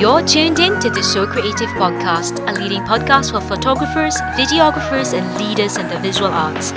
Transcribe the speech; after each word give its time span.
You're 0.00 0.22
tuned 0.22 0.58
in 0.60 0.80
to 0.80 0.88
the 0.88 1.02
So 1.02 1.26
Creative 1.26 1.68
Podcast, 1.76 2.40
a 2.48 2.58
leading 2.58 2.80
podcast 2.84 3.32
for 3.32 3.40
photographers, 3.46 4.16
videographers, 4.32 5.12
and 5.12 5.36
leaders 5.36 5.76
in 5.76 5.86
the 5.90 5.98
visual 5.98 6.30
arts. 6.30 6.70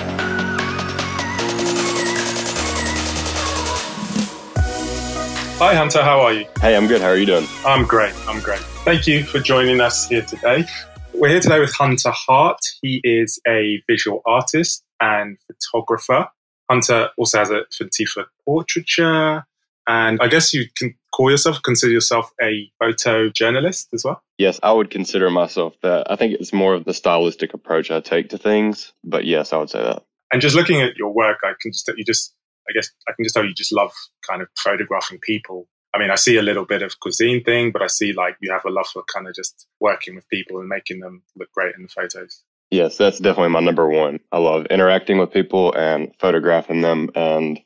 Hi, 5.58 5.74
Hunter. 5.74 6.04
How 6.04 6.20
are 6.20 6.34
you? 6.34 6.46
Hey, 6.60 6.76
I'm 6.76 6.86
good. 6.86 7.00
How 7.00 7.08
are 7.08 7.16
you 7.16 7.26
doing? 7.26 7.48
I'm 7.66 7.86
great. 7.86 8.14
I'm 8.28 8.42
great. 8.42 8.60
Thank 8.84 9.08
you 9.08 9.24
for 9.24 9.40
joining 9.40 9.80
us 9.80 10.06
here 10.10 10.24
today. 10.24 10.66
We're 11.14 11.30
here 11.30 11.40
today 11.40 11.62
with 11.62 11.74
Hunter 11.74 12.12
Hart. 12.12 12.60
He 12.82 13.00
is 13.06 13.40
a 13.48 13.82
visual 13.88 14.22
artist 14.26 14.84
and 15.00 15.38
photographer. 15.48 16.28
Hunter 16.70 17.08
also 17.18 17.40
has 17.40 17.52
a 17.52 17.62
affinity 17.72 18.04
for 18.04 18.26
portraiture, 18.44 19.46
and 19.88 20.20
I 20.22 20.28
guess 20.28 20.54
you 20.54 20.66
can 20.76 20.96
call 21.14 21.30
yourself, 21.30 21.62
consider 21.64 21.92
yourself 21.92 22.32
a 22.42 22.72
photojournalist 22.82 23.88
as 23.94 24.04
well? 24.04 24.22
Yes, 24.38 24.60
I 24.64 24.72
would 24.72 24.90
consider 24.90 25.30
myself 25.30 25.76
that. 25.82 26.12
I 26.12 26.16
think 26.16 26.34
it's 26.34 26.54
more 26.54 26.74
of 26.74 26.86
the 26.86 26.94
stylistic 26.94 27.54
approach 27.54 27.92
I 27.92 28.00
take 28.00 28.30
to 28.30 28.38
things, 28.38 28.94
but 29.04 29.26
yes, 29.26 29.54
I 29.54 29.58
would 29.58 29.70
say 29.70 29.82
that. 29.82 30.04
And 30.32 30.42
just 30.42 30.56
looking 30.56 30.82
at 30.82 30.98
your 30.98 31.14
work, 31.14 31.40
I 31.44 31.54
can 31.62 31.72
just, 31.72 31.92
you 31.96 32.04
just, 32.04 32.34
I 32.68 32.74
guess 32.74 32.90
I 33.08 33.14
can 33.14 33.24
just 33.24 33.36
tell 33.36 33.46
you 33.46 33.54
just 33.54 33.74
love 33.74 33.92
kind 34.28 34.42
of 34.42 34.48
photographing 34.58 35.20
people. 35.22 35.68
I 35.94 36.00
mean, 36.00 36.10
I 36.10 36.16
see 36.16 36.38
a 36.38 36.42
little 36.42 36.66
bit 36.66 36.82
of 36.82 37.00
cuisine 37.00 37.44
thing, 37.44 37.72
but 37.72 37.84
I 37.84 37.88
see 37.88 38.14
like 38.14 38.36
you 38.42 38.52
have 38.52 38.66
a 38.66 38.72
love 38.72 38.88
for 38.88 39.04
kind 39.14 39.28
of 39.28 39.36
just 39.36 39.68
working 39.80 40.16
with 40.16 40.28
people 40.30 40.60
and 40.60 40.68
making 40.68 41.02
them 41.02 41.22
look 41.36 41.52
great 41.52 41.76
in 41.76 41.84
the 41.84 41.90
photos. 41.90 42.42
Yes, 42.72 42.98
that's 42.98 43.20
definitely 43.20 43.52
my 43.52 43.60
number 43.60 43.88
one. 43.88 44.20
I 44.32 44.40
love 44.40 44.66
interacting 44.72 45.20
with 45.20 45.32
people 45.32 45.72
and 45.74 46.12
photographing 46.18 46.82
them 46.82 47.12
and 47.14 47.60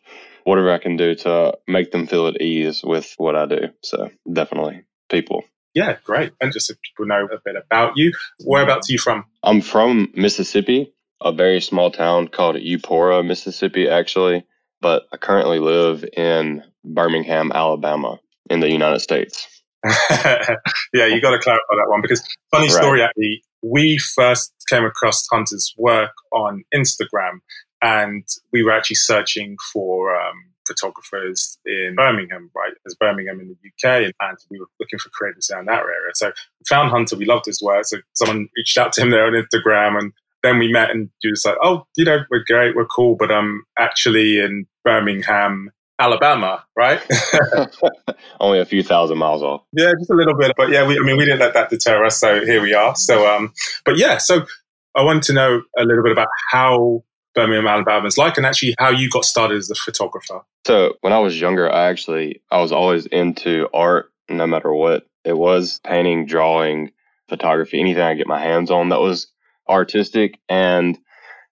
whatever 0.47 0.71
I 0.71 0.77
can 0.77 0.95
do 0.95 1.13
to 1.13 1.57
make 1.67 1.91
them 1.91 2.07
feel 2.07 2.27
at 2.27 2.41
ease 2.41 2.81
with 2.81 3.13
what 3.17 3.35
I 3.35 3.45
do. 3.45 3.67
So 3.83 4.09
definitely 4.31 4.85
people. 5.09 5.43
Yeah, 5.73 5.97
great. 6.05 6.31
And 6.39 6.53
just 6.53 6.67
so 6.67 6.73
people 6.81 7.05
know 7.05 7.25
a 7.25 7.37
bit 7.43 7.61
about 7.61 7.97
you, 7.97 8.13
whereabouts 8.45 8.89
are 8.89 8.93
you 8.93 8.97
from? 8.97 9.25
I'm 9.43 9.59
from 9.59 10.09
Mississippi, 10.15 10.93
a 11.21 11.33
very 11.33 11.59
small 11.59 11.91
town 11.91 12.29
called 12.29 12.55
Eupora, 12.55 13.27
Mississippi, 13.27 13.89
actually. 13.89 14.45
But 14.79 15.03
I 15.11 15.17
currently 15.17 15.59
live 15.59 16.05
in 16.15 16.63
Birmingham, 16.85 17.51
Alabama, 17.51 18.17
in 18.49 18.61
the 18.61 18.71
United 18.71 19.01
States. 19.01 19.47
yeah, 20.09 21.07
you 21.07 21.19
got 21.19 21.31
to 21.31 21.39
clarify 21.39 21.75
that 21.75 21.89
one 21.89 22.01
because 22.01 22.23
funny 22.51 22.69
story 22.69 23.01
right. 23.01 23.09
actually, 23.09 23.43
we 23.61 23.97
first 24.15 24.53
came 24.69 24.85
across 24.85 25.27
Hunter's 25.29 25.73
work 25.77 26.11
on 26.31 26.63
Instagram 26.73 27.39
and 27.81 28.27
we 28.51 28.63
were 28.63 28.71
actually 28.71 28.95
searching 28.95 29.57
for 29.73 30.15
um, 30.15 30.35
photographers 30.67 31.57
in 31.65 31.95
Birmingham, 31.95 32.51
right? 32.55 32.73
As 32.85 32.95
Birmingham 32.95 33.39
in 33.39 33.47
the 33.47 33.53
UK, 33.53 34.03
and, 34.05 34.13
and, 34.19 34.37
we 34.49 34.59
were 34.59 34.67
looking 34.79 34.99
for 34.99 35.09
creators 35.09 35.47
down 35.47 35.65
that 35.65 35.79
area. 35.79 36.11
So 36.13 36.27
we 36.27 36.65
found 36.67 36.91
Hunter. 36.91 37.15
We 37.15 37.25
loved 37.25 37.45
his 37.45 37.61
work. 37.61 37.85
So 37.85 37.97
someone 38.13 38.49
reached 38.55 38.77
out 38.77 38.93
to 38.93 39.01
him 39.01 39.11
there 39.11 39.25
on 39.25 39.33
Instagram, 39.33 39.97
and 39.97 40.11
then 40.43 40.59
we 40.59 40.71
met, 40.71 40.91
and 40.91 41.09
he 41.21 41.29
was 41.29 41.45
like, 41.45 41.57
"Oh, 41.63 41.87
you 41.95 42.05
know, 42.05 42.19
we're 42.29 42.43
great, 42.45 42.75
we're 42.75 42.85
cool, 42.85 43.15
but 43.15 43.31
I'm 43.31 43.63
actually 43.79 44.39
in 44.39 44.67
Birmingham." 44.83 45.71
Alabama, 45.99 46.63
right? 46.75 47.01
Only 48.39 48.59
a 48.59 48.65
few 48.65 48.83
thousand 48.83 49.17
miles 49.17 49.41
off. 49.41 49.63
Yeah, 49.71 49.93
just 49.97 50.11
a 50.11 50.13
little 50.13 50.35
bit. 50.35 50.53
But 50.55 50.69
yeah, 50.69 50.85
we, 50.85 50.95
I 50.95 51.01
mean, 51.01 51.17
we 51.17 51.25
didn't 51.25 51.39
let 51.39 51.55
that 51.55 51.71
deter 51.71 52.05
us. 52.05 52.19
So 52.19 52.45
here 52.45 52.61
we 52.61 52.75
are. 52.75 52.95
So, 52.95 53.27
um, 53.27 53.51
but 53.83 53.97
yeah, 53.97 54.19
so 54.19 54.45
I 54.95 55.03
wanted 55.03 55.23
to 55.23 55.33
know 55.33 55.63
a 55.75 55.83
little 55.83 56.03
bit 56.03 56.11
about 56.11 56.27
how 56.51 57.03
Birmingham, 57.35 57.67
Alabama 57.67 58.07
is 58.07 58.17
like, 58.17 58.37
and 58.37 58.45
actually 58.45 58.75
how 58.79 58.89
you 58.89 59.09
got 59.09 59.25
started 59.25 59.57
as 59.57 59.69
a 59.69 59.75
photographer. 59.75 60.41
So 60.65 60.95
when 61.01 61.13
I 61.13 61.19
was 61.19 61.39
younger, 61.39 61.71
I 61.71 61.89
actually 61.89 62.41
I 62.51 62.59
was 62.59 62.71
always 62.71 63.05
into 63.05 63.67
art, 63.73 64.11
no 64.29 64.47
matter 64.47 64.73
what 64.73 65.05
it 65.23 65.37
was, 65.37 65.79
painting, 65.83 66.25
drawing, 66.25 66.91
photography, 67.29 67.79
anything 67.79 68.01
I 68.01 68.15
get 68.15 68.27
my 68.27 68.41
hands 68.41 68.71
on 68.71 68.89
that 68.89 68.99
was 68.99 69.27
artistic. 69.69 70.39
And 70.49 70.97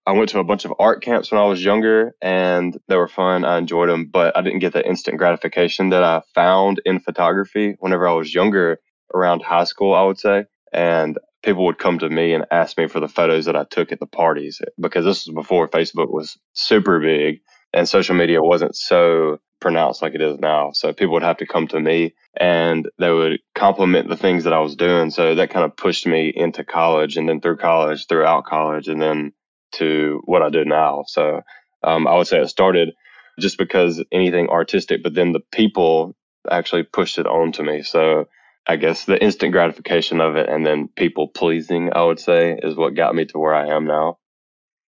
I 0.07 0.11
went 0.11 0.29
to 0.29 0.39
a 0.39 0.43
bunch 0.43 0.65
of 0.65 0.73
art 0.79 1.01
camps 1.01 1.31
when 1.31 1.41
I 1.41 1.45
was 1.45 1.63
younger, 1.63 2.13
and 2.21 2.77
they 2.87 2.95
were 2.95 3.07
fun. 3.07 3.43
I 3.43 3.57
enjoyed 3.57 3.89
them, 3.89 4.05
but 4.05 4.37
I 4.37 4.41
didn't 4.41 4.59
get 4.59 4.73
the 4.73 4.87
instant 4.87 5.17
gratification 5.17 5.89
that 5.89 6.03
I 6.03 6.21
found 6.35 6.79
in 6.85 6.99
photography 6.99 7.75
whenever 7.79 8.07
I 8.07 8.13
was 8.13 8.33
younger, 8.33 8.79
around 9.13 9.41
high 9.41 9.63
school, 9.63 9.93
I 9.93 10.03
would 10.03 10.19
say. 10.19 10.45
And 10.71 11.17
people 11.45 11.65
would 11.67 11.79
come 11.79 11.99
to 11.99 12.09
me 12.09 12.33
and 12.33 12.47
ask 12.51 12.77
me 12.77 12.87
for 12.89 13.01
the 13.01 13.09
photos 13.09 13.45
that 13.45 13.57
I 13.57 13.65
took 13.65 13.93
at 13.93 14.01
the 14.01 14.07
parties 14.07 14.61
because 14.81 15.05
this 15.05 15.27
was 15.27 15.35
before 15.35 15.69
Facebook 15.69 16.11
was 16.11 16.37
super 16.53 16.99
big 16.99 17.41
and 17.73 17.89
social 17.89 18.15
media 18.15 18.43
wasn't 18.43 18.75
so 18.75 19.39
pronounced 19.61 20.03
like 20.03 20.15
it 20.15 20.21
is 20.21 20.39
now. 20.39 20.73
So 20.73 20.93
people 20.93 21.15
would 21.15 21.23
have 21.23 21.37
to 21.39 21.47
come 21.47 21.67
to 21.69 21.81
me 21.81 22.15
and 22.39 22.89
they 22.99 23.11
would 23.11 23.41
compliment 23.55 24.09
the 24.09 24.17
things 24.17 24.45
that 24.45 24.53
I 24.53 24.61
was 24.61 24.77
doing. 24.77 25.11
So 25.11 25.35
that 25.35 25.51
kind 25.51 25.65
of 25.65 25.77
pushed 25.77 26.07
me 26.07 26.33
into 26.35 26.65
college 26.65 27.17
and 27.17 27.29
then 27.29 27.41
through 27.41 27.57
college, 27.57 28.07
throughout 28.07 28.45
college, 28.45 28.89
and 28.89 29.01
then 29.01 29.33
to 29.73 30.21
what 30.25 30.43
I 30.43 30.51
do 30.51 30.65
now. 30.65 31.05
So 31.07 31.43
um, 31.83 32.07
I 32.07 32.15
would 32.17 32.27
say 32.27 32.41
it 32.41 32.49
started 32.49 32.93
just 33.39 33.59
because 33.59 34.03
anything 34.11 34.49
artistic, 34.49 35.03
but 35.03 35.15
then 35.15 35.33
the 35.33 35.41
people 35.53 36.15
actually 36.51 36.83
pushed 36.83 37.19
it 37.19 37.27
on 37.27 37.53
to 37.53 37.63
me. 37.63 37.83
So 37.83 38.27
I 38.67 38.77
guess 38.77 39.05
the 39.05 39.21
instant 39.21 39.51
gratification 39.51 40.21
of 40.21 40.35
it 40.35 40.49
and 40.49 40.65
then 40.65 40.89
people 40.95 41.27
pleasing, 41.27 41.91
I 41.93 42.03
would 42.03 42.19
say, 42.19 42.57
is 42.61 42.75
what 42.75 42.95
got 42.95 43.15
me 43.15 43.25
to 43.25 43.39
where 43.39 43.53
I 43.53 43.67
am 43.67 43.85
now. 43.85 44.17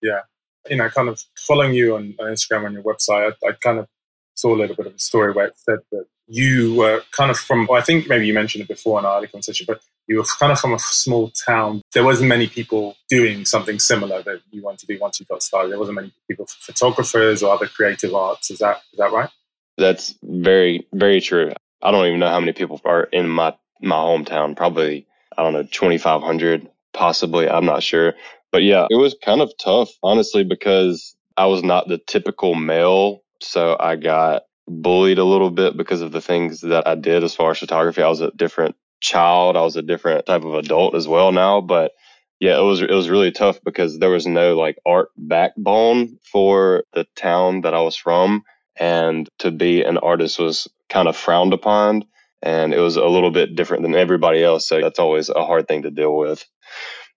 Yeah. 0.02 0.20
You 0.68 0.76
know, 0.76 0.88
kind 0.88 1.08
of 1.08 1.22
following 1.36 1.72
you 1.72 1.94
on, 1.94 2.14
on 2.18 2.26
Instagram 2.26 2.66
on 2.66 2.72
your 2.72 2.82
website, 2.82 3.32
I, 3.44 3.48
I, 3.48 3.52
kind 3.52 3.78
of 3.78 3.86
saw 4.34 4.54
a 4.54 4.58
little 4.58 4.76
bit 4.76 4.86
of 4.86 4.94
a 4.94 4.98
story 4.98 5.32
where 5.32 5.46
it 5.46 5.56
said 5.56 5.78
that 5.92 6.06
you 6.26 6.74
were 6.74 7.02
kind 7.12 7.30
of 7.30 7.38
from, 7.38 7.66
well, 7.66 7.80
I 7.80 7.84
think 7.84 8.08
maybe 8.08 8.26
you 8.26 8.34
mentioned 8.34 8.62
it 8.62 8.68
before 8.68 8.98
in 8.98 9.06
our 9.06 9.24
conversation, 9.26 9.64
but 9.66 9.80
you 10.08 10.18
were 10.18 10.24
kind 10.38 10.52
of 10.52 10.58
from 10.58 10.74
a 10.74 10.78
small 10.78 11.30
town. 11.46 11.82
There 11.92 12.04
wasn't 12.04 12.28
many 12.28 12.48
people 12.48 12.96
doing 13.08 13.44
something 13.44 13.78
similar 13.78 14.22
that 14.22 14.40
you 14.50 14.62
wanted 14.62 14.80
to 14.80 14.86
do 14.86 14.98
once 15.00 15.20
you 15.20 15.26
got 15.26 15.42
started. 15.42 15.70
There 15.70 15.78
wasn't 15.78 15.96
many 15.96 16.12
people, 16.28 16.46
photographers 16.46 17.42
or 17.42 17.54
other 17.54 17.66
creative 17.66 18.14
arts. 18.14 18.50
Is 18.50 18.58
that 18.58 18.82
is 18.92 18.98
that 18.98 19.12
right? 19.12 19.30
That's 19.76 20.14
very, 20.22 20.86
very 20.92 21.20
true. 21.20 21.52
I 21.82 21.92
don't 21.92 22.06
even 22.06 22.18
know 22.18 22.28
how 22.28 22.40
many 22.40 22.52
people 22.52 22.80
are 22.84 23.04
in 23.04 23.28
my 23.28 23.54
my 23.80 23.96
hometown, 23.96 24.56
probably, 24.56 25.06
I 25.36 25.42
don't 25.42 25.52
know, 25.52 25.64
2,500, 25.64 26.68
possibly. 26.92 27.48
I'm 27.48 27.64
not 27.64 27.82
sure. 27.82 28.14
But 28.50 28.62
yeah, 28.62 28.86
it 28.90 28.96
was 28.96 29.16
kind 29.22 29.40
of 29.40 29.52
tough, 29.62 29.90
honestly, 30.02 30.44
because 30.44 31.16
I 31.36 31.46
was 31.46 31.62
not 31.62 31.88
the 31.88 31.98
typical 31.98 32.54
male. 32.54 33.22
So 33.40 33.76
I 33.78 33.96
got 33.96 34.42
bullied 34.66 35.18
a 35.18 35.24
little 35.24 35.50
bit 35.50 35.76
because 35.76 36.00
of 36.00 36.12
the 36.12 36.20
things 36.20 36.60
that 36.62 36.86
I 36.86 36.94
did 36.94 37.24
as 37.24 37.34
far 37.34 37.52
as 37.52 37.58
photography. 37.58 38.02
I 38.02 38.08
was 38.08 38.20
a 38.20 38.30
different 38.32 38.76
child. 39.00 39.56
I 39.56 39.62
was 39.62 39.76
a 39.76 39.82
different 39.82 40.26
type 40.26 40.44
of 40.44 40.54
adult 40.54 40.94
as 40.94 41.06
well 41.06 41.32
now. 41.32 41.60
But 41.60 41.92
yeah, 42.40 42.58
it 42.58 42.62
was 42.62 42.80
it 42.80 42.90
was 42.90 43.10
really 43.10 43.32
tough 43.32 43.60
because 43.64 43.98
there 43.98 44.10
was 44.10 44.26
no 44.26 44.56
like 44.56 44.78
art 44.86 45.10
backbone 45.16 46.18
for 46.30 46.84
the 46.92 47.06
town 47.16 47.62
that 47.62 47.74
I 47.74 47.80
was 47.80 47.96
from. 47.96 48.44
And 48.78 49.28
to 49.40 49.50
be 49.50 49.82
an 49.82 49.98
artist 49.98 50.38
was 50.38 50.68
kind 50.88 51.08
of 51.08 51.16
frowned 51.16 51.52
upon 51.52 52.04
and 52.42 52.72
it 52.72 52.80
was 52.80 52.96
a 52.96 53.04
little 53.06 53.30
bit 53.30 53.56
different 53.56 53.82
than 53.82 53.94
everybody 53.94 54.42
else. 54.42 54.66
So 54.68 54.80
that's 54.80 54.98
always 54.98 55.28
a 55.28 55.44
hard 55.44 55.68
thing 55.68 55.82
to 55.82 55.90
deal 55.90 56.16
with. 56.16 56.44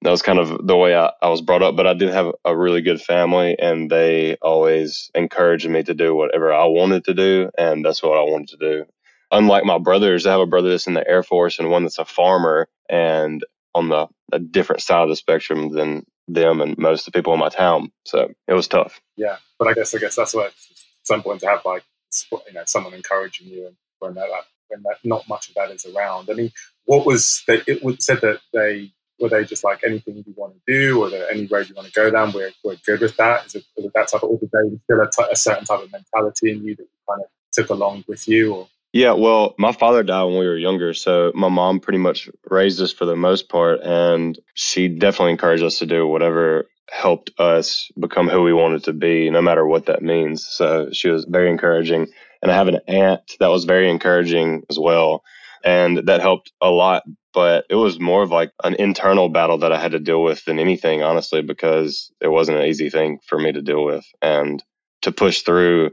That 0.04 0.10
was 0.10 0.24
kind 0.24 0.40
of 0.40 0.66
the 0.66 0.76
way 0.76 0.96
I, 0.96 1.12
I 1.22 1.30
was 1.30 1.42
brought 1.42 1.62
up, 1.62 1.76
but 1.76 1.86
I 1.86 1.94
did 1.94 2.10
have 2.10 2.34
a 2.44 2.58
really 2.58 2.82
good 2.82 3.00
family 3.00 3.56
and 3.60 3.90
they 3.90 4.36
always 4.42 5.12
encouraged 5.14 5.70
me 5.70 5.84
to 5.84 5.94
do 5.94 6.16
whatever 6.16 6.52
I 6.52 6.66
wanted 6.66 7.06
to 7.06 7.14
do. 7.14 7.52
And 7.56 7.86
that's 7.86 8.02
what 8.02 8.18
I 8.18 8.24
wanted 8.24 8.50
to 8.50 8.58
do. 8.58 8.86
Unlike 9.32 9.66
my 9.66 9.78
brothers, 9.78 10.26
I 10.26 10.32
have 10.32 10.42
a 10.42 10.48
brother 10.48 10.70
that's 10.70 10.88
in 10.88 10.96
the 10.96 11.08
Air 11.08 11.22
Force 11.22 11.60
and 11.60 11.70
one 11.70 11.84
that's 11.84 12.00
a 12.00 12.06
farmer 12.06 12.68
and 12.90 13.46
on 13.76 13.90
the 13.90 14.08
a 14.34 14.40
different 14.40 14.82
side 14.82 15.04
of 15.04 15.10
the 15.10 15.16
spectrum 15.16 15.70
than 15.70 16.06
them 16.28 16.62
and 16.62 16.78
most 16.78 17.08
of 17.08 17.14
the 17.14 17.18
people 17.18 17.34
in 17.34 17.40
my 17.40 17.50
town. 17.50 17.92
So 18.06 18.34
it 18.48 18.54
was 18.54 18.68
tough. 18.68 19.02
Yeah. 19.18 19.38
But 19.60 19.68
I 19.68 19.74
guess, 19.74 19.94
I 19.94 20.00
guess 20.00 20.16
that's 20.16 20.34
what 20.34 20.54
it's 21.02 21.10
important 21.10 21.42
to 21.42 21.48
have 21.48 21.64
like, 21.64 21.84
you 22.32 22.54
know, 22.54 22.64
someone 22.66 22.94
encouraging 22.94 23.48
you 23.48 23.68
and 23.68 23.76
when 24.00 24.16
that 24.16 24.30
when 24.72 24.84
that, 24.84 24.98
not 25.04 25.28
much 25.28 25.50
of 25.50 25.56
that 25.56 25.72
is 25.72 25.86
around. 25.86 26.30
I 26.30 26.34
mean, 26.34 26.52
what 26.86 27.06
was 27.06 27.44
that? 27.48 27.68
it 27.68 27.84
was 27.84 28.04
said 28.04 28.22
that 28.22 28.40
they 28.54 28.92
were 29.20 29.30
they 29.30 29.46
just 29.46 29.64
like 29.64 29.82
anything 29.86 30.24
you 30.26 30.34
want 30.36 30.54
to 30.54 30.62
do, 30.68 31.04
or 31.04 31.10
there 31.10 31.30
any 31.30 31.46
road 31.46 31.70
you 31.70 31.76
want 31.76 31.88
to 31.88 31.94
go 31.94 32.10
down? 32.10 32.34
We're, 32.34 32.52
we're 32.64 32.78
good 32.86 33.02
with 33.02 33.18
that. 33.18 33.46
Is 33.46 33.56
it, 33.56 33.64
is 33.78 33.86
it 33.86 33.92
that 33.94 34.08
type 34.08 34.24
of, 34.24 34.30
or 34.30 34.40
did 34.40 34.50
they 34.52 34.78
still 34.84 35.02
a, 35.02 35.10
t- 35.10 35.32
a 35.32 35.36
certain 35.36 35.66
type 35.66 35.84
of 35.84 35.92
mentality 35.92 36.52
in 36.52 36.64
you 36.64 36.76
that 36.76 36.84
you 36.84 36.90
kind 37.08 37.22
of 37.22 37.28
took 37.52 37.70
along 37.70 38.06
with 38.08 38.28
you? 38.28 38.56
Or 38.56 38.68
yeah, 38.94 39.14
well, 39.14 39.56
my 39.58 39.72
father 39.72 40.04
died 40.04 40.24
when 40.26 40.40
we 40.40 40.48
were 40.48 40.58
younger, 40.58 40.94
so 40.94 41.32
my 41.36 41.50
mom 41.50 41.80
pretty 41.80 42.00
much 42.00 42.30
raised 42.50 42.82
us 42.82 42.92
for 42.92 43.06
the 43.06 43.16
most 43.16 43.48
part, 43.48 43.82
and 43.82 44.38
she 44.54 44.88
definitely 44.90 45.32
encouraged 45.32 45.64
us 45.64 45.80
to 45.80 45.86
do 45.86 46.08
whatever 46.08 46.66
helped 46.90 47.32
us 47.40 47.90
become 47.98 48.28
who 48.28 48.42
we 48.44 48.52
wanted 48.52 48.84
to 48.84 48.94
be, 48.94 49.30
no 49.30 49.42
matter 49.42 49.66
what 49.66 49.86
that 49.86 50.02
means. 50.02 50.46
So 50.46 50.90
she 50.92 51.08
was 51.08 51.26
very 51.26 51.50
encouraging. 51.50 52.08
And 52.42 52.52
I 52.52 52.56
have 52.56 52.68
an 52.68 52.80
aunt 52.88 53.22
that 53.40 53.50
was 53.50 53.66
very 53.66 53.90
encouraging 53.90 54.64
as 54.70 54.80
well. 54.80 55.24
And 55.64 56.08
that 56.08 56.22
helped 56.22 56.52
a 56.62 56.70
lot. 56.70 57.04
But 57.34 57.66
it 57.70 57.76
was 57.76 58.00
more 58.00 58.24
of 58.24 58.32
like 58.32 58.52
an 58.64 58.76
internal 58.76 59.30
battle 59.30 59.60
that 59.60 59.72
I 59.72 59.80
had 59.80 59.94
to 59.94 60.00
deal 60.00 60.24
with 60.24 60.44
than 60.46 60.60
anything, 60.60 61.02
honestly, 61.04 61.42
because 61.42 62.12
it 62.20 62.28
wasn't 62.28 62.58
an 62.58 62.66
easy 62.66 62.90
thing 62.90 63.20
for 63.26 63.40
me 63.40 63.52
to 63.52 63.62
deal 63.62 63.86
with. 63.86 64.06
And 64.22 64.62
to 65.04 65.12
push 65.12 65.42
through, 65.42 65.92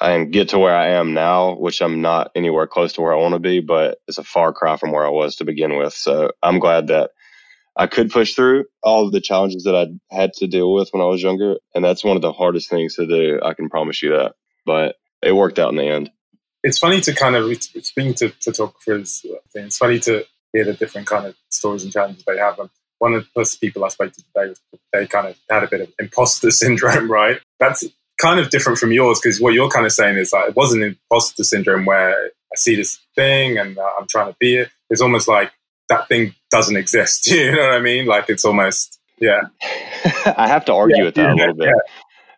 and 0.00 0.32
get 0.32 0.48
to 0.48 0.58
where 0.58 0.74
I 0.74 0.88
am 0.88 1.14
now, 1.14 1.54
which 1.54 1.80
I'm 1.80 2.02
not 2.02 2.32
anywhere 2.34 2.66
close 2.66 2.92
to 2.94 3.00
where 3.00 3.14
I 3.14 3.20
want 3.20 3.34
to 3.34 3.38
be, 3.38 3.60
but 3.60 3.98
it's 4.08 4.18
a 4.18 4.24
far 4.24 4.52
cry 4.52 4.76
from 4.76 4.90
where 4.90 5.06
I 5.06 5.10
was 5.10 5.36
to 5.36 5.44
begin 5.44 5.76
with. 5.76 5.94
So 5.94 6.32
I'm 6.42 6.58
glad 6.58 6.88
that 6.88 7.10
I 7.76 7.86
could 7.86 8.10
push 8.10 8.34
through 8.34 8.64
all 8.82 9.06
of 9.06 9.12
the 9.12 9.20
challenges 9.20 9.64
that 9.64 9.76
I 9.76 9.86
had 10.14 10.32
to 10.34 10.48
deal 10.48 10.74
with 10.74 10.88
when 10.90 11.02
I 11.02 11.06
was 11.06 11.22
younger. 11.22 11.56
And 11.74 11.84
that's 11.84 12.04
one 12.04 12.16
of 12.16 12.22
the 12.22 12.32
hardest 12.32 12.68
things 12.68 12.96
to 12.96 13.06
do. 13.06 13.38
I 13.42 13.54
can 13.54 13.70
promise 13.70 14.02
you 14.02 14.10
that. 14.10 14.34
But 14.66 14.96
it 15.22 15.32
worked 15.32 15.58
out 15.58 15.70
in 15.70 15.76
the 15.76 15.84
end. 15.84 16.10
It's 16.62 16.78
funny 16.78 17.00
to 17.02 17.14
kind 17.14 17.34
of, 17.34 17.62
speaking 17.62 18.14
to 18.14 18.28
photographers, 18.40 19.24
it's 19.54 19.78
funny 19.78 19.98
to 20.00 20.24
hear 20.52 20.64
the 20.64 20.74
different 20.74 21.06
kind 21.06 21.26
of 21.26 21.34
stories 21.48 21.82
and 21.82 21.92
challenges 21.92 22.24
they 22.24 22.38
have. 22.38 22.58
And 22.58 22.70
one 22.98 23.14
of 23.14 23.24
the 23.24 23.28
first 23.34 23.60
people 23.60 23.84
I 23.84 23.88
spoke 23.88 24.12
to 24.12 24.22
today, 24.22 24.54
they 24.92 25.06
kind 25.06 25.26
of 25.26 25.36
had 25.50 25.64
a 25.64 25.68
bit 25.68 25.80
of 25.80 25.92
imposter 25.98 26.50
syndrome, 26.62 27.10
right? 27.10 27.40
That's 27.58 27.84
kind 28.20 28.38
of 28.38 28.50
different 28.50 28.78
from 28.78 28.92
yours 28.92 29.18
because 29.20 29.40
what 29.40 29.54
you're 29.54 29.68
kind 29.68 29.86
of 29.86 29.92
saying 29.92 30.16
is 30.16 30.32
like 30.32 30.50
it 30.50 30.56
wasn't 30.56 30.84
imposter 30.84 31.42
syndrome 31.42 31.84
where 31.84 32.12
I 32.12 32.56
see 32.56 32.76
this 32.76 33.00
thing 33.16 33.58
and 33.58 33.76
uh, 33.76 33.90
I'm 33.98 34.06
trying 34.06 34.30
to 34.30 34.36
be 34.38 34.56
it. 34.56 34.70
It's 34.90 35.00
almost 35.00 35.26
like 35.26 35.50
that 35.88 36.06
thing 36.06 36.34
doesn't 36.50 36.76
exist. 36.76 37.26
You 37.30 37.52
know 37.52 37.62
what 37.62 37.72
I 37.72 37.80
mean? 37.80 38.06
Like 38.06 38.26
it's 38.28 38.44
almost 38.44 39.00
yeah. 39.18 39.40
I 40.36 40.46
have 40.46 40.64
to 40.66 40.72
argue 40.72 40.98
yeah, 40.98 41.04
with 41.04 41.14
that 41.16 41.22
yeah, 41.22 41.34
a 41.34 41.34
little 41.34 41.54
bit 41.54 41.66
yeah. 41.66 41.92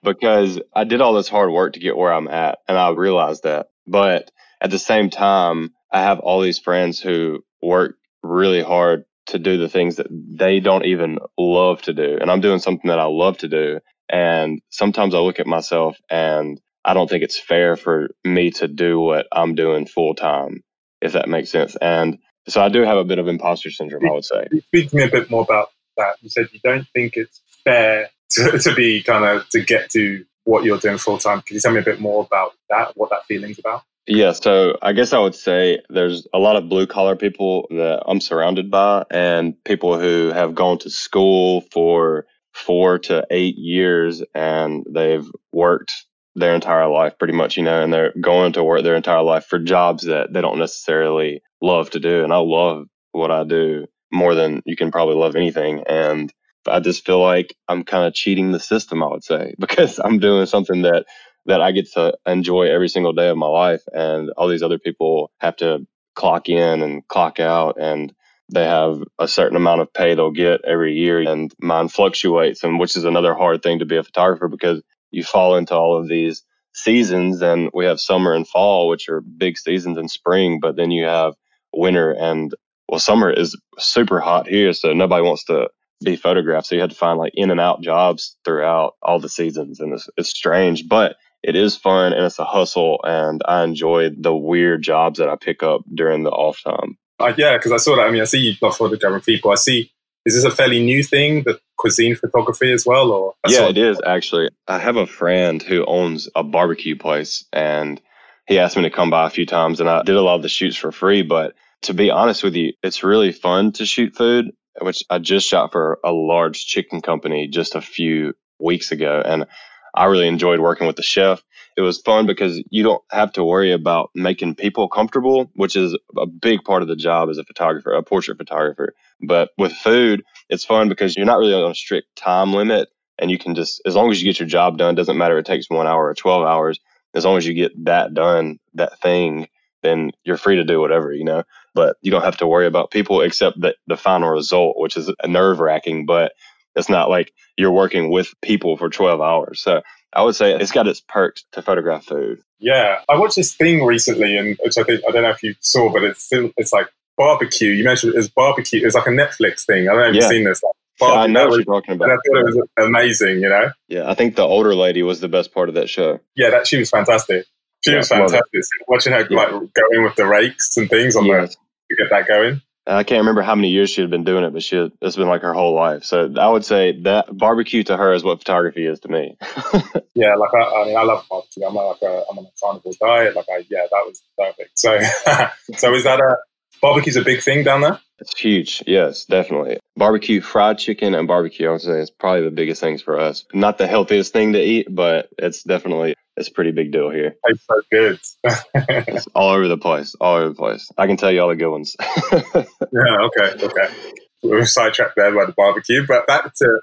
Because 0.05 0.61
I 0.75 0.85
did 0.85 1.01
all 1.01 1.15
this 1.15 1.29
hard 1.29 1.51
work 1.51 1.75
to 1.75 1.81
get 1.81 1.97
where 1.97 2.13
I'm 2.13 2.29
at, 2.29 2.59
and 2.69 2.79
I 2.79 2.91
realized 2.91 3.45
that. 3.45 3.69
But 3.87 4.31
at 4.61 4.71
the 4.71 4.79
same 4.79 5.11
time, 5.11 5.73
I 5.93 6.03
have 6.03 6.21
all 6.21 6.41
these 6.41 6.59
friends 6.59 7.01
who 7.01 7.45
work 7.63 7.97
really 8.23 8.63
hard 8.63 9.05
to 9.27 9.39
do 9.39 9.59
the 9.59 9.69
things 9.69 9.97
that 9.97 10.07
they 10.11 10.61
don't 10.61 10.85
even 10.85 11.19
love 11.39 11.83
to 11.83 11.93
do, 11.93 12.19
and 12.21 12.31
I'm 12.31 12.41
doing 12.41 12.59
something 12.59 12.89
that 12.89 12.99
I 12.99 13.07
love 13.07 13.39
to 13.39 13.49
do, 13.49 13.81
and 14.09 14.61
sometimes 14.71 15.15
I 15.15 15.19
look 15.19 15.41
at 15.41 15.47
myself 15.47 15.97
and 16.11 16.61
I 16.85 16.93
don't 16.95 17.09
think 17.09 17.25
it's 17.25 17.39
fair 17.39 17.77
for 17.77 18.11
me 18.25 18.51
to 18.53 18.69
do 18.69 19.01
what 19.01 19.27
I'm 19.33 19.55
doing 19.55 19.87
full 19.87 20.15
time, 20.15 20.63
if 21.01 21.13
that 21.13 21.29
makes 21.29 21.51
sense. 21.51 21.77
And 21.81 22.19
so 22.47 22.61
I 22.61 22.69
do 22.69 22.83
have 22.83 22.99
a 22.99 23.05
bit 23.05 23.19
of 23.19 23.27
imposter 23.27 23.71
syndrome, 23.71 24.07
I 24.07 24.13
would 24.13 24.25
say. 24.25 24.47
Speak 24.67 24.91
to 24.91 24.97
me 24.97 25.05
a 25.05 25.11
bit 25.11 25.31
more 25.31 25.43
about 25.43 25.71
that. 25.97 26.17
You 26.21 26.29
said 26.29 26.49
you 26.53 26.61
don't 26.63 26.87
think 26.93 27.17
it's 27.17 27.41
fair 27.65 28.11
to, 28.35 28.59
to 28.59 28.75
be 28.75 29.03
kind 29.03 29.25
of 29.25 29.49
to 29.51 29.63
get 29.63 29.91
to 29.91 30.25
what 30.45 30.65
you're 30.65 30.79
doing 30.79 30.99
full 30.99 31.19
time. 31.19 31.43
Can 31.43 31.55
you 31.55 31.61
tell 31.61 31.73
me 31.73 31.81
a 31.81 31.85
bit 31.85 32.01
more 32.01 32.25
about 32.25 32.53
that, 32.71 32.97
what 32.97 33.11
that 33.11 33.25
feeling's 33.27 33.59
about? 33.59 33.83
Yeah, 34.07 34.33
so 34.33 34.77
I 34.83 34.93
guess 34.93 35.15
I 35.15 35.19
would 35.19 35.35
say 35.35 35.81
there's 35.89 36.27
a 36.35 36.39
lot 36.39 36.57
of 36.57 36.69
blue 36.69 36.87
collar 36.87 37.17
people 37.17 37.67
that 37.71 38.03
I'm 38.07 38.21
surrounded 38.21 38.71
by, 38.71 39.05
and 39.11 39.55
people 39.65 39.99
who 39.99 40.31
have 40.31 40.55
gone 40.55 40.79
to 40.81 40.91
school 40.91 41.63
for 41.73 42.27
four 42.53 42.99
to 43.01 43.27
eight 43.31 43.57
years 43.57 44.23
and 44.35 44.85
they've 44.89 45.27
worked 45.53 46.05
their 46.37 46.55
entire 46.55 46.89
life 46.89 47.19
pretty 47.19 47.35
much, 47.35 47.57
you 47.57 47.63
know, 47.63 47.83
and 47.83 47.93
they're 47.93 48.13
going 48.21 48.53
to 48.53 48.65
work 48.65 48.83
their 48.83 48.95
entire 48.95 49.23
life 49.23 49.47
for 49.47 49.59
jobs 49.59 50.05
that 50.05 50.33
they 50.33 50.41
don't 50.41 50.59
necessarily 50.59 51.43
love 51.61 51.91
to 51.91 52.01
do. 52.01 52.25
And 52.25 52.33
I 52.33 52.39
love 52.39 52.87
what 53.13 53.31
I 53.31 53.45
do 53.45 53.87
more 54.13 54.35
than 54.35 54.63
you 54.65 54.77
can 54.77 54.91
probably 54.91 55.15
love 55.15 55.35
anything. 55.35 55.85
And 55.89 56.33
I 56.69 56.81
just 56.81 57.07
feel 57.07 57.21
like 57.21 57.57
I'm 57.69 57.85
kind 57.85 58.07
of 58.07 58.15
cheating 58.15 58.53
the 58.53 58.61
system, 58.61 59.03
I 59.03 59.09
would 59.09 59.25
say, 59.25 59.55
because 59.61 60.01
I'm 60.01 60.19
doing 60.19 60.47
something 60.47 60.83
that 60.83 61.07
that 61.47 61.61
I 61.63 61.73
get 61.73 61.93
to 61.93 62.17
enjoy 62.27 62.65
every 62.65 62.89
single 62.89 63.13
day 63.13 63.29
of 63.29 63.37
my 63.37 63.47
life 63.49 63.83
and 63.93 64.31
all 64.37 64.49
these 64.49 64.63
other 64.63 64.79
people 64.79 65.31
have 65.41 65.57
to 65.57 65.87
clock 66.15 66.49
in 66.49 66.83
and 66.83 67.07
clock 67.09 67.41
out 67.41 67.77
and 67.81 68.15
they 68.53 68.65
have 68.65 69.03
a 69.19 69.29
certain 69.29 69.57
amount 69.57 69.81
of 69.83 69.93
pay 69.93 70.15
they'll 70.15 70.31
get 70.31 70.65
every 70.65 70.95
year 70.95 71.21
and 71.21 71.53
mine 71.61 71.89
fluctuates 71.89 72.65
and 72.65 72.79
which 72.79 72.97
is 72.97 73.05
another 73.05 73.35
hard 73.35 73.63
thing 73.63 73.81
to 73.81 73.87
be 73.87 73.97
a 73.97 74.03
photographer 74.05 74.49
because 74.49 74.83
you 75.11 75.25
fall 75.25 75.57
into 75.57 75.75
all 75.75 75.97
of 75.99 76.09
these 76.09 76.45
seasons 76.75 77.43
and 77.43 77.71
we 77.75 77.87
have 77.87 78.01
summer 78.01 78.35
and 78.35 78.49
fall 78.49 78.89
which 78.89 79.09
are 79.09 79.21
big 79.21 79.59
seasons 79.59 79.99
and 79.99 80.11
spring 80.11 80.61
but 80.61 80.77
then 80.77 80.91
you 80.91 81.05
have 81.05 81.35
winter 81.75 82.13
and 82.13 82.55
well 82.89 83.01
summer 83.01 83.31
is 83.31 83.59
super 83.79 84.21
hot 84.21 84.49
here 84.49 84.73
so 84.73 84.93
nobody 84.93 85.23
wants 85.25 85.45
to 85.45 85.69
be 86.05 86.17
photographed 86.17 86.67
so 86.67 86.75
you 86.75 86.81
had 86.81 86.91
to 86.91 86.97
find 86.97 87.19
like 87.19 87.33
in 87.35 87.51
and 87.51 87.61
out 87.61 87.83
jobs 87.83 88.37
throughout 88.45 88.95
all 89.03 89.19
the 89.19 89.29
seasons 89.29 89.81
and 89.81 89.93
it's, 89.93 90.09
it's 90.17 90.29
strange 90.29 90.89
but 90.89 91.17
it 91.43 91.57
is 91.57 91.77
fun 91.77 92.13
and 92.13 92.25
it's 92.25 92.39
a 92.39 92.45
hustle 92.45 93.01
and 93.05 93.43
i 93.47 93.65
enjoy 93.65 94.11
the 94.11 94.35
weird 94.35 94.83
jobs 94.83 95.19
that 95.19 95.29
i 95.29 95.37
pick 95.37 95.63
up 95.63 95.83
during 95.95 96.23
the 96.23 96.31
off 96.31 96.63
time 96.63 96.97
uh, 97.21 97.33
yeah, 97.37 97.57
because 97.57 97.73
I 97.73 97.77
saw 97.77 97.97
that. 97.97 98.07
I 98.07 98.11
mean, 98.11 98.23
I 98.23 98.25
see 98.25 98.39
you 98.39 98.55
love 98.61 98.77
photographing 98.77 99.21
people. 99.21 99.51
I 99.51 99.57
see. 99.57 99.91
Is 100.25 100.35
this 100.35 100.45
a 100.45 100.51
fairly 100.51 100.83
new 100.83 101.03
thing, 101.03 101.43
the 101.43 101.61
cuisine 101.77 102.17
photography 102.17 102.73
as 102.73 102.87
well, 102.87 103.11
or 103.11 103.35
yeah, 103.47 103.69
it 103.69 103.77
is 103.77 104.01
actually. 104.05 104.49
I 104.67 104.79
have 104.79 104.97
a 104.97 105.07
friend 105.07 105.63
who 105.63 105.85
owns 105.85 106.31
a 106.35 106.43
barbecue 106.43 106.97
place, 106.97 107.45
and 107.53 108.01
he 108.49 108.59
asked 108.59 108.77
me 108.77 108.85
to 108.85 108.91
come 108.91 109.11
by 109.11 109.27
a 109.27 109.31
few 109.31 109.45
times, 109.45 109.81
and 109.81 109.89
I 109.89 110.03
did 110.03 110.17
a 110.17 110.23
lot 110.23 110.37
of 110.37 110.43
the 110.43 110.49
shoots 110.49 110.77
for 110.77 110.93
free. 110.93 111.23
But 111.23 111.55
to 111.83 111.95
be 111.95 112.11
honest 112.11 112.43
with 112.43 112.55
you, 112.55 112.73
it's 112.83 113.05
really 113.05 113.33
fun 113.33 113.73
to 113.73 113.85
shoot 113.85 114.17
food, 114.17 114.53
which 114.81 115.03
I 115.11 115.19
just 115.19 115.49
shot 115.49 115.73
for 115.73 115.99
a 116.05 116.13
large 116.13 116.67
chicken 116.67 117.01
company 117.01 117.49
just 117.49 117.75
a 117.75 117.81
few 117.81 118.35
weeks 118.59 118.93
ago, 118.93 119.23
and 119.25 119.47
I 119.95 120.07
really 120.07 120.29
enjoyed 120.29 120.61
working 120.61 120.87
with 120.87 120.97
the 120.97 121.03
chef 121.03 121.43
it 121.77 121.81
was 121.81 122.01
fun 122.01 122.27
because 122.27 122.63
you 122.71 122.83
don't 122.83 123.03
have 123.11 123.33
to 123.33 123.45
worry 123.45 123.73
about 123.73 124.11
making 124.15 124.55
people 124.55 124.89
comfortable, 124.89 125.51
which 125.55 125.75
is 125.75 125.97
a 126.17 126.27
big 126.27 126.63
part 126.63 126.83
of 126.83 126.89
the 126.89 126.97
job 126.97 127.29
as 127.31 127.39
a 127.39 127.45
photographer, 127.45 127.93
a 127.93 128.03
portrait 128.03 128.39
photographer. 128.39 128.95
But 129.21 129.51
with 129.59 129.73
food, 129.73 130.23
it's 130.49 130.65
fun 130.65 130.89
because 130.89 131.17
you're 131.17 131.27
not 131.27 131.39
really 131.39 131.55
on 131.55 131.71
a 131.71 131.75
strict 131.75 132.15
time 132.17 132.53
limit 132.53 132.89
and 133.19 133.31
you 133.31 133.39
can 133.39 133.55
just, 133.55 133.81
as 133.87 133.97
long 133.97 134.11
as 134.11 134.23
you 134.23 134.29
get 134.29 134.39
your 134.39 134.49
job 134.49 134.79
done, 134.79 134.95
doesn't 134.95 135.19
matter 135.19 135.37
if 135.37 135.43
it 135.43 135.47
takes 135.47 135.69
one 135.69 135.87
hour 135.87 136.07
or 136.07 136.15
12 136.15 136.45
hours, 136.47 136.79
as 137.15 137.25
long 137.25 137.37
as 137.37 137.47
you 137.47 137.55
get 137.55 137.73
that 137.85 138.15
done, 138.15 138.59
that 138.75 139.01
thing, 139.01 139.49
then 139.83 140.11
you're 140.25 140.37
free 140.37 140.57
to 140.57 140.65
do 140.65 140.81
whatever, 140.81 141.13
you 141.13 141.25
know. 141.25 141.43
But 141.75 141.97
you 142.03 142.11
don't 142.11 142.25
have 142.25 142.37
to 142.39 142.47
worry 142.47 142.67
about 142.67 142.91
people 142.91 143.21
except 143.21 143.61
the, 143.61 143.75
the 143.87 143.97
final 143.97 144.31
result, 144.31 144.79
which 144.79 144.97
is 144.97 145.11
nerve 145.27 145.59
wracking, 145.59 146.07
but 146.07 146.33
it's 146.77 146.89
not 146.89 147.11
like 147.11 147.33
you're 147.57 147.73
working 147.73 148.11
with 148.11 148.33
people 148.43 148.77
for 148.77 148.89
12 148.89 149.21
hours. 149.21 149.61
So 149.61 149.83
I 150.13 150.23
would 150.23 150.37
say 150.37 150.55
it's 150.55 150.73
got 150.73 150.87
its 150.87 151.01
perks 151.01 151.45
to 151.53 151.63
photograph 151.63 152.05
food. 152.05 152.41
Yeah, 152.61 153.01
I 153.09 153.19
watched 153.19 153.37
this 153.37 153.55
thing 153.55 153.85
recently, 153.85 154.37
and 154.37 154.57
which 154.63 154.79
I 154.79 154.85
think 154.85 155.03
I 155.07 155.11
don't 155.11 155.23
know 155.23 155.31
if 155.31 155.43
you 155.43 155.55
saw, 155.61 155.93
but 155.93 156.05
it's 156.05 156.29
it's 156.33 156.73
like 156.73 156.89
barbecue. 157.17 157.71
You 157.71 157.85
mentioned 157.85 158.15
it's 158.17 158.29
barbecue. 158.29 158.85
It's 158.85 158.95
like 158.95 159.07
a 159.07 159.11
Netflix 159.11 159.67
thing. 159.67 159.89
I 159.89 159.93
don't 159.93 160.01
know 160.01 160.09
if 160.09 160.15
yeah. 160.15 160.21
you've 160.23 160.31
seen 160.31 160.45
this. 160.45 160.63
Like, 160.63 160.73
yeah, 161.01 161.21
I 161.21 161.27
know 161.27 161.49
what 161.49 161.57
you're 161.57 161.65
talking 161.65 161.95
about. 161.95 162.11
And 162.11 162.13
I 162.13 162.17
thought 162.17 162.39
it 162.39 162.45
was 162.45 162.69
amazing. 162.79 163.41
You 163.41 163.49
know. 163.49 163.71
Yeah, 163.89 164.09
I 164.09 164.15
think 164.15 164.37
the 164.37 164.45
older 164.45 164.75
lady 164.75 165.03
was 165.03 165.21
the 165.21 165.29
best 165.29 165.53
part 165.53 165.69
of 165.69 165.75
that 165.75 165.91
show. 165.91 166.21
Yeah, 166.37 166.51
that 166.51 166.67
she 166.67 166.79
was 166.79 166.91
fantastic. 166.91 167.47
She 167.85 167.91
yeah, 167.91 167.99
was 167.99 168.09
fantastic. 168.09 168.65
Watching 168.89 169.13
her 169.13 169.27
like 169.29 169.51
go 169.51 169.83
in 169.93 170.05
with 170.05 170.15
the 170.15 170.27
rakes 170.27 170.77
and 170.77 170.89
things 170.89 171.17
on 171.17 171.27
yes. 171.27 171.57
To 171.91 171.97
get 171.97 172.09
that 172.11 172.27
going. 172.27 172.61
I 172.87 173.03
can't 173.03 173.21
remember 173.21 173.41
how 173.41 173.55
many 173.55 173.71
years 173.71 173.91
she 173.91 174.03
had 174.03 174.11
been 174.11 174.25
doing 174.25 174.45
it, 174.45 174.53
but 174.53 174.63
she 174.63 174.77
had, 174.77 174.93
it's 175.01 175.17
been 175.17 175.29
like 175.29 175.41
her 175.41 175.55
whole 175.55 175.75
life. 175.75 176.05
So 176.05 176.35
I 176.39 176.49
would 176.49 176.67
say 176.67 177.01
that 177.03 177.35
barbecue 177.35 177.83
to 177.85 177.97
her 177.97 178.13
is 178.13 178.23
what 178.23 178.41
photography 178.41 178.87
is 178.87 179.01
to 179.01 179.09
me. 179.09 179.39
yeah, 180.15 180.35
like 180.35 180.53
I, 180.53 180.83
I, 180.83 180.85
mean, 180.85 180.97
I 180.97 181.03
love 181.03 181.25
barbecue. 181.31 181.65
I'm 181.65 181.75
like 181.75 182.03
a, 182.03 182.25
I'm 182.31 182.39
on 182.39 182.45
a 182.45 182.51
carnivore 182.63 182.93
diet. 183.01 183.37
Like 183.37 183.47
I, 183.51 183.65
yeah, 183.71 183.87
that 183.91 184.05
was 184.07 184.23
perfect. 184.39 184.79
So, 184.79 185.01
so 185.79 185.95
is 185.95 186.05
that 186.05 186.21
a 186.21 186.37
barbecue's 186.83 187.17
a 187.17 187.23
big 187.23 187.43
thing 187.43 187.65
down 187.65 187.81
there? 187.81 187.99
It's 188.19 188.39
huge. 188.39 188.83
Yes, 188.87 189.25
definitely. 189.25 189.79
Barbecue, 189.97 190.43
fried 190.43 190.79
chicken, 190.79 191.15
and 191.15 191.27
barbecue. 191.27 191.69
I 191.69 191.73
would 191.73 191.81
say 191.81 192.01
is 192.01 192.11
probably 192.11 192.45
the 192.45 192.51
biggest 192.51 192.83
things 192.83 193.01
for 193.01 193.19
us. 193.19 193.47
Not 193.55 193.79
the 193.79 193.87
healthiest 193.87 194.33
thing 194.33 194.53
to 194.53 194.63
eat, 194.63 194.89
but 194.91 195.31
it's 195.39 195.63
definitely 195.63 196.17
it's 196.37 196.49
a 196.49 196.53
pretty 196.53 196.73
big 196.73 196.93
deal 196.93 197.11
here. 197.11 197.37
It's 197.45 197.65
so 197.65 197.81
good. 197.91 198.21
it's 198.45 199.27
all 199.35 199.51
over 199.51 199.69
the 199.69 199.79
place. 199.79 200.15
All 200.21 200.37
over 200.37 200.49
the 200.49 200.55
place. 200.55 200.91
I 200.99 201.07
can 201.07 201.17
tell 201.17 201.31
you 201.31 201.41
all 201.41 201.49
the 201.49 201.57
good 201.57 201.71
ones. 201.71 201.97
yeah. 202.33 203.19
Okay. 203.23 203.65
Okay. 203.65 203.95
We're 204.43 204.67
sidetracked 204.67 205.17
there 205.17 205.35
by 205.35 205.47
the 205.47 205.53
barbecue, 205.53 206.07
but 206.07 206.27
back 206.27 206.53
to 206.55 206.81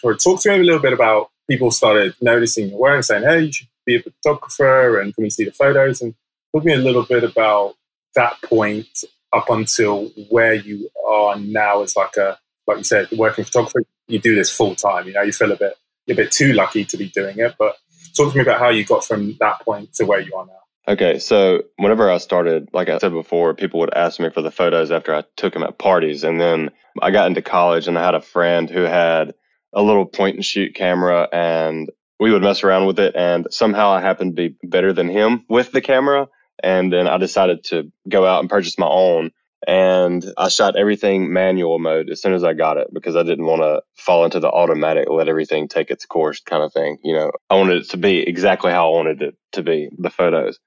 for 0.00 0.14
talk 0.14 0.40
to 0.42 0.50
me 0.50 0.56
a 0.56 0.62
little 0.62 0.80
bit 0.80 0.92
about 0.92 1.30
people 1.48 1.70
started 1.70 2.14
noticing 2.20 2.70
your 2.70 2.78
work 2.78 2.94
and 2.96 3.04
saying, 3.04 3.22
"Hey, 3.22 3.40
you 3.42 3.52
should 3.52 3.68
be 3.84 3.96
a 3.96 4.02
photographer," 4.02 4.98
and 5.00 5.14
can 5.14 5.22
we 5.22 5.30
see 5.30 5.44
the 5.44 5.52
photos? 5.52 6.00
And 6.00 6.14
talk 6.52 6.62
to 6.62 6.66
me 6.66 6.74
a 6.74 6.78
little 6.78 7.04
bit 7.04 7.22
about 7.22 7.74
that 8.14 8.40
point 8.42 9.04
up 9.32 9.50
until 9.50 10.06
where 10.30 10.54
you 10.54 10.88
are 11.08 11.38
now 11.38 11.82
as 11.82 11.94
like 11.94 12.16
a 12.16 12.38
like 12.66 12.78
you 12.78 12.84
said, 12.84 13.08
working 13.12 13.44
photographer. 13.44 13.82
You 14.08 14.18
do 14.18 14.34
this 14.34 14.50
full 14.50 14.74
time. 14.74 15.06
You 15.06 15.12
know, 15.12 15.22
you 15.22 15.32
feel 15.32 15.52
a 15.52 15.56
bit 15.56 15.74
you're 16.06 16.14
a 16.14 16.16
bit 16.16 16.32
too 16.32 16.52
lucky 16.52 16.84
to 16.84 16.96
be 16.96 17.08
doing 17.08 17.38
it, 17.38 17.54
but 17.58 17.76
talk 18.16 18.32
to 18.32 18.38
me 18.38 18.42
about 18.42 18.58
how 18.58 18.70
you 18.70 18.84
got 18.84 19.04
from 19.04 19.36
that 19.40 19.60
point 19.60 19.94
to 19.94 20.04
where 20.04 20.20
you 20.20 20.34
are 20.34 20.46
now. 20.46 20.52
Okay, 20.88 21.18
so 21.18 21.64
whenever 21.76 22.10
I 22.10 22.18
started, 22.18 22.68
like 22.72 22.88
I 22.88 22.98
said 22.98 23.12
before, 23.12 23.54
people 23.54 23.80
would 23.80 23.94
ask 23.94 24.20
me 24.20 24.30
for 24.30 24.40
the 24.40 24.52
photos 24.52 24.92
after 24.92 25.12
I 25.14 25.24
took 25.36 25.52
them 25.52 25.64
at 25.64 25.78
parties. 25.78 26.22
And 26.22 26.40
then 26.40 26.70
I 27.02 27.10
got 27.10 27.26
into 27.26 27.42
college 27.42 27.88
and 27.88 27.98
I 27.98 28.04
had 28.04 28.14
a 28.14 28.20
friend 28.20 28.70
who 28.70 28.82
had 28.82 29.34
a 29.72 29.82
little 29.82 30.06
point 30.06 30.36
and 30.36 30.44
shoot 30.44 30.76
camera 30.76 31.28
and 31.32 31.90
we 32.20 32.30
would 32.30 32.42
mess 32.42 32.62
around 32.62 32.86
with 32.86 33.00
it. 33.00 33.16
And 33.16 33.48
somehow 33.50 33.90
I 33.90 34.00
happened 34.00 34.36
to 34.36 34.48
be 34.48 34.56
better 34.62 34.92
than 34.92 35.08
him 35.08 35.44
with 35.48 35.72
the 35.72 35.80
camera. 35.80 36.28
And 36.62 36.92
then 36.92 37.08
I 37.08 37.18
decided 37.18 37.64
to 37.64 37.90
go 38.08 38.24
out 38.24 38.40
and 38.40 38.48
purchase 38.48 38.78
my 38.78 38.86
own. 38.86 39.32
And 39.66 40.24
I 40.36 40.48
shot 40.48 40.76
everything 40.76 41.32
manual 41.32 41.78
mode 41.78 42.10
as 42.10 42.20
soon 42.20 42.34
as 42.34 42.44
I 42.44 42.52
got 42.52 42.76
it 42.76 42.88
because 42.92 43.16
I 43.16 43.22
didn't 43.22 43.46
want 43.46 43.62
to 43.62 43.82
fall 43.96 44.24
into 44.24 44.40
the 44.40 44.50
automatic, 44.50 45.08
let 45.08 45.28
everything 45.28 45.68
take 45.68 45.90
its 45.90 46.04
course 46.04 46.40
kind 46.40 46.62
of 46.62 46.72
thing. 46.72 46.98
You 47.02 47.14
know, 47.14 47.32
I 47.48 47.54
wanted 47.56 47.82
it 47.82 47.90
to 47.90 47.96
be 47.96 48.18
exactly 48.18 48.72
how 48.72 48.88
I 48.92 48.96
wanted 48.96 49.22
it 49.22 49.36
to 49.52 49.62
be, 49.62 49.88
the 49.98 50.10
photos. 50.10 50.58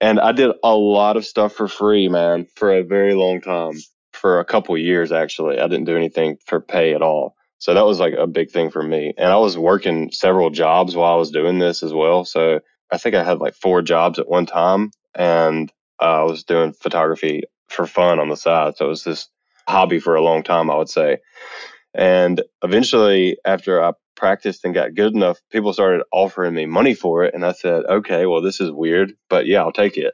And 0.00 0.20
I 0.20 0.32
did 0.32 0.50
a 0.62 0.74
lot 0.74 1.16
of 1.16 1.24
stuff 1.24 1.54
for 1.54 1.68
free, 1.68 2.08
man, 2.08 2.46
for 2.56 2.72
a 2.72 2.82
very 2.82 3.14
long 3.14 3.40
time, 3.40 3.74
for 4.12 4.38
a 4.38 4.44
couple 4.44 4.76
years 4.76 5.12
actually. 5.12 5.58
I 5.58 5.66
didn't 5.66 5.86
do 5.86 5.96
anything 5.96 6.36
for 6.44 6.60
pay 6.60 6.94
at 6.94 7.02
all. 7.02 7.36
So 7.58 7.72
that 7.72 7.86
was 7.86 8.00
like 8.00 8.14
a 8.14 8.26
big 8.26 8.50
thing 8.50 8.70
for 8.70 8.82
me. 8.82 9.14
And 9.16 9.28
I 9.32 9.36
was 9.36 9.56
working 9.56 10.12
several 10.12 10.50
jobs 10.50 10.94
while 10.94 11.14
I 11.14 11.16
was 11.16 11.30
doing 11.30 11.58
this 11.58 11.82
as 11.82 11.94
well. 11.94 12.24
So 12.26 12.60
I 12.92 12.98
think 12.98 13.14
I 13.14 13.24
had 13.24 13.38
like 13.38 13.54
four 13.54 13.80
jobs 13.80 14.18
at 14.18 14.28
one 14.28 14.44
time 14.44 14.90
and 15.14 15.72
uh, 16.00 16.20
I 16.20 16.22
was 16.24 16.44
doing 16.44 16.74
photography 16.74 17.44
for 17.68 17.86
fun 17.86 18.18
on 18.18 18.28
the 18.28 18.36
side. 18.36 18.76
So 18.76 18.86
it 18.86 18.88
was 18.88 19.04
this 19.04 19.28
hobby 19.68 19.98
for 19.98 20.14
a 20.14 20.22
long 20.22 20.42
time, 20.42 20.70
I 20.70 20.76
would 20.76 20.88
say. 20.88 21.18
And 21.94 22.42
eventually, 22.62 23.38
after 23.44 23.82
I 23.82 23.92
practiced 24.16 24.64
and 24.64 24.74
got 24.74 24.94
good 24.94 25.14
enough, 25.14 25.40
people 25.50 25.72
started 25.72 26.04
offering 26.12 26.54
me 26.54 26.66
money 26.66 26.94
for 26.94 27.24
it. 27.24 27.34
And 27.34 27.44
I 27.44 27.52
said, 27.52 27.84
okay, 27.84 28.26
well, 28.26 28.42
this 28.42 28.60
is 28.60 28.70
weird, 28.70 29.14
but 29.28 29.46
yeah, 29.46 29.60
I'll 29.60 29.72
take 29.72 29.96
it. 29.96 30.12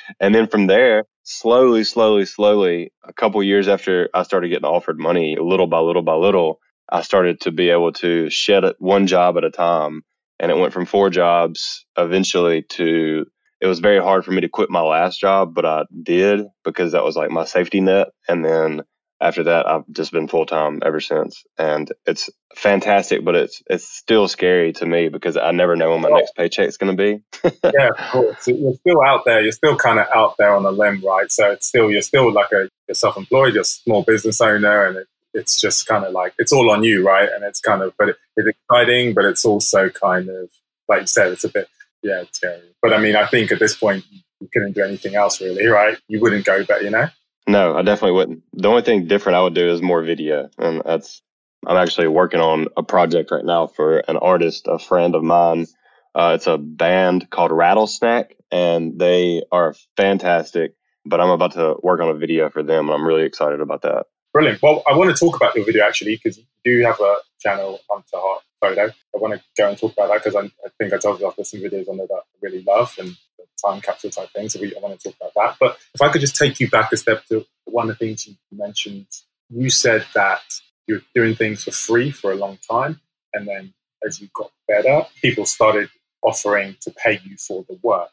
and 0.20 0.34
then 0.34 0.46
from 0.46 0.66
there, 0.66 1.04
slowly, 1.24 1.84
slowly, 1.84 2.26
slowly, 2.26 2.92
a 3.04 3.12
couple 3.12 3.42
years 3.42 3.68
after 3.68 4.08
I 4.14 4.22
started 4.22 4.48
getting 4.48 4.64
offered 4.64 4.98
money, 4.98 5.36
little 5.40 5.66
by 5.66 5.80
little 5.80 6.02
by 6.02 6.14
little, 6.14 6.60
I 6.90 7.02
started 7.02 7.40
to 7.42 7.52
be 7.52 7.70
able 7.70 7.92
to 7.94 8.30
shed 8.30 8.64
one 8.78 9.06
job 9.06 9.36
at 9.36 9.44
a 9.44 9.50
time. 9.50 10.02
And 10.40 10.50
it 10.50 10.58
went 10.58 10.72
from 10.72 10.86
four 10.86 11.10
jobs 11.10 11.86
eventually 11.96 12.62
to 12.70 13.26
it 13.64 13.66
was 13.66 13.80
very 13.80 13.98
hard 13.98 14.26
for 14.26 14.30
me 14.30 14.42
to 14.42 14.48
quit 14.50 14.68
my 14.68 14.82
last 14.82 15.18
job, 15.18 15.54
but 15.54 15.64
I 15.64 15.84
did 16.02 16.46
because 16.64 16.92
that 16.92 17.02
was 17.02 17.16
like 17.16 17.30
my 17.30 17.46
safety 17.46 17.80
net. 17.80 18.08
And 18.28 18.44
then 18.44 18.82
after 19.22 19.44
that, 19.44 19.66
I've 19.66 19.88
just 19.90 20.12
been 20.12 20.28
full 20.28 20.44
time 20.44 20.82
ever 20.84 21.00
since, 21.00 21.44
and 21.56 21.90
it's 22.04 22.28
fantastic. 22.54 23.24
But 23.24 23.36
it's 23.36 23.62
it's 23.66 23.88
still 23.88 24.28
scary 24.28 24.74
to 24.74 24.84
me 24.84 25.08
because 25.08 25.38
I 25.38 25.52
never 25.52 25.76
know 25.76 25.92
when 25.92 26.02
my 26.02 26.10
next 26.10 26.36
paycheck 26.36 26.68
is 26.68 26.76
going 26.76 26.94
to 26.94 27.02
be. 27.02 27.22
yeah, 27.64 27.88
of 27.88 28.10
course. 28.10 28.46
You're 28.46 28.74
still 28.74 29.02
out 29.02 29.24
there. 29.24 29.40
You're 29.40 29.52
still 29.52 29.76
kind 29.76 29.98
of 29.98 30.08
out 30.14 30.34
there 30.38 30.54
on 30.54 30.66
a 30.66 30.70
limb, 30.70 31.02
right? 31.02 31.32
So 31.32 31.50
it's 31.50 31.66
still 31.66 31.90
you're 31.90 32.02
still 32.02 32.30
like 32.30 32.52
a 32.52 32.68
you're 32.86 32.94
self-employed, 32.94 33.54
you're 33.54 33.62
a 33.62 33.64
small 33.64 34.02
business 34.02 34.42
owner, 34.42 34.84
and 34.84 34.98
it, 34.98 35.06
it's 35.32 35.58
just 35.58 35.86
kind 35.86 36.04
of 36.04 36.12
like 36.12 36.34
it's 36.38 36.52
all 36.52 36.70
on 36.70 36.84
you, 36.84 37.02
right? 37.02 37.30
And 37.34 37.44
it's 37.44 37.60
kind 37.60 37.80
of 37.80 37.94
but 37.96 38.10
it, 38.10 38.16
it's 38.36 38.58
exciting, 38.58 39.14
but 39.14 39.24
it's 39.24 39.46
also 39.46 39.88
kind 39.88 40.28
of 40.28 40.50
like 40.86 41.00
you 41.00 41.06
said, 41.06 41.32
it's 41.32 41.44
a 41.44 41.48
bit 41.48 41.68
yeah, 42.04 42.20
it's 42.20 42.36
scary. 42.36 42.60
But 42.82 42.92
I 42.92 42.98
mean, 42.98 43.16
I 43.16 43.26
think 43.26 43.50
at 43.50 43.58
this 43.58 43.74
point 43.74 44.04
you 44.40 44.48
couldn't 44.52 44.72
do 44.72 44.82
anything 44.82 45.16
else 45.16 45.40
really, 45.40 45.66
right? 45.66 45.98
You 46.06 46.20
wouldn't 46.20 46.44
go 46.44 46.64
back, 46.64 46.82
you 46.82 46.90
know. 46.90 47.08
No, 47.48 47.76
I 47.76 47.82
definitely 47.82 48.12
wouldn't. 48.12 48.42
The 48.52 48.68
only 48.68 48.82
thing 48.82 49.06
different 49.06 49.36
I 49.36 49.42
would 49.42 49.54
do 49.54 49.70
is 49.70 49.82
more 49.82 50.02
video, 50.02 50.50
and 50.58 50.82
that's 50.84 51.22
I'm 51.66 51.76
actually 51.76 52.08
working 52.08 52.40
on 52.40 52.68
a 52.76 52.82
project 52.82 53.30
right 53.30 53.44
now 53.44 53.66
for 53.66 53.98
an 53.98 54.18
artist, 54.18 54.66
a 54.68 54.78
friend 54.78 55.14
of 55.14 55.22
mine. 55.22 55.66
Uh, 56.14 56.32
it's 56.34 56.46
a 56.46 56.58
band 56.58 57.28
called 57.30 57.50
Rattlesnack, 57.50 58.32
and 58.52 58.98
they 58.98 59.42
are 59.50 59.74
fantastic. 59.96 60.74
But 61.06 61.20
I'm 61.20 61.30
about 61.30 61.52
to 61.52 61.76
work 61.82 62.00
on 62.00 62.08
a 62.08 62.14
video 62.14 62.50
for 62.50 62.62
them, 62.62 62.88
and 62.88 62.94
I'm 62.94 63.06
really 63.06 63.24
excited 63.24 63.60
about 63.60 63.82
that. 63.82 64.06
Brilliant. 64.32 64.62
Well, 64.62 64.82
I 64.86 64.96
want 64.96 65.14
to 65.14 65.24
talk 65.24 65.36
about 65.36 65.54
your 65.54 65.64
video 65.64 65.84
actually 65.84 66.16
because 66.16 66.38
you 66.38 66.44
do 66.64 66.82
have 66.82 67.00
a 67.00 67.16
channel, 67.40 67.80
Hunter 67.90 68.06
Hart 68.14 68.42
Photo. 68.64 68.86
I 68.86 69.18
want 69.18 69.34
to 69.34 69.42
go 69.56 69.68
and 69.68 69.78
talk 69.78 69.92
about 69.92 70.08
that 70.08 70.24
because 70.24 70.36
I, 70.36 70.40
I, 70.40 70.70
think 70.78 70.92
I 70.92 70.98
told 70.98 71.20
you 71.20 71.26
I've 71.26 71.36
got 71.36 71.46
some 71.46 71.60
videos 71.60 71.88
on 71.88 71.98
there 71.98 72.06
that 72.06 72.14
I 72.14 72.20
really 72.42 72.62
love 72.62 72.94
and 72.98 73.16
time 73.64 73.80
capsule 73.80 74.10
type 74.10 74.30
things. 74.30 74.52
So 74.52 74.60
we, 74.60 74.74
I 74.74 74.80
want 74.80 74.98
to 74.98 75.10
talk 75.10 75.16
about 75.20 75.32
that. 75.34 75.56
But 75.60 75.78
if 75.94 76.02
I 76.02 76.10
could 76.10 76.20
just 76.20 76.36
take 76.36 76.60
you 76.60 76.68
back 76.70 76.92
a 76.92 76.96
step 76.96 77.24
to 77.26 77.44
one 77.64 77.90
of 77.90 77.98
the 77.98 78.06
things 78.06 78.26
you 78.26 78.34
mentioned, 78.52 79.06
you 79.50 79.70
said 79.70 80.06
that 80.14 80.42
you're 80.86 81.02
doing 81.14 81.34
things 81.34 81.64
for 81.64 81.72
free 81.72 82.10
for 82.10 82.32
a 82.32 82.36
long 82.36 82.58
time. 82.70 83.00
And 83.32 83.46
then 83.46 83.74
as 84.06 84.20
you 84.20 84.28
got 84.34 84.50
better, 84.68 85.06
people 85.20 85.46
started 85.46 85.90
offering 86.22 86.76
to 86.82 86.90
pay 86.90 87.20
you 87.24 87.36
for 87.36 87.64
the 87.68 87.78
work. 87.82 88.10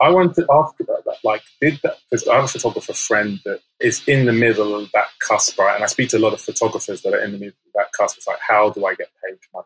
I 0.00 0.10
wanted 0.10 0.34
to 0.36 0.46
ask 0.52 0.78
about 0.80 1.04
that. 1.04 1.16
Like, 1.22 1.42
did 1.60 1.80
that, 1.82 1.96
because 2.10 2.26
I 2.26 2.34
have 2.34 2.44
a 2.44 2.48
photographer 2.48 2.92
friend 2.92 3.40
that 3.44 3.60
is 3.80 4.06
in 4.08 4.26
the 4.26 4.32
middle 4.32 4.74
of 4.74 4.90
that 4.92 5.06
cusp, 5.20 5.58
right? 5.58 5.76
And 5.76 5.84
I 5.84 5.86
speak 5.86 6.10
to 6.10 6.18
a 6.18 6.18
lot 6.18 6.32
of 6.32 6.40
photographers 6.40 7.02
that 7.02 7.14
are 7.14 7.24
in 7.24 7.32
the 7.32 7.38
middle 7.38 7.56
of 7.66 7.72
that 7.74 7.92
cusp. 7.92 8.18
It's 8.18 8.26
like, 8.26 8.40
how 8.40 8.70
do 8.70 8.84
I 8.84 8.94
get 8.94 9.08
paid 9.24 9.38
for 9.38 9.58
my 9.58 9.62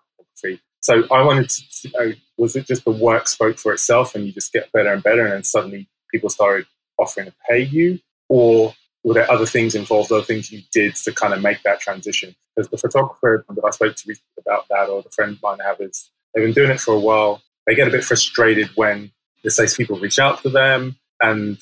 So 0.81 1.03
I 1.11 1.23
wanted 1.23 1.51
to 1.51 1.91
know, 1.91 2.13
was 2.37 2.57
it 2.57 2.67
just 2.67 2.85
the 2.85 2.91
work 2.91 3.29
spoke 3.29 3.59
for 3.59 3.73
itself 3.73 4.15
and 4.15 4.25
you 4.25 4.33
just 4.33 4.53
get 4.53 4.71
better 4.73 4.93
and 4.93 5.03
better 5.03 5.25
and 5.25 5.33
then 5.33 5.45
suddenly 5.45 5.89
people 6.11 6.31
started 6.31 6.67
offering 6.99 7.27
to 7.27 7.35
pay 7.49 7.63
you? 7.63 7.99
Or 8.29 8.75
were 9.05 9.15
there 9.15 9.31
other 9.31 9.47
things 9.47 9.75
involved, 9.75 10.13
other 10.13 10.23
things 10.23 10.53
you 10.53 10.63
did 10.73 10.95
to 10.97 11.13
kind 11.13 11.35
of 11.35 11.43
make 11.43 11.63
that 11.65 11.81
transition? 11.81 12.35
Because 12.55 12.71
the 12.71 12.79
photographer 12.79 13.45
that 13.49 13.65
I 13.65 13.71
spoke 13.71 13.97
to 13.97 14.15
about 14.39 14.67
that 14.71 14.89
or 14.89 15.03
the 15.03 15.11
friend 15.11 15.33
of 15.33 15.43
mine 15.43 15.59
I 15.61 15.69
have 15.69 15.81
is 15.81 16.11
they've 16.35 16.45
been 16.45 16.55
doing 16.55 16.71
it 16.71 16.81
for 16.81 16.95
a 16.95 17.01
while. 17.01 17.43
They 17.67 17.75
get 17.75 17.89
a 17.89 17.93
bit 17.93 18.05
frustrated 18.05 18.71
when 18.75 19.11
the 19.45 19.51
sales 19.51 19.77
people 19.77 19.99
reach 19.99 20.19
out 20.19 20.43
to 20.43 20.49
them 20.49 20.97
and 21.23 21.61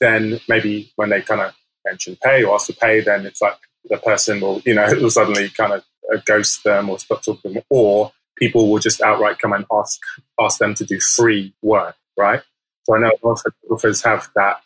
then 0.00 0.40
maybe 0.48 0.92
when 0.96 1.08
they 1.10 1.22
kind 1.22 1.40
of 1.40 1.54
mention 1.84 2.16
pay 2.22 2.44
or 2.44 2.54
ask 2.54 2.66
to 2.66 2.74
pay, 2.74 3.00
then 3.00 3.26
it's 3.26 3.42
like 3.42 3.58
the 3.88 3.96
person 3.96 4.40
will, 4.40 4.60
you 4.64 4.74
know, 4.74 4.86
will 5.00 5.10
suddenly 5.10 5.48
kind 5.50 5.72
of 5.72 5.84
ghost 6.24 6.64
them 6.64 6.88
or 6.88 6.98
stop 6.98 7.22
talking 7.22 7.50
to 7.50 7.54
them, 7.54 7.62
or 7.70 8.12
people 8.38 8.70
will 8.70 8.78
just 8.78 9.00
outright 9.00 9.38
come 9.38 9.52
and 9.52 9.64
ask 9.72 10.00
ask 10.40 10.58
them 10.58 10.74
to 10.74 10.84
do 10.84 11.00
free 11.00 11.54
work, 11.62 11.96
right? 12.16 12.42
So 12.84 12.96
I 12.96 13.00
know 13.00 13.08
a 13.08 13.26
lot 13.26 13.32
of 13.32 13.42
photographers 13.42 14.02
have 14.02 14.30
that 14.34 14.62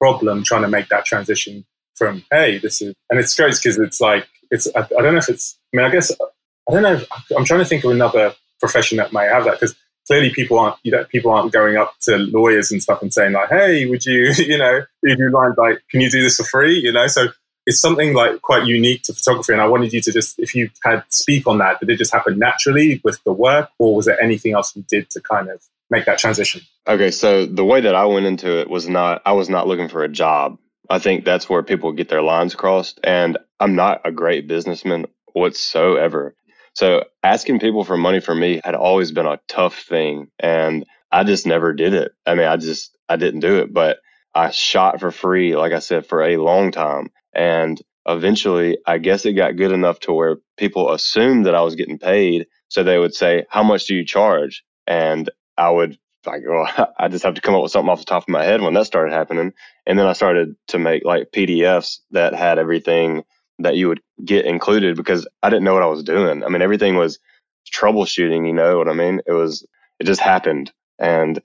problem 0.00 0.42
trying 0.42 0.62
to 0.62 0.68
make 0.68 0.88
that 0.88 1.04
transition 1.04 1.64
from 1.94 2.24
hey, 2.30 2.58
this 2.58 2.80
is, 2.80 2.94
and 3.10 3.20
it's 3.20 3.32
strange 3.32 3.62
because 3.62 3.78
it's 3.78 4.00
like 4.00 4.26
it's 4.50 4.66
I, 4.74 4.80
I, 4.80 5.02
don't 5.02 5.12
know 5.12 5.18
if 5.18 5.28
it's. 5.28 5.58
I 5.72 5.76
mean, 5.76 5.86
I 5.86 5.90
guess 5.90 6.10
I 6.68 6.72
don't 6.72 6.82
know. 6.82 6.94
If, 6.94 7.06
I'm 7.36 7.44
trying 7.44 7.60
to 7.60 7.66
think 7.66 7.84
of 7.84 7.90
another 7.90 8.34
profession 8.58 8.98
that 8.98 9.12
may 9.12 9.24
have 9.26 9.44
that 9.44 9.60
because 9.60 9.74
clearly 10.06 10.30
people 10.30 10.58
aren't 10.58 10.76
you 10.82 10.90
know 10.90 11.04
people 11.04 11.30
aren't 11.30 11.52
going 11.52 11.76
up 11.76 11.94
to 12.00 12.16
lawyers 12.18 12.72
and 12.72 12.82
stuff 12.82 13.00
and 13.00 13.12
saying 13.12 13.32
like 13.32 13.48
hey 13.48 13.86
would 13.86 14.04
you 14.04 14.32
you 14.38 14.58
know 14.58 14.82
if 15.02 15.18
you 15.18 15.30
lines 15.30 15.54
like 15.56 15.78
can 15.90 16.00
you 16.00 16.10
do 16.10 16.22
this 16.22 16.36
for 16.36 16.44
free 16.44 16.78
you 16.78 16.92
know 16.92 17.06
so 17.06 17.28
it's 17.66 17.80
something 17.80 18.14
like 18.14 18.40
quite 18.42 18.66
unique 18.66 19.02
to 19.02 19.12
photography 19.12 19.52
and 19.52 19.62
i 19.62 19.66
wanted 19.66 19.92
you 19.92 20.00
to 20.00 20.12
just 20.12 20.38
if 20.38 20.54
you 20.54 20.70
had 20.84 21.02
speak 21.08 21.46
on 21.46 21.58
that 21.58 21.80
did 21.80 21.90
it 21.90 21.96
just 21.96 22.12
happen 22.12 22.38
naturally 22.38 23.00
with 23.04 23.22
the 23.24 23.32
work 23.32 23.70
or 23.78 23.94
was 23.94 24.06
there 24.06 24.20
anything 24.22 24.52
else 24.52 24.74
you 24.74 24.84
did 24.88 25.08
to 25.10 25.20
kind 25.20 25.48
of 25.48 25.62
make 25.90 26.04
that 26.06 26.18
transition 26.18 26.60
okay 26.86 27.10
so 27.10 27.46
the 27.46 27.64
way 27.64 27.80
that 27.80 27.94
i 27.94 28.04
went 28.04 28.26
into 28.26 28.60
it 28.60 28.68
was 28.68 28.88
not 28.88 29.22
i 29.26 29.32
was 29.32 29.48
not 29.48 29.66
looking 29.66 29.88
for 29.88 30.02
a 30.02 30.08
job 30.08 30.58
i 30.88 30.98
think 30.98 31.24
that's 31.24 31.48
where 31.48 31.62
people 31.62 31.92
get 31.92 32.08
their 32.08 32.22
lines 32.22 32.54
crossed 32.54 33.00
and 33.04 33.38
i'm 33.58 33.74
not 33.74 34.00
a 34.04 34.12
great 34.12 34.46
businessman 34.46 35.06
whatsoever 35.32 36.34
so 36.74 37.04
asking 37.22 37.60
people 37.60 37.84
for 37.84 37.96
money 37.96 38.20
for 38.20 38.34
me 38.34 38.60
had 38.64 38.74
always 38.74 39.12
been 39.12 39.26
a 39.26 39.40
tough 39.48 39.80
thing. 39.80 40.28
And 40.38 40.86
I 41.10 41.24
just 41.24 41.46
never 41.46 41.72
did 41.72 41.94
it. 41.94 42.12
I 42.26 42.34
mean, 42.34 42.46
I 42.46 42.56
just, 42.56 42.96
I 43.08 43.16
didn't 43.16 43.40
do 43.40 43.58
it, 43.58 43.72
but 43.72 43.98
I 44.34 44.50
shot 44.50 45.00
for 45.00 45.10
free, 45.10 45.56
like 45.56 45.72
I 45.72 45.80
said, 45.80 46.06
for 46.06 46.22
a 46.22 46.36
long 46.36 46.70
time. 46.70 47.10
And 47.34 47.80
eventually, 48.06 48.78
I 48.86 48.98
guess 48.98 49.24
it 49.24 49.34
got 49.34 49.56
good 49.56 49.72
enough 49.72 50.00
to 50.00 50.12
where 50.12 50.36
people 50.56 50.92
assumed 50.92 51.46
that 51.46 51.54
I 51.54 51.62
was 51.62 51.76
getting 51.76 51.98
paid. 51.98 52.46
So 52.68 52.82
they 52.82 52.98
would 52.98 53.14
say, 53.14 53.46
How 53.48 53.62
much 53.62 53.86
do 53.86 53.94
you 53.94 54.04
charge? 54.04 54.64
And 54.86 55.30
I 55.56 55.70
would 55.70 55.98
like, 56.26 56.42
well, 56.46 56.92
I 56.98 57.08
just 57.08 57.24
have 57.24 57.34
to 57.34 57.40
come 57.40 57.54
up 57.54 57.62
with 57.62 57.72
something 57.72 57.90
off 57.90 58.00
the 58.00 58.04
top 58.04 58.24
of 58.24 58.28
my 58.28 58.44
head 58.44 58.60
when 58.60 58.74
that 58.74 58.86
started 58.86 59.12
happening. 59.12 59.52
And 59.86 59.98
then 59.98 60.06
I 60.06 60.12
started 60.12 60.56
to 60.68 60.78
make 60.78 61.04
like 61.04 61.30
PDFs 61.32 61.98
that 62.10 62.34
had 62.34 62.58
everything 62.58 63.24
that 63.60 63.76
you 63.76 63.88
would 63.88 64.00
get 64.24 64.46
included 64.46 64.96
because 64.96 65.28
I 65.42 65.50
didn't 65.50 65.64
know 65.64 65.74
what 65.74 65.82
I 65.82 65.86
was 65.86 66.02
doing. 66.02 66.42
I 66.42 66.48
mean, 66.48 66.62
everything 66.62 66.96
was 66.96 67.18
troubleshooting, 67.72 68.46
you 68.46 68.54
know 68.54 68.78
what 68.78 68.88
I 68.88 68.94
mean? 68.94 69.20
It 69.26 69.32
was, 69.32 69.66
it 69.98 70.04
just 70.04 70.20
happened. 70.20 70.72
And 70.98 71.40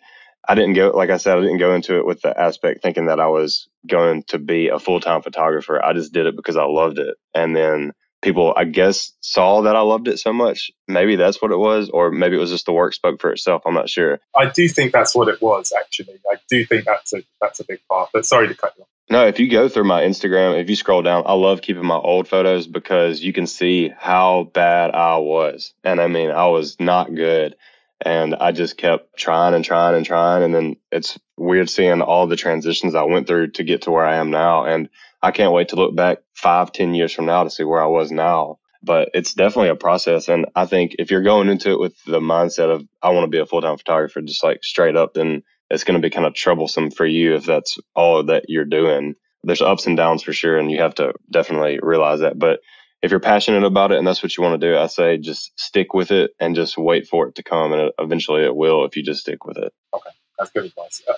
I 0.48 0.56
didn't 0.56 0.74
go, 0.74 0.92
like 0.96 1.10
I 1.10 1.18
said, 1.18 1.38
I 1.38 1.42
didn't 1.42 1.58
go 1.58 1.74
into 1.74 1.98
it 1.98 2.06
with 2.06 2.22
the 2.22 2.40
aspect 2.40 2.82
thinking 2.82 3.08
that 3.08 3.20
I 3.20 3.28
was 3.28 3.68
going 3.88 4.24
to 4.28 4.40
be 4.40 4.70
a 4.70 4.80
full 4.80 5.00
time 5.00 5.22
photographer. 5.22 5.84
I 5.84 5.94
just 5.94 6.14
did 6.14 6.26
it 6.26 6.36
because 6.36 6.58
I 6.58 6.64
loved 6.64 7.00
it. 7.00 7.16
And 7.34 7.56
then 7.56 7.94
people, 8.22 8.54
I 8.56 8.66
guess, 8.66 9.14
saw 9.22 9.62
that 9.62 9.76
I 9.76 9.82
loved 9.82 10.08
it 10.08 10.20
so 10.20 10.34
much. 10.34 10.72
Maybe 10.88 11.16
that's 11.16 11.42
what 11.42 11.52
it 11.52 11.58
was, 11.58 11.90
or 11.90 12.12
maybe 12.12 12.36
it 12.36 12.40
was 12.40 12.52
just 12.52 12.66
the 12.66 12.74
work 12.74 12.94
spoke 12.94 13.22
for 13.22 13.32
itself. 13.32 13.64
I'm 13.66 13.74
not 13.74 13.90
sure. 13.90 14.20
I 14.36 14.50
do 14.50 14.68
think 14.68 14.92
that's 14.92 15.16
what 15.16 15.28
it 15.28 15.42
was, 15.42 15.72
actually. 15.78 16.20
I 16.32 16.38
do 16.50 16.66
think 16.66 16.86
that's 16.86 17.14
a, 17.14 17.24
that's 17.40 17.60
a 17.60 17.66
big 17.66 17.80
part. 17.90 18.10
But 18.14 18.26
sorry 18.26 18.48
to 18.48 18.56
cut 18.56 18.74
you 18.78 18.84
off. 18.84 18.90
No, 19.08 19.28
if 19.28 19.40
you 19.40 19.48
go 19.50 19.70
through 19.70 19.84
my 19.84 20.02
Instagram, 20.02 20.60
if 20.60 20.68
you 20.68 20.76
scroll 20.76 21.04
down, 21.04 21.24
I 21.28 21.34
love 21.34 21.62
keeping 21.62 21.86
my 21.86 21.96
old 21.96 22.28
photos 22.28 22.66
because 22.66 23.22
you 23.22 23.34
can 23.34 23.46
see 23.46 23.94
how 23.96 24.50
bad 24.52 24.92
I 24.96 25.18
was. 25.18 25.76
And 25.84 26.02
I 26.02 26.08
mean, 26.08 26.32
I 26.32 26.48
was 26.48 26.80
not 26.80 27.14
good. 27.14 27.56
And 28.02 28.36
I 28.36 28.52
just 28.52 28.78
kept 28.78 29.18
trying 29.18 29.54
and 29.54 29.64
trying 29.64 29.96
and 29.96 30.06
trying. 30.06 30.44
And 30.44 30.54
then 30.54 30.76
it's 30.92 31.18
weird 31.38 31.70
seeing 31.70 32.02
all 32.02 32.28
the 32.28 32.36
transitions 32.36 32.94
I 32.94 33.04
went 33.04 33.28
through 33.28 33.52
to 33.52 33.64
get 33.64 33.84
to 33.84 33.92
where 33.92 34.06
I 34.06 34.18
am 34.18 34.32
now. 34.32 34.66
And 34.66 34.90
I 35.22 35.32
can't 35.32 35.54
wait 35.54 35.70
to 35.70 35.76
look 35.76 35.96
back 35.96 36.20
five, 36.34 36.72
ten 36.72 36.94
years 36.94 37.14
from 37.14 37.26
now 37.26 37.44
to 37.44 37.50
see 37.50 37.64
where 37.64 37.82
I 37.82 37.88
was 37.88 38.12
now. 38.12 38.60
But 38.84 39.10
it's 39.14 39.34
definitely 39.34 39.70
a 39.70 39.76
process. 39.76 40.28
And 40.28 40.46
I 40.56 40.66
think 40.66 40.98
if 41.00 41.10
you're 41.10 41.24
going 41.24 41.50
into 41.50 41.72
it 41.72 41.80
with 41.80 41.96
the 42.06 42.20
mindset 42.20 42.70
of, 42.70 42.86
I 43.02 43.10
want 43.10 43.24
to 43.24 43.32
be 43.32 43.40
a 43.40 43.46
full 43.46 43.62
time 43.62 43.78
photographer, 43.78 44.22
just 44.22 44.44
like 44.44 44.64
straight 44.64 44.96
up, 44.96 45.14
then 45.14 45.42
it's 45.72 45.84
going 45.84 46.00
to 46.00 46.06
be 46.06 46.12
kind 46.12 46.28
of 46.28 46.36
troublesome 46.36 46.92
for 46.92 47.06
you 47.06 47.36
if 47.36 47.46
that's 47.46 47.80
all 47.96 48.24
that 48.26 48.46
you're 48.50 48.66
doing. 48.66 49.16
there's 49.44 49.62
ups 49.62 49.88
and 49.88 49.98
downs 49.98 50.22
for 50.22 50.34
sure, 50.34 50.58
and 50.58 50.72
you 50.72 50.82
have 50.82 50.96
to 50.96 51.14
definitely 51.32 51.80
realize 51.82 52.20
that. 52.20 52.38
But 52.38 52.60
if 53.06 53.12
you're 53.12 53.20
passionate 53.20 53.64
about 53.64 53.92
it 53.92 54.00
and 54.00 54.08
that's 54.08 54.24
what 54.24 54.36
you 54.36 54.44
want 54.44 54.60
to 54.60 54.68
do, 54.68 54.78
I 54.78 54.88
say 54.88 55.18
just 55.18 55.58
stick 55.60 55.94
with 55.94 56.12
it 56.12 56.32
and 56.40 56.56
just 56.56 56.78
wait 56.78 57.08
for 57.08 57.28
it 57.28 57.36
to 57.36 57.44
come, 57.44 57.72
and 57.72 57.92
eventually 58.00 58.44
it 58.44 58.56
will 58.56 58.84
if 58.86 58.98
you 58.98 59.04
just 59.04 59.22
stick 59.22 59.46
with 59.46 59.58
it. 59.58 59.72
Okay, 59.94 60.10
that's 60.38 60.52
good 60.52 60.66
advice. 60.66 61.04
Uh, 61.08 61.14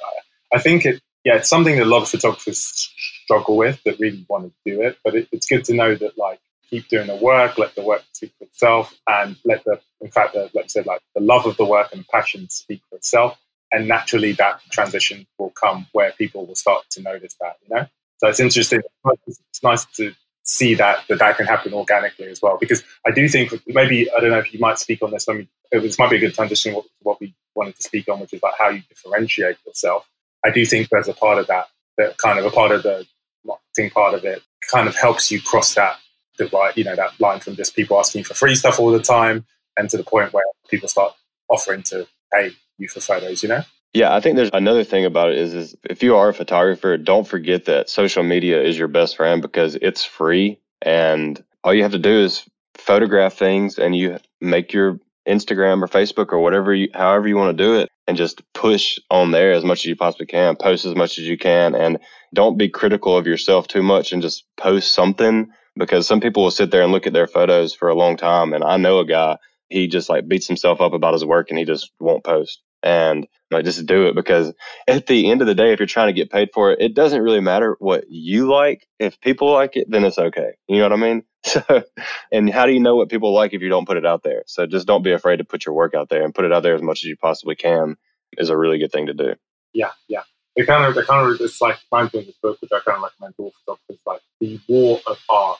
I 0.53 0.59
think 0.59 0.85
it, 0.85 1.01
yeah, 1.23 1.35
it's 1.37 1.49
something 1.49 1.77
that 1.77 1.83
a 1.83 1.85
lot 1.85 2.01
of 2.03 2.09
photographers 2.09 2.91
struggle 3.23 3.57
with 3.57 3.81
that 3.83 3.99
really 3.99 4.25
want 4.29 4.45
to 4.45 4.71
do 4.71 4.81
it, 4.81 4.97
but 5.03 5.15
it, 5.15 5.29
it's 5.31 5.47
good 5.47 5.63
to 5.65 5.73
know 5.73 5.95
that 5.95 6.17
like 6.17 6.39
keep 6.69 6.87
doing 6.89 7.07
the 7.07 7.15
work, 7.15 7.57
let 7.57 7.73
the 7.75 7.81
work 7.81 8.03
speak 8.11 8.33
for 8.37 8.43
itself, 8.43 8.93
and 9.07 9.37
let 9.45 9.63
the, 9.63 9.79
in 10.01 10.11
fact, 10.11 10.33
the, 10.33 10.51
I 10.57 10.67
said, 10.67 10.85
like 10.85 11.01
the 11.15 11.21
love 11.21 11.45
of 11.45 11.55
the 11.55 11.65
work 11.65 11.93
and 11.93 12.05
passion 12.07 12.49
speak 12.49 12.81
for 12.89 12.97
itself. 12.97 13.37
And 13.71 13.87
naturally, 13.87 14.33
that 14.33 14.61
transition 14.71 15.27
will 15.37 15.49
come 15.49 15.87
where 15.91 16.11
people 16.11 16.45
will 16.45 16.55
start 16.55 16.83
to 16.91 17.01
notice 17.01 17.35
that, 17.41 17.55
you 17.63 17.75
know? 17.75 17.85
So 18.19 18.27
it's 18.27 18.39
interesting. 18.39 18.81
It's 19.27 19.63
nice 19.63 19.85
to 19.97 20.13
see 20.47 20.73
that 20.75 21.03
that, 21.09 21.19
that 21.19 21.37
can 21.37 21.45
happen 21.45 21.73
organically 21.73 22.27
as 22.27 22.41
well. 22.41 22.57
Because 22.57 22.83
I 23.05 23.11
do 23.11 23.27
think 23.27 23.53
maybe, 23.67 24.09
I 24.11 24.19
don't 24.19 24.31
know 24.31 24.39
if 24.39 24.53
you 24.53 24.59
might 24.59 24.79
speak 24.79 25.01
on 25.03 25.11
this. 25.11 25.27
Let 25.27 25.37
me, 25.37 25.47
this 25.71 25.99
might 25.99 26.09
be 26.09 26.15
a 26.15 26.19
good 26.19 26.33
transition 26.33 26.73
what, 26.73 26.85
what 27.01 27.19
we 27.19 27.35
wanted 27.53 27.75
to 27.75 27.83
speak 27.83 28.07
on, 28.07 28.19
which 28.19 28.33
is 28.33 28.41
like 28.41 28.53
how 28.57 28.69
you 28.69 28.81
differentiate 28.87 29.57
yourself. 29.65 30.09
I 30.45 30.51
do 30.51 30.65
think 30.65 30.89
there's 30.89 31.09
a 31.09 31.13
part 31.13 31.37
of 31.37 31.47
that, 31.47 31.65
that 31.97 32.17
kind 32.17 32.39
of 32.39 32.45
a 32.45 32.49
part 32.49 32.71
of 32.71 32.83
the 32.83 33.05
marketing 33.45 33.91
part 33.91 34.13
of 34.13 34.23
it 34.23 34.41
kind 34.71 34.87
of 34.87 34.95
helps 34.95 35.31
you 35.31 35.41
cross 35.41 35.73
that 35.75 35.97
divide, 36.37 36.77
you 36.77 36.83
know, 36.83 36.95
that 36.95 37.19
line 37.19 37.39
from 37.39 37.55
just 37.55 37.75
people 37.75 37.99
asking 37.99 38.23
for 38.23 38.33
free 38.33 38.55
stuff 38.55 38.79
all 38.79 38.91
the 38.91 39.01
time 39.01 39.45
and 39.75 39.89
to 39.89 39.97
the 39.97 40.03
point 40.03 40.31
where 40.31 40.43
people 40.69 40.87
start 40.87 41.13
offering 41.49 41.83
to 41.83 42.07
pay 42.33 42.51
you 42.77 42.87
for 42.87 43.01
photos, 43.01 43.43
you 43.43 43.49
know? 43.49 43.61
Yeah, 43.97 44.13
I 44.13 44.19
think 44.19 44.35
there's 44.35 44.51
another 44.53 44.83
thing 44.83 45.05
about 45.05 45.31
it 45.31 45.39
is, 45.39 45.55
is 45.55 45.75
if 45.89 46.03
you 46.03 46.17
are 46.17 46.29
a 46.29 46.33
photographer, 46.33 46.97
don't 46.97 47.27
forget 47.27 47.65
that 47.65 47.89
social 47.89 48.21
media 48.21 48.61
is 48.61 48.77
your 48.77 48.87
best 48.87 49.17
friend 49.17 49.41
because 49.41 49.73
it's 49.73 50.05
free 50.05 50.59
and 50.83 51.43
all 51.63 51.73
you 51.73 51.81
have 51.81 51.93
to 51.93 51.97
do 51.97 52.11
is 52.11 52.47
photograph 52.75 53.33
things 53.33 53.79
and 53.79 53.95
you 53.95 54.19
make 54.39 54.71
your 54.71 54.99
Instagram 55.27 55.81
or 55.81 55.87
Facebook 55.87 56.31
or 56.31 56.37
whatever 56.37 56.75
you, 56.75 56.89
however 56.93 57.27
you 57.27 57.37
want 57.37 57.57
to 57.57 57.63
do 57.63 57.73
it 57.73 57.89
and 58.07 58.17
just 58.17 58.43
push 58.53 58.99
on 59.09 59.31
there 59.31 59.51
as 59.51 59.63
much 59.63 59.79
as 59.79 59.85
you 59.85 59.95
possibly 59.95 60.27
can, 60.27 60.55
post 60.55 60.85
as 60.85 60.93
much 60.93 61.17
as 61.17 61.27
you 61.27 61.35
can 61.35 61.73
and 61.73 61.97
don't 62.35 62.55
be 62.55 62.69
critical 62.69 63.17
of 63.17 63.25
yourself 63.25 63.67
too 63.67 63.81
much 63.81 64.11
and 64.11 64.21
just 64.21 64.43
post 64.57 64.93
something 64.93 65.49
because 65.75 66.05
some 66.05 66.19
people 66.19 66.43
will 66.43 66.51
sit 66.51 66.69
there 66.69 66.83
and 66.83 66.91
look 66.91 67.07
at 67.07 67.13
their 67.13 67.25
photos 67.25 67.73
for 67.73 67.89
a 67.89 67.95
long 67.95 68.15
time. 68.15 68.53
And 68.53 68.63
I 68.63 68.77
know 68.77 68.99
a 68.99 69.07
guy, 69.07 69.37
he 69.69 69.87
just 69.87 70.07
like 70.07 70.27
beats 70.27 70.45
himself 70.45 70.81
up 70.81 70.93
about 70.93 71.13
his 71.13 71.25
work 71.25 71.49
and 71.49 71.57
he 71.57 71.65
just 71.65 71.91
won't 71.99 72.23
post. 72.23 72.61
And 72.87 73.27
like 73.51 73.65
just 73.65 73.85
do 73.85 74.07
it 74.07 74.15
because 74.15 74.53
at 74.87 75.07
the 75.07 75.29
end 75.29 75.41
of 75.41 75.47
the 75.47 75.55
day, 75.55 75.73
if 75.73 75.79
you're 75.79 75.87
trying 75.87 76.07
to 76.07 76.13
get 76.13 76.31
paid 76.31 76.51
for 76.53 76.71
it, 76.71 76.79
it 76.79 76.93
doesn't 76.93 77.21
really 77.21 77.41
matter 77.41 77.75
what 77.79 78.05
you 78.07 78.49
like. 78.49 78.87
If 78.97 79.19
people 79.19 79.51
like 79.51 79.75
it, 79.75 79.91
then 79.91 80.05
it's 80.05 80.17
okay. 80.17 80.51
You 80.69 80.77
know 80.77 80.83
what 80.83 80.93
I 80.93 80.95
mean? 80.95 81.23
So, 81.43 81.61
and 82.29 82.49
how 82.49 82.65
do 82.65 82.73
you 82.73 82.81
know 82.81 82.97
what 82.97 83.07
people 83.07 83.33
like 83.33 83.53
if 83.53 83.61
you 83.61 83.69
don't 83.69 83.87
put 83.87 83.95
it 83.95 84.05
out 84.05 84.21
there? 84.21 84.43
So 84.47 84.65
just 84.65 84.85
don't 84.85 85.03
be 85.03 85.13
afraid 85.13 85.37
to 85.37 85.45
put 85.45 85.65
your 85.65 85.75
work 85.75 85.93
out 85.93 86.09
there 86.09 86.25
and 86.25 86.35
put 86.35 86.43
it 86.43 86.51
out 86.51 86.61
there 86.61 86.75
as 86.75 86.81
much 86.81 86.99
as 86.99 87.03
you 87.05 87.15
possibly 87.15 87.55
can 87.55 87.95
is 88.37 88.49
a 88.49 88.57
really 88.57 88.79
good 88.79 88.91
thing 88.91 89.05
to 89.05 89.13
do. 89.13 89.33
Yeah, 89.71 89.91
yeah. 90.09 90.23
It 90.57 90.67
kind 90.67 90.83
of, 90.83 90.97
it 90.97 91.07
kind 91.07 91.25
of, 91.25 91.39
it's 91.39 91.61
like 91.61 91.77
I'm 91.93 92.09
this 92.11 92.35
book, 92.41 92.57
which 92.61 92.71
I 92.73 92.79
kind 92.79 92.97
of 92.97 93.03
recommend 93.03 93.35
to 93.37 93.43
all 93.43 93.53
photographers, 93.65 94.01
like 94.05 94.21
the 94.41 94.59
war 94.67 94.99
of 95.07 95.17
art. 95.29 95.59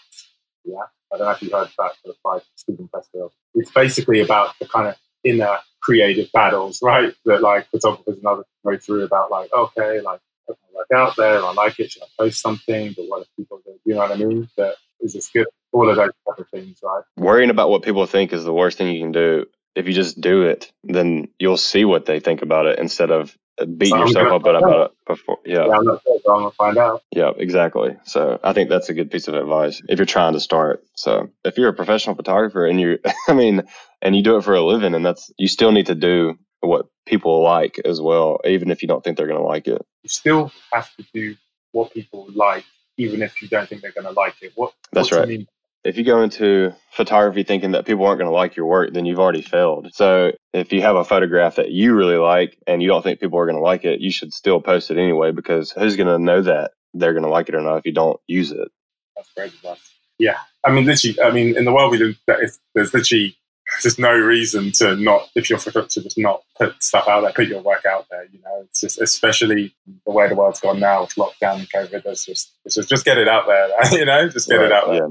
Yeah, 0.65 0.75
I 1.13 1.17
don't 1.17 1.27
know 1.27 1.31
if 1.31 1.41
you 1.41 1.51
heard 1.51 1.69
that 1.77 1.91
by 2.21 2.39
Steven 2.55 2.89
Pressfield. 2.89 3.31
It's 3.55 3.71
basically 3.71 4.19
about 4.19 4.59
the 4.59 4.67
kind 4.67 4.87
of 4.89 4.95
inner 5.23 5.57
creative 5.87 6.29
battles, 6.33 6.81
right? 6.83 7.13
That 7.23 7.41
like 7.41 7.69
photographers 7.71 8.17
and 8.17 8.25
others 8.25 8.45
go 8.65 8.77
through 8.77 9.05
about 9.05 9.31
like, 9.31 9.49
okay, 9.53 10.01
like 10.01 10.19
put 10.45 10.57
my 10.61 10.79
work 10.79 10.87
out 10.93 11.15
there, 11.15 11.41
I 11.41 11.53
like 11.53 11.79
it, 11.79 11.91
should 11.91 12.03
I 12.03 12.07
post 12.19 12.41
something? 12.41 12.93
But 12.95 13.05
what 13.07 13.21
if 13.21 13.27
people 13.37 13.61
do? 13.65 13.71
You 13.85 13.93
know 13.93 14.01
what 14.01 14.11
I 14.11 14.15
mean? 14.15 14.49
That 14.57 14.75
is 14.99 15.13
this 15.13 15.29
good? 15.29 15.47
All 15.71 15.89
of 15.89 15.95
those 15.95 16.11
type 16.27 16.39
of 16.39 16.49
things, 16.49 16.79
right? 16.83 17.03
Worrying 17.15 17.49
about 17.49 17.69
what 17.69 17.83
people 17.83 18.05
think 18.05 18.33
is 18.33 18.43
the 18.43 18.53
worst 18.53 18.77
thing 18.77 18.93
you 18.93 19.01
can 19.01 19.13
do. 19.13 19.45
If 19.75 19.87
you 19.87 19.93
just 19.93 20.19
do 20.19 20.41
it, 20.41 20.73
then 20.83 21.29
you'll 21.39 21.55
see 21.55 21.85
what 21.85 22.05
they 22.05 22.19
think 22.19 22.41
about 22.41 22.65
it 22.65 22.79
instead 22.79 23.11
of 23.11 23.37
beating 23.65 23.89
so 23.89 23.99
yourself 23.99 24.27
up 24.27 24.41
about 24.45 24.85
it 24.85 24.91
before. 25.07 25.39
Yeah. 25.45 25.65
yeah 25.65 25.77
I'm 25.77 25.85
not 25.85 26.01
sure, 26.03 26.19
so 26.23 26.33
I'm 26.33 26.41
gonna 26.41 26.51
find 26.51 26.77
out. 26.77 27.03
Yeah, 27.11 27.31
exactly. 27.35 27.95
So 28.05 28.39
I 28.43 28.53
think 28.53 28.69
that's 28.69 28.89
a 28.89 28.93
good 28.93 29.11
piece 29.11 29.27
of 29.27 29.35
advice 29.35 29.81
if 29.87 29.99
you're 29.99 30.05
trying 30.05 30.33
to 30.33 30.39
start. 30.39 30.83
So 30.95 31.29
if 31.43 31.57
you're 31.57 31.69
a 31.69 31.73
professional 31.73 32.15
photographer 32.15 32.65
and 32.65 32.79
you, 32.79 32.99
I 33.27 33.33
mean, 33.33 33.63
and 34.01 34.15
you 34.15 34.23
do 34.23 34.37
it 34.37 34.43
for 34.43 34.53
a 34.53 34.61
living, 34.61 34.93
and 34.93 35.05
that's 35.05 35.31
you 35.37 35.47
still 35.47 35.71
need 35.71 35.87
to 35.87 35.95
do 35.95 36.37
what 36.59 36.87
people 37.05 37.43
like 37.43 37.79
as 37.85 38.01
well, 38.01 38.39
even 38.45 38.71
if 38.71 38.81
you 38.81 38.87
don't 38.87 39.03
think 39.03 39.17
they're 39.17 39.27
going 39.27 39.39
to 39.39 39.45
like 39.45 39.67
it. 39.67 39.85
You 40.03 40.09
still 40.09 40.51
have 40.73 40.93
to 40.97 41.05
do 41.13 41.35
what 41.71 41.93
people 41.93 42.27
like, 42.33 42.65
even 42.97 43.21
if 43.21 43.41
you 43.41 43.47
don't 43.47 43.67
think 43.69 43.81
they're 43.81 43.91
going 43.91 44.05
to 44.05 44.11
like 44.11 44.35
it. 44.41 44.53
What? 44.55 44.73
That's 44.91 45.11
right 45.11 45.47
if 45.87 45.97
you 45.97 46.03
go 46.03 46.21
into 46.21 46.75
photography 46.91 47.43
thinking 47.43 47.71
that 47.71 47.85
people 47.85 48.05
aren't 48.05 48.19
going 48.19 48.29
to 48.29 48.35
like 48.35 48.57
your 48.57 48.65
work, 48.65 48.91
then 48.93 49.05
you've 49.05 49.19
already 49.19 49.41
failed. 49.41 49.87
So 49.93 50.33
if 50.53 50.73
you 50.73 50.81
have 50.81 50.97
a 50.97 51.05
photograph 51.05 51.55
that 51.55 51.71
you 51.71 51.95
really 51.95 52.17
like 52.17 52.57
and 52.67 52.83
you 52.83 52.89
don't 52.89 53.01
think 53.01 53.21
people 53.21 53.39
are 53.39 53.45
going 53.45 53.55
to 53.55 53.63
like 53.63 53.85
it, 53.85 54.01
you 54.01 54.11
should 54.11 54.33
still 54.33 54.59
post 54.59 54.91
it 54.91 54.97
anyway 54.97 55.31
because 55.31 55.71
who's 55.71 55.95
going 55.95 56.07
to 56.07 56.19
know 56.19 56.41
that 56.41 56.71
they're 56.93 57.13
going 57.13 57.23
to 57.23 57.29
like 57.29 57.47
it 57.47 57.55
or 57.55 57.61
not 57.61 57.77
if 57.77 57.85
you 57.85 57.93
don't 57.93 58.19
use 58.27 58.51
it? 58.51 58.67
That's 59.15 59.31
great 59.33 59.53
advice. 59.53 59.79
Yeah. 60.19 60.37
I 60.61 60.71
mean, 60.71 60.85
literally, 60.85 61.21
I 61.21 61.31
mean, 61.31 61.57
in 61.57 61.63
the 61.63 61.73
world 61.73 61.91
we 61.91 61.99
live, 61.99 62.17
there's 62.27 62.59
literally 62.93 63.37
there's 63.81 63.99
no 63.99 64.13
reason 64.13 64.71
to 64.73 64.95
not, 64.97 65.29
if 65.35 65.49
you're 65.49 65.59
photographer, 65.59 66.01
just 66.01 66.17
not 66.17 66.41
put 66.57 66.81
stuff 66.83 67.07
out 67.07 67.21
there, 67.21 67.31
put 67.31 67.47
your 67.47 67.61
work 67.61 67.85
out 67.85 68.07
there. 68.09 68.25
You 68.25 68.39
know, 68.41 68.61
it's 68.63 68.81
just, 68.81 68.99
especially 68.99 69.73
the 70.05 70.11
way 70.11 70.27
the 70.27 70.35
world's 70.35 70.59
gone 70.59 70.79
now 70.79 71.01
with 71.01 71.15
lockdown 71.15 71.59
and 71.59 71.69
COVID, 71.69 72.03
there's 72.03 72.25
just, 72.25 72.53
it's 72.65 72.75
just, 72.75 72.89
just 72.89 73.05
get 73.05 73.17
it 73.17 73.27
out 73.27 73.45
there, 73.47 73.69
you 73.97 74.05
know, 74.05 74.27
just 74.29 74.49
get 74.49 74.55
right, 74.55 74.65
it 74.65 74.71
out 74.71 74.89
there. 74.89 75.09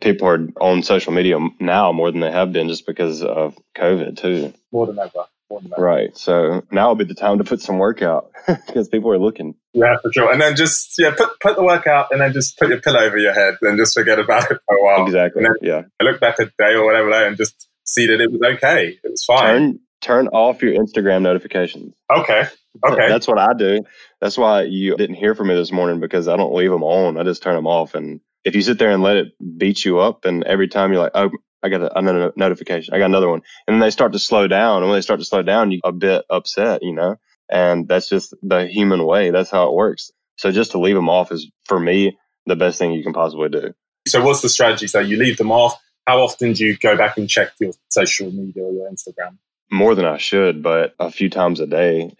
People 0.00 0.28
are 0.28 0.48
on 0.60 0.82
social 0.82 1.12
media 1.12 1.38
now 1.58 1.92
more 1.92 2.10
than 2.10 2.20
they 2.20 2.30
have 2.30 2.52
been 2.52 2.68
just 2.68 2.86
because 2.86 3.22
of 3.22 3.56
COVID 3.76 4.18
too. 4.18 4.52
More 4.72 4.86
than 4.86 4.98
ever. 4.98 5.26
More 5.50 5.60
than 5.60 5.72
ever. 5.72 5.82
Right. 5.82 6.16
So 6.16 6.62
now 6.70 6.88
will 6.88 6.96
be 6.96 7.04
the 7.04 7.14
time 7.14 7.38
to 7.38 7.44
put 7.44 7.60
some 7.60 7.78
work 7.78 8.02
out 8.02 8.30
because 8.46 8.88
people 8.88 9.10
are 9.10 9.18
looking. 9.18 9.54
Yeah, 9.72 9.96
for 10.02 10.12
sure. 10.12 10.32
And 10.32 10.40
then 10.40 10.56
just 10.56 10.94
yeah, 10.98 11.14
put 11.16 11.40
put 11.40 11.56
the 11.56 11.62
work 11.62 11.86
out 11.86 12.08
and 12.10 12.20
then 12.20 12.32
just 12.32 12.58
put 12.58 12.68
your 12.68 12.80
pillow 12.80 13.00
over 13.00 13.16
your 13.16 13.32
head 13.32 13.54
and 13.62 13.78
just 13.78 13.94
forget 13.94 14.18
about 14.18 14.50
it 14.50 14.58
for 14.66 14.76
a 14.76 14.82
while. 14.82 15.06
Exactly. 15.06 15.44
yeah. 15.62 15.82
I 16.00 16.04
look 16.04 16.20
back 16.20 16.38
a 16.38 16.44
day 16.44 16.74
or 16.74 16.84
whatever 16.84 17.12
and 17.26 17.36
just 17.36 17.68
see 17.84 18.06
that 18.06 18.20
it 18.20 18.30
was 18.30 18.40
okay. 18.56 18.98
It 19.02 19.10
was 19.10 19.24
fine. 19.24 19.40
Turn 19.40 19.80
turn 20.00 20.28
off 20.28 20.62
your 20.62 20.74
Instagram 20.74 21.22
notifications. 21.22 21.94
Okay. 22.14 22.48
Okay. 22.84 23.08
That's 23.08 23.26
what 23.26 23.38
I 23.38 23.54
do. 23.56 23.80
That's 24.20 24.36
why 24.36 24.62
you 24.62 24.96
didn't 24.96 25.16
hear 25.16 25.34
from 25.34 25.48
me 25.48 25.54
this 25.54 25.72
morning 25.72 26.00
because 26.00 26.28
I 26.28 26.36
don't 26.36 26.54
leave 26.54 26.70
them 26.70 26.82
on. 26.82 27.18
I 27.18 27.22
just 27.24 27.42
turn 27.42 27.54
them 27.54 27.66
off 27.66 27.94
and 27.94 28.20
if 28.46 28.54
you 28.54 28.62
sit 28.62 28.78
there 28.78 28.92
and 28.92 29.02
let 29.02 29.16
it 29.16 29.32
beat 29.58 29.84
you 29.84 29.98
up, 29.98 30.24
and 30.24 30.44
every 30.44 30.68
time 30.68 30.92
you're 30.92 31.02
like, 31.02 31.12
oh, 31.16 31.30
I 31.64 31.68
got 31.68 31.82
a, 31.82 31.98
another 31.98 32.32
notification, 32.36 32.94
I 32.94 32.98
got 32.98 33.06
another 33.06 33.28
one, 33.28 33.42
and 33.66 33.74
then 33.74 33.80
they 33.80 33.90
start 33.90 34.12
to 34.12 34.20
slow 34.20 34.46
down, 34.46 34.82
and 34.82 34.90
when 34.90 34.96
they 34.96 35.02
start 35.02 35.18
to 35.18 35.26
slow 35.26 35.42
down, 35.42 35.72
you 35.72 35.80
a 35.82 35.90
bit 35.90 36.24
upset, 36.30 36.82
you 36.82 36.94
know, 36.94 37.16
and 37.50 37.88
that's 37.88 38.08
just 38.08 38.34
the 38.42 38.68
human 38.68 39.04
way. 39.04 39.30
That's 39.30 39.50
how 39.50 39.66
it 39.66 39.74
works. 39.74 40.12
So 40.36 40.52
just 40.52 40.70
to 40.72 40.78
leave 40.78 40.94
them 40.94 41.08
off 41.08 41.32
is 41.32 41.50
for 41.64 41.80
me 41.80 42.16
the 42.46 42.56
best 42.56 42.78
thing 42.78 42.92
you 42.92 43.02
can 43.02 43.12
possibly 43.12 43.48
do. 43.48 43.74
So 44.06 44.22
what's 44.22 44.42
the 44.42 44.48
strategy? 44.48 44.86
So 44.86 45.00
you 45.00 45.16
leave 45.16 45.38
them 45.38 45.50
off. 45.50 45.76
How 46.06 46.20
often 46.20 46.52
do 46.52 46.64
you 46.64 46.76
go 46.76 46.96
back 46.96 47.16
and 47.16 47.28
check 47.28 47.50
your 47.58 47.72
social 47.88 48.30
media 48.30 48.62
or 48.62 48.72
your 48.72 48.88
Instagram? 48.88 49.38
More 49.72 49.96
than 49.96 50.04
I 50.04 50.18
should, 50.18 50.62
but 50.62 50.94
a 51.00 51.10
few 51.10 51.28
times 51.28 51.58
a 51.58 51.66
day 51.66 52.14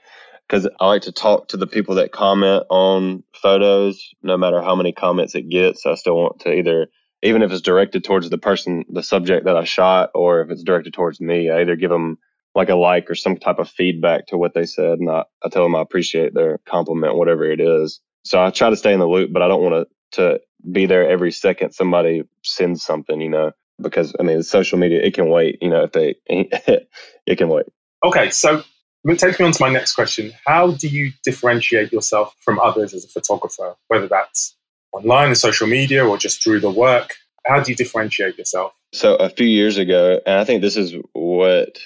because 0.49 0.69
I 0.81 0.87
like 0.87 1.03
to 1.03 1.13
talk 1.13 1.49
to 1.49 1.57
the 1.57 1.67
people 1.67 1.97
that 1.97 2.13
comment 2.13 2.65
on 2.71 3.25
photos, 3.35 4.15
no 4.23 4.37
matter 4.37 4.63
how 4.63 4.77
many 4.77 4.93
comments 4.93 5.35
it 5.35 5.49
gets. 5.49 5.87
I 5.87 5.95
still 5.95 6.17
want 6.17 6.41
to 6.41 6.53
either, 6.53 6.89
even 7.23 7.43
if 7.43 7.51
it's 7.51 7.63
directed 7.63 8.05
towards 8.05 8.31
the 8.31 8.39
person, 8.39 8.85
the 8.89 9.03
subject 9.03 9.47
that 9.47 9.57
I 9.57 9.65
shot, 9.65 10.11
or 10.15 10.43
if 10.43 10.51
it's 10.51 10.63
directed 10.63 10.95
towards 10.95 11.21
me, 11.21 11.51
I 11.51 11.61
either 11.61 11.77
give 11.77 11.91
them 11.91 12.19
like 12.55 12.69
a 12.69 12.77
like 12.77 13.11
or 13.11 13.15
some 13.15 13.37
type 13.37 13.59
of 13.59 13.69
feedback 13.69 14.29
to 14.29 14.39
what 14.39 14.55
they 14.55 14.65
said. 14.65 14.99
And 14.99 15.11
I, 15.11 15.25
I 15.45 15.49
tell 15.49 15.63
them 15.63 15.75
I 15.75 15.83
appreciate 15.83 16.33
their 16.33 16.59
compliment, 16.67 17.17
whatever 17.17 17.45
it 17.45 17.61
is. 17.61 18.01
So 18.25 18.43
I 18.43 18.51
try 18.51 18.71
to 18.71 18.77
stay 18.77 18.93
in 18.93 19.01
the 19.01 19.07
loop, 19.07 19.33
but 19.33 19.43
I 19.43 19.49
don't 19.49 19.63
want 19.63 19.89
to, 20.13 20.23
to 20.23 20.41
be 20.73 20.87
there 20.87 21.09
every 21.09 21.33
second 21.33 21.73
somebody 21.73 22.23
sends 22.43 22.83
something, 22.83 23.21
you 23.21 23.29
know, 23.29 23.53
because 23.81 24.15
I 24.19 24.23
mean, 24.23 24.43
social 24.43 24.79
media, 24.79 25.01
it 25.03 25.15
can 25.15 25.29
wait, 25.29 25.59
you 25.61 25.69
know, 25.69 25.83
if 25.83 25.93
they, 25.93 26.15
it 26.29 27.37
can 27.37 27.49
wait. 27.49 27.67
Okay. 28.05 28.31
So 28.31 28.65
it 29.12 29.19
takes 29.19 29.38
me 29.38 29.47
on 29.47 29.53
to 29.53 29.62
my 29.62 29.71
next 29.71 29.95
question. 29.95 30.33
How 30.47 30.73
do 30.73 30.88
you 30.88 31.12
differentiate 31.25 31.92
yourself 31.92 32.35
from 32.40 32.59
others 32.59 32.95
as 32.95 33.05
a 33.05 33.09
photographer, 33.09 33.77
whether 33.88 34.09
that's 34.09 34.57
online 34.92 35.29
and 35.29 35.38
social 35.38 35.66
media 35.66 36.05
or 36.05 36.19
just 36.19 36.42
through 36.42 36.61
the 36.61 36.71
work? 36.71 37.14
How 37.47 37.61
do 37.61 37.71
you 37.71 37.77
differentiate 37.77 38.37
yourself? 38.38 38.73
So, 38.92 39.14
a 39.16 39.29
few 39.29 39.47
years 39.47 39.79
ago, 39.79 40.21
and 40.27 40.38
I 40.40 40.45
think 40.45 40.62
this 40.62 40.77
is 40.77 40.95
what 41.12 41.79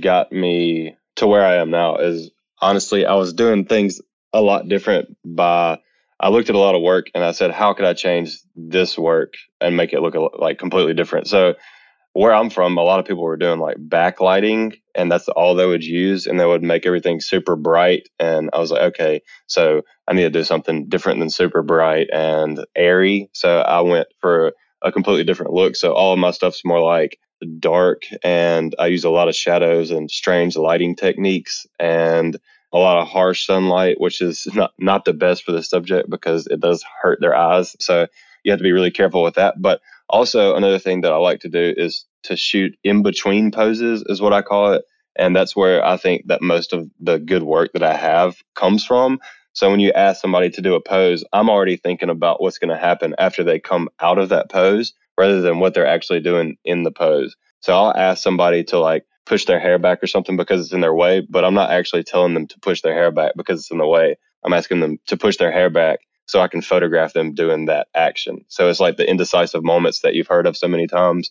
got 0.00 0.32
me 0.32 0.96
to 1.16 1.26
where 1.26 1.44
I 1.44 1.56
am 1.56 1.70
now, 1.70 1.96
is 1.96 2.30
honestly, 2.60 3.06
I 3.06 3.14
was 3.14 3.32
doing 3.32 3.64
things 3.64 4.00
a 4.32 4.40
lot 4.40 4.68
different 4.68 5.16
by 5.24 5.78
I 6.20 6.30
looked 6.30 6.48
at 6.48 6.56
a 6.56 6.58
lot 6.58 6.74
of 6.74 6.82
work 6.82 7.10
and 7.14 7.22
I 7.22 7.30
said, 7.32 7.52
how 7.52 7.74
could 7.74 7.84
I 7.84 7.94
change 7.94 8.38
this 8.56 8.98
work 8.98 9.34
and 9.60 9.76
make 9.76 9.92
it 9.92 10.00
look 10.00 10.14
like 10.38 10.58
completely 10.58 10.94
different? 10.94 11.28
So 11.28 11.54
where 12.18 12.34
I'm 12.34 12.50
from, 12.50 12.76
a 12.76 12.82
lot 12.82 12.98
of 12.98 13.06
people 13.06 13.22
were 13.22 13.36
doing 13.36 13.60
like 13.60 13.76
backlighting, 13.76 14.80
and 14.92 15.10
that's 15.10 15.28
all 15.28 15.54
they 15.54 15.66
would 15.66 15.84
use, 15.84 16.26
and 16.26 16.40
they 16.40 16.44
would 16.44 16.64
make 16.64 16.84
everything 16.84 17.20
super 17.20 17.54
bright. 17.54 18.08
And 18.18 18.50
I 18.52 18.58
was 18.58 18.72
like, 18.72 18.82
okay, 18.90 19.22
so 19.46 19.82
I 20.08 20.14
need 20.14 20.24
to 20.24 20.30
do 20.30 20.42
something 20.42 20.88
different 20.88 21.20
than 21.20 21.30
super 21.30 21.62
bright 21.62 22.08
and 22.12 22.58
airy. 22.74 23.30
So 23.34 23.60
I 23.60 23.82
went 23.82 24.08
for 24.20 24.52
a 24.82 24.90
completely 24.90 25.22
different 25.22 25.52
look. 25.52 25.76
So 25.76 25.92
all 25.92 26.12
of 26.12 26.18
my 26.18 26.32
stuff's 26.32 26.64
more 26.64 26.80
like 26.80 27.20
dark, 27.60 28.02
and 28.24 28.74
I 28.80 28.86
use 28.88 29.04
a 29.04 29.10
lot 29.10 29.28
of 29.28 29.36
shadows 29.36 29.92
and 29.92 30.10
strange 30.10 30.56
lighting 30.56 30.96
techniques, 30.96 31.68
and 31.78 32.36
a 32.72 32.78
lot 32.78 32.98
of 32.98 33.06
harsh 33.06 33.46
sunlight, 33.46 34.00
which 34.00 34.20
is 34.20 34.48
not 34.56 34.72
not 34.76 35.04
the 35.04 35.12
best 35.12 35.44
for 35.44 35.52
the 35.52 35.62
subject 35.62 36.10
because 36.10 36.48
it 36.48 36.58
does 36.58 36.84
hurt 37.00 37.20
their 37.20 37.36
eyes. 37.36 37.76
So 37.78 38.08
you 38.42 38.50
have 38.50 38.58
to 38.58 38.64
be 38.64 38.72
really 38.72 38.90
careful 38.90 39.22
with 39.22 39.34
that. 39.34 39.62
But 39.62 39.80
also, 40.08 40.54
another 40.54 40.78
thing 40.78 41.02
that 41.02 41.12
I 41.12 41.16
like 41.16 41.40
to 41.40 41.48
do 41.48 41.74
is 41.76 42.04
to 42.24 42.36
shoot 42.36 42.76
in 42.84 43.02
between 43.02 43.50
poses, 43.50 44.04
is 44.06 44.20
what 44.20 44.32
I 44.32 44.42
call 44.42 44.72
it. 44.72 44.84
And 45.16 45.34
that's 45.34 45.56
where 45.56 45.84
I 45.84 45.96
think 45.96 46.26
that 46.28 46.42
most 46.42 46.72
of 46.72 46.88
the 47.00 47.18
good 47.18 47.42
work 47.42 47.72
that 47.72 47.82
I 47.82 47.96
have 47.96 48.36
comes 48.54 48.84
from. 48.84 49.18
So 49.52 49.70
when 49.70 49.80
you 49.80 49.92
ask 49.92 50.20
somebody 50.20 50.50
to 50.50 50.62
do 50.62 50.74
a 50.74 50.80
pose, 50.80 51.24
I'm 51.32 51.50
already 51.50 51.76
thinking 51.76 52.10
about 52.10 52.40
what's 52.40 52.58
going 52.58 52.70
to 52.70 52.78
happen 52.78 53.14
after 53.18 53.42
they 53.42 53.58
come 53.58 53.88
out 54.00 54.18
of 54.18 54.28
that 54.28 54.50
pose 54.50 54.92
rather 55.18 55.40
than 55.40 55.58
what 55.58 55.74
they're 55.74 55.86
actually 55.86 56.20
doing 56.20 56.56
in 56.64 56.84
the 56.84 56.92
pose. 56.92 57.34
So 57.60 57.74
I'll 57.74 57.96
ask 57.96 58.22
somebody 58.22 58.62
to 58.64 58.78
like 58.78 59.04
push 59.26 59.46
their 59.46 59.58
hair 59.58 59.78
back 59.78 60.02
or 60.02 60.06
something 60.06 60.36
because 60.36 60.60
it's 60.60 60.72
in 60.72 60.80
their 60.80 60.94
way, 60.94 61.26
but 61.28 61.44
I'm 61.44 61.54
not 61.54 61.70
actually 61.70 62.04
telling 62.04 62.34
them 62.34 62.46
to 62.46 62.60
push 62.60 62.82
their 62.82 62.94
hair 62.94 63.10
back 63.10 63.32
because 63.36 63.60
it's 63.60 63.70
in 63.72 63.78
the 63.78 63.86
way. 63.86 64.16
I'm 64.44 64.52
asking 64.52 64.78
them 64.78 64.98
to 65.08 65.16
push 65.16 65.36
their 65.38 65.50
hair 65.50 65.70
back 65.70 65.98
so 66.28 66.40
I 66.40 66.48
can 66.48 66.62
photograph 66.62 67.14
them 67.14 67.34
doing 67.34 67.66
that 67.66 67.88
action. 67.94 68.44
So 68.48 68.68
it's 68.68 68.80
like 68.80 68.96
the 68.98 69.08
indecisive 69.08 69.64
moments 69.64 70.00
that 70.00 70.14
you've 70.14 70.28
heard 70.28 70.46
of 70.46 70.56
so 70.56 70.68
many 70.68 70.86
times. 70.86 71.30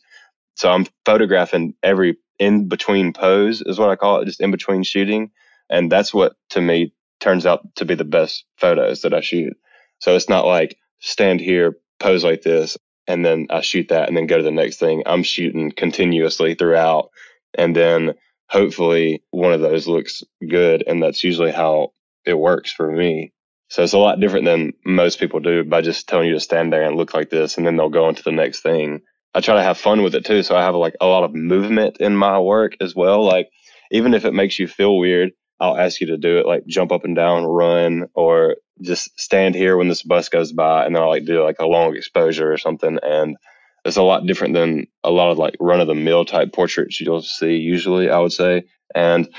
So 0.55 0.69
I'm 0.71 0.87
photographing 1.05 1.75
every 1.83 2.17
in 2.39 2.67
between 2.67 3.13
pose 3.13 3.61
is 3.61 3.79
what 3.79 3.89
I 3.89 3.95
call 3.95 4.21
it, 4.21 4.25
just 4.25 4.41
in 4.41 4.51
between 4.51 4.83
shooting. 4.83 5.31
And 5.69 5.91
that's 5.91 6.13
what 6.13 6.33
to 6.49 6.61
me 6.61 6.93
turns 7.19 7.45
out 7.45 7.75
to 7.75 7.85
be 7.85 7.95
the 7.95 8.03
best 8.03 8.45
photos 8.57 9.01
that 9.01 9.13
I 9.13 9.21
shoot. 9.21 9.55
So 9.99 10.15
it's 10.15 10.29
not 10.29 10.45
like 10.45 10.77
stand 10.99 11.41
here, 11.41 11.77
pose 11.99 12.23
like 12.23 12.41
this, 12.41 12.77
and 13.07 13.23
then 13.23 13.47
I 13.51 13.61
shoot 13.61 13.89
that 13.89 14.07
and 14.07 14.17
then 14.17 14.27
go 14.27 14.37
to 14.37 14.43
the 14.43 14.51
next 14.51 14.77
thing. 14.77 15.03
I'm 15.05 15.23
shooting 15.23 15.71
continuously 15.71 16.55
throughout. 16.55 17.09
And 17.53 17.75
then 17.75 18.15
hopefully 18.49 19.23
one 19.29 19.53
of 19.53 19.61
those 19.61 19.87
looks 19.87 20.23
good. 20.47 20.83
And 20.87 21.01
that's 21.01 21.23
usually 21.23 21.51
how 21.51 21.93
it 22.25 22.37
works 22.37 22.71
for 22.71 22.91
me. 22.91 23.31
So 23.69 23.83
it's 23.83 23.93
a 23.93 23.97
lot 23.97 24.19
different 24.19 24.45
than 24.45 24.73
most 24.85 25.19
people 25.19 25.39
do 25.39 25.63
by 25.63 25.81
just 25.81 26.07
telling 26.07 26.27
you 26.27 26.33
to 26.33 26.39
stand 26.39 26.71
there 26.71 26.83
and 26.83 26.95
look 26.95 27.13
like 27.13 27.29
this, 27.29 27.57
and 27.57 27.65
then 27.65 27.75
they'll 27.75 27.89
go 27.89 28.05
on 28.05 28.15
to 28.15 28.23
the 28.23 28.31
next 28.31 28.61
thing. 28.61 29.01
I 29.33 29.41
try 29.41 29.55
to 29.55 29.63
have 29.63 29.77
fun 29.77 30.03
with 30.03 30.15
it 30.15 30.25
too, 30.25 30.41
so 30.43 30.55
I 30.55 30.63
have 30.63 30.75
like 30.75 30.95
a 31.01 31.05
lot 31.05 31.23
of 31.23 31.35
movement 31.35 31.97
in 31.99 32.15
my 32.15 32.39
work 32.39 32.73
as 32.81 32.95
well. 32.95 33.23
Like 33.23 33.49
even 33.91 34.13
if 34.13 34.25
it 34.25 34.33
makes 34.33 34.57
you 34.57 34.67
feel 34.67 34.97
weird, 34.97 35.31
I'll 35.59 35.77
ask 35.77 35.99
you 36.01 36.07
to 36.07 36.17
do 36.17 36.37
it, 36.37 36.45
like 36.45 36.65
jump 36.65 36.91
up 36.91 37.03
and 37.03 37.15
down, 37.15 37.43
run, 37.43 38.07
or 38.13 38.55
just 38.81 39.19
stand 39.19 39.55
here 39.55 39.75
when 39.75 39.87
this 39.87 40.03
bus 40.03 40.29
goes 40.29 40.51
by, 40.51 40.85
and 40.85 40.95
then 40.95 41.03
I'll 41.03 41.09
like 41.09 41.25
do 41.25 41.43
like 41.43 41.59
a 41.59 41.65
long 41.65 41.95
exposure 41.95 42.51
or 42.51 42.57
something. 42.57 42.99
And 43.01 43.37
it's 43.83 43.97
a 43.97 44.03
lot 44.03 44.25
different 44.25 44.53
than 44.53 44.87
a 45.03 45.11
lot 45.11 45.31
of 45.31 45.37
like 45.37 45.55
run 45.59 45.81
of 45.81 45.87
the 45.87 45.95
mill 45.95 46.25
type 46.25 46.53
portraits 46.53 46.99
you'll 46.99 47.21
see 47.21 47.55
usually. 47.55 48.09
I 48.09 48.19
would 48.19 48.33
say, 48.33 48.63
and 48.93 49.29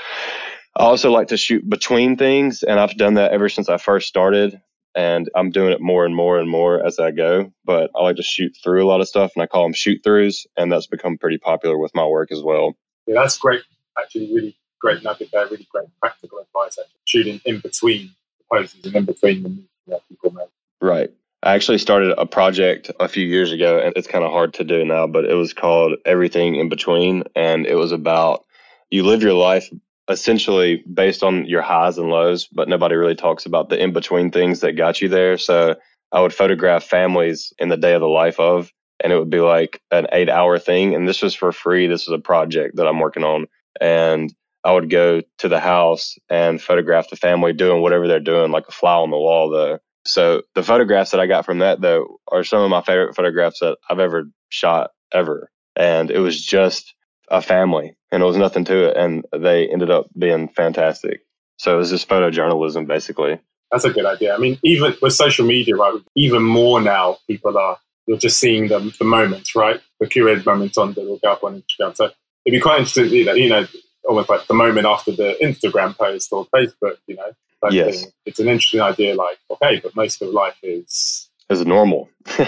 I 0.75 0.83
also 0.83 1.11
like 1.11 1.29
to 1.29 1.37
shoot 1.37 1.67
between 1.67 2.17
things, 2.17 2.63
and 2.63 2.79
I've 2.79 2.95
done 2.95 3.15
that 3.15 3.31
ever 3.31 3.49
since 3.49 3.69
I 3.69 3.77
first 3.77 4.07
started. 4.07 4.61
And 4.95 5.29
I'm 5.35 5.51
doing 5.51 5.71
it 5.71 5.81
more 5.81 6.03
and 6.03 6.15
more 6.15 6.39
and 6.39 6.49
more 6.49 6.83
as 6.83 6.97
I 6.99 7.11
go. 7.11 7.53
But 7.63 7.91
I 7.95 8.01
like 8.01 8.15
to 8.15 8.23
shoot 8.23 8.57
through 8.61 8.83
a 8.83 8.87
lot 8.87 9.01
of 9.01 9.07
stuff, 9.07 9.31
and 9.35 9.43
I 9.43 9.47
call 9.47 9.63
them 9.63 9.73
shoot 9.73 10.01
throughs, 10.03 10.47
and 10.57 10.71
that's 10.71 10.87
become 10.87 11.17
pretty 11.17 11.37
popular 11.37 11.77
with 11.77 11.93
my 11.93 12.05
work 12.05 12.31
as 12.31 12.41
well. 12.41 12.75
Yeah, 13.05 13.21
that's 13.21 13.37
great. 13.37 13.61
Actually, 13.97 14.33
really 14.33 14.57
great 14.81 15.03
nugget 15.03 15.29
there. 15.31 15.45
Really 15.45 15.67
great 15.71 15.87
practical 16.01 16.39
advice. 16.39 16.79
Actually, 16.79 16.99
shooting 17.05 17.41
in 17.45 17.59
between 17.59 18.11
the 18.39 18.45
poses 18.51 18.85
and 18.85 18.95
in 18.95 19.05
between 19.05 19.43
the 19.43 19.49
moves 19.49 19.67
that 19.87 20.01
people 20.09 20.31
make. 20.31 20.49
Right. 20.81 21.11
I 21.43 21.53
actually 21.53 21.77
started 21.77 22.15
a 22.17 22.25
project 22.25 22.91
a 22.99 23.07
few 23.07 23.25
years 23.25 23.51
ago, 23.51 23.79
and 23.79 23.93
it's 23.95 24.07
kind 24.07 24.25
of 24.25 24.31
hard 24.31 24.55
to 24.55 24.63
do 24.63 24.83
now, 24.83 25.07
but 25.07 25.23
it 25.23 25.35
was 25.35 25.53
called 25.53 25.97
Everything 26.03 26.55
in 26.55 26.67
Between. 26.67 27.23
And 27.35 27.65
it 27.65 27.75
was 27.75 27.91
about 27.91 28.43
you 28.89 29.03
live 29.03 29.21
your 29.21 29.33
life 29.33 29.69
essentially 30.09 30.83
based 30.91 31.23
on 31.23 31.45
your 31.45 31.61
highs 31.61 31.97
and 31.97 32.09
lows, 32.09 32.47
but 32.47 32.67
nobody 32.67 32.95
really 32.95 33.15
talks 33.15 33.45
about 33.45 33.69
the 33.69 33.81
in 33.81 33.93
between 33.93 34.31
things 34.31 34.61
that 34.61 34.73
got 34.73 35.01
you 35.01 35.07
there. 35.07 35.37
So 35.37 35.75
I 36.11 36.21
would 36.21 36.33
photograph 36.33 36.83
families 36.83 37.53
in 37.59 37.69
the 37.69 37.77
day 37.77 37.93
of 37.93 38.01
the 38.01 38.07
life 38.07 38.39
of, 38.39 38.71
and 39.01 39.13
it 39.13 39.19
would 39.19 39.29
be 39.29 39.39
like 39.39 39.81
an 39.91 40.07
eight 40.11 40.29
hour 40.29 40.57
thing. 40.57 40.95
And 40.95 41.07
this 41.07 41.21
was 41.21 41.35
for 41.35 41.51
free. 41.51 41.87
This 41.87 42.03
is 42.03 42.13
a 42.13 42.19
project 42.19 42.75
that 42.77 42.87
I'm 42.87 42.99
working 42.99 43.23
on. 43.23 43.45
And 43.79 44.33
I 44.63 44.73
would 44.73 44.89
go 44.89 45.21
to 45.37 45.47
the 45.47 45.59
house 45.59 46.17
and 46.29 46.61
photograph 46.61 47.09
the 47.09 47.15
family 47.15 47.53
doing 47.53 47.81
whatever 47.81 48.07
they're 48.07 48.19
doing, 48.19 48.51
like 48.51 48.67
a 48.67 48.73
fly 48.73 48.95
on 48.95 49.11
the 49.11 49.17
wall, 49.17 49.49
though. 49.49 49.79
So 50.05 50.41
the 50.55 50.63
photographs 50.63 51.11
that 51.11 51.19
I 51.19 51.27
got 51.27 51.45
from 51.45 51.59
that, 51.59 51.81
though, 51.81 52.19
are 52.29 52.43
some 52.43 52.61
of 52.61 52.69
my 52.69 52.81
favorite 52.81 53.15
photographs 53.15 53.59
that 53.59 53.77
I've 53.89 53.99
ever 53.99 54.29
shot 54.49 54.91
ever. 55.13 55.49
And 55.75 56.11
it 56.11 56.19
was 56.19 56.43
just 56.43 56.93
a 57.29 57.41
family 57.41 57.95
and 58.11 58.23
it 58.23 58.25
was 58.25 58.37
nothing 58.37 58.65
to 58.65 58.89
it. 58.89 58.97
And 58.97 59.25
they 59.31 59.67
ended 59.67 59.91
up 59.91 60.07
being 60.17 60.49
fantastic. 60.49 61.21
So 61.57 61.75
it 61.75 61.77
was 61.77 61.89
just 61.89 62.07
photojournalism, 62.07 62.87
basically. 62.87 63.39
That's 63.71 63.85
a 63.85 63.91
good 63.91 64.05
idea. 64.05 64.33
I 64.33 64.37
mean, 64.37 64.57
even 64.63 64.95
with 65.01 65.13
social 65.13 65.45
media, 65.45 65.75
right, 65.75 65.93
even 66.15 66.41
more 66.41 66.81
now 66.81 67.17
people 67.27 67.57
are, 67.57 67.77
you're 68.07 68.17
just 68.17 68.39
seeing 68.39 68.67
the, 68.67 68.79
the 68.97 69.05
moments, 69.05 69.55
right? 69.55 69.79
The 69.99 70.07
curated 70.07 70.45
moments 70.45 70.77
on 70.77 70.93
the 70.93 71.01
will 71.01 71.19
go 71.21 71.33
up 71.33 71.43
on 71.43 71.61
Instagram. 71.61 71.95
So 71.95 72.05
it'd 72.45 72.57
be 72.57 72.59
quite 72.59 72.79
interesting, 72.79 73.11
you 73.11 73.49
know, 73.49 73.67
almost 74.07 74.29
like 74.29 74.47
the 74.47 74.53
moment 74.53 74.87
after 74.87 75.11
the 75.11 75.37
Instagram 75.41 75.95
post 75.95 76.29
or 76.31 76.47
Facebook, 76.47 76.97
you 77.05 77.15
know. 77.15 77.31
Like 77.61 77.73
yes. 77.73 78.07
It's 78.25 78.39
an 78.39 78.47
interesting 78.47 78.81
idea, 78.81 79.15
like, 79.15 79.37
okay, 79.51 79.81
but 79.83 79.95
most 79.95 80.21
of 80.21 80.29
life 80.29 80.57
is 80.63 81.28
as 81.49 81.65
normal. 81.65 82.09
yeah, 82.39 82.45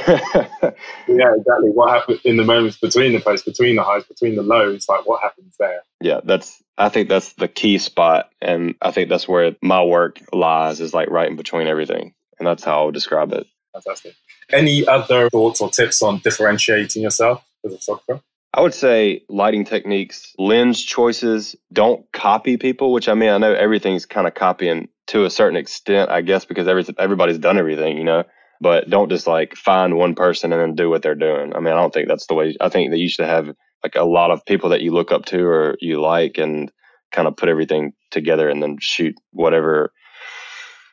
exactly. 1.08 1.72
What 1.74 1.90
happened 1.90 2.20
in 2.24 2.38
the 2.38 2.44
moments 2.44 2.78
between 2.78 3.14
the 3.14 3.20
posts, 3.20 3.46
between 3.46 3.76
the 3.76 3.84
highs, 3.84 4.04
between 4.04 4.36
the 4.36 4.44
lows? 4.44 4.88
Like, 4.88 5.08
what 5.08 5.22
happens 5.22 5.56
there? 5.60 5.82
Yeah, 6.02 6.22
that's. 6.24 6.62
I 6.78 6.90
think 6.90 7.10
that's 7.10 7.34
the 7.34 7.48
key 7.48 7.78
spot, 7.78 8.32
and 8.42 8.76
I 8.82 8.92
think 8.92 9.10
that's 9.10 9.28
where 9.28 9.56
my 9.62 9.84
work 9.84 10.20
lies. 10.32 10.80
Is 10.80 10.94
like 10.94 11.10
right 11.10 11.30
in 11.30 11.36
between 11.36 11.68
everything, 11.68 12.14
and 12.40 12.48
that's 12.48 12.64
how 12.64 12.82
I 12.82 12.86
would 12.86 12.94
describe 12.94 13.34
it. 13.34 13.48
Fantastic. 13.74 14.16
Any 14.52 14.88
other 14.88 15.30
thoughts 15.30 15.62
or 15.62 15.70
tips 15.70 16.02
on 16.02 16.20
differentiating 16.20 17.02
yourself 17.02 17.44
as 17.66 17.74
a 17.74 17.78
photographer? 17.78 18.24
I 18.54 18.62
would 18.62 18.74
say 18.74 19.24
lighting 19.30 19.64
techniques, 19.64 20.34
lens 20.38 20.84
choices. 20.84 21.56
Don't 21.72 22.06
copy 22.12 22.58
people, 22.58 22.92
which 22.92 23.08
I 23.08 23.14
mean, 23.14 23.30
I 23.30 23.38
know 23.38 23.54
everything's 23.54 24.06
kind 24.06 24.28
of 24.28 24.34
copying 24.34 24.90
to 25.08 25.24
a 25.24 25.30
certain 25.30 25.56
extent, 25.56 26.12
I 26.12 26.22
guess, 26.22 26.44
because 26.44 26.68
every, 26.68 26.86
everybody's 27.00 27.38
done 27.38 27.58
everything, 27.58 27.98
you 27.98 28.04
know 28.04 28.26
but 28.62 28.90
don't 28.90 29.10
just 29.10 29.26
like 29.26 29.56
find 29.56 29.98
one 29.98 30.14
person 30.14 30.54
and 30.54 30.62
then 30.62 30.76
do 30.76 30.90
what 30.90 31.02
they're 31.02 31.16
doing. 31.16 31.54
I 31.56 31.60
mean, 31.60 31.74
I 31.74 31.78
don't 31.78 31.92
think 31.92 32.08
that's 32.08 32.28
the 32.28 32.36
way. 32.36 32.56
I 32.62 32.70
think 32.70 32.92
that 32.92 33.00
you 33.00 33.10
should 33.10 33.26
have 33.26 33.52
like 33.84 33.96
a 33.96 34.04
lot 34.04 34.30
of 34.30 34.46
people 34.46 34.70
that 34.70 34.82
you 34.82 34.92
look 34.92 35.12
up 35.12 35.26
to 35.26 35.44
or 35.44 35.76
you 35.82 36.00
like 36.00 36.38
and 36.38 36.72
kind 37.12 37.28
of 37.28 37.36
put 37.36 37.50
everything 37.50 37.94
together 38.12 38.48
and 38.48 38.62
then 38.62 38.78
shoot 38.80 39.16
whatever, 39.32 39.92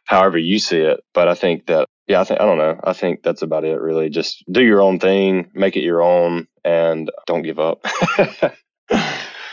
however 0.07 0.39
you 0.39 0.59
see 0.59 0.79
it. 0.79 1.01
But 1.13 1.29
I 1.29 1.35
think 1.35 1.67
that, 1.67 1.89
yeah, 2.07 2.23
I 2.23 2.25
think, 2.25 2.41
I 2.41 2.47
don't 2.47 2.57
know. 2.57 2.81
I 2.83 2.95
think 2.95 3.23
that's 3.23 3.43
about 3.43 3.65
it 3.65 3.79
really. 3.79 4.09
Just 4.09 4.43
do 4.51 4.65
your 4.65 4.81
own 4.81 4.99
thing, 4.99 5.51
make 5.53 5.77
it 5.77 5.83
your 5.83 6.03
own, 6.03 6.49
and 6.65 7.11
don't 7.27 7.43
give 7.43 7.59
up. 7.59 7.85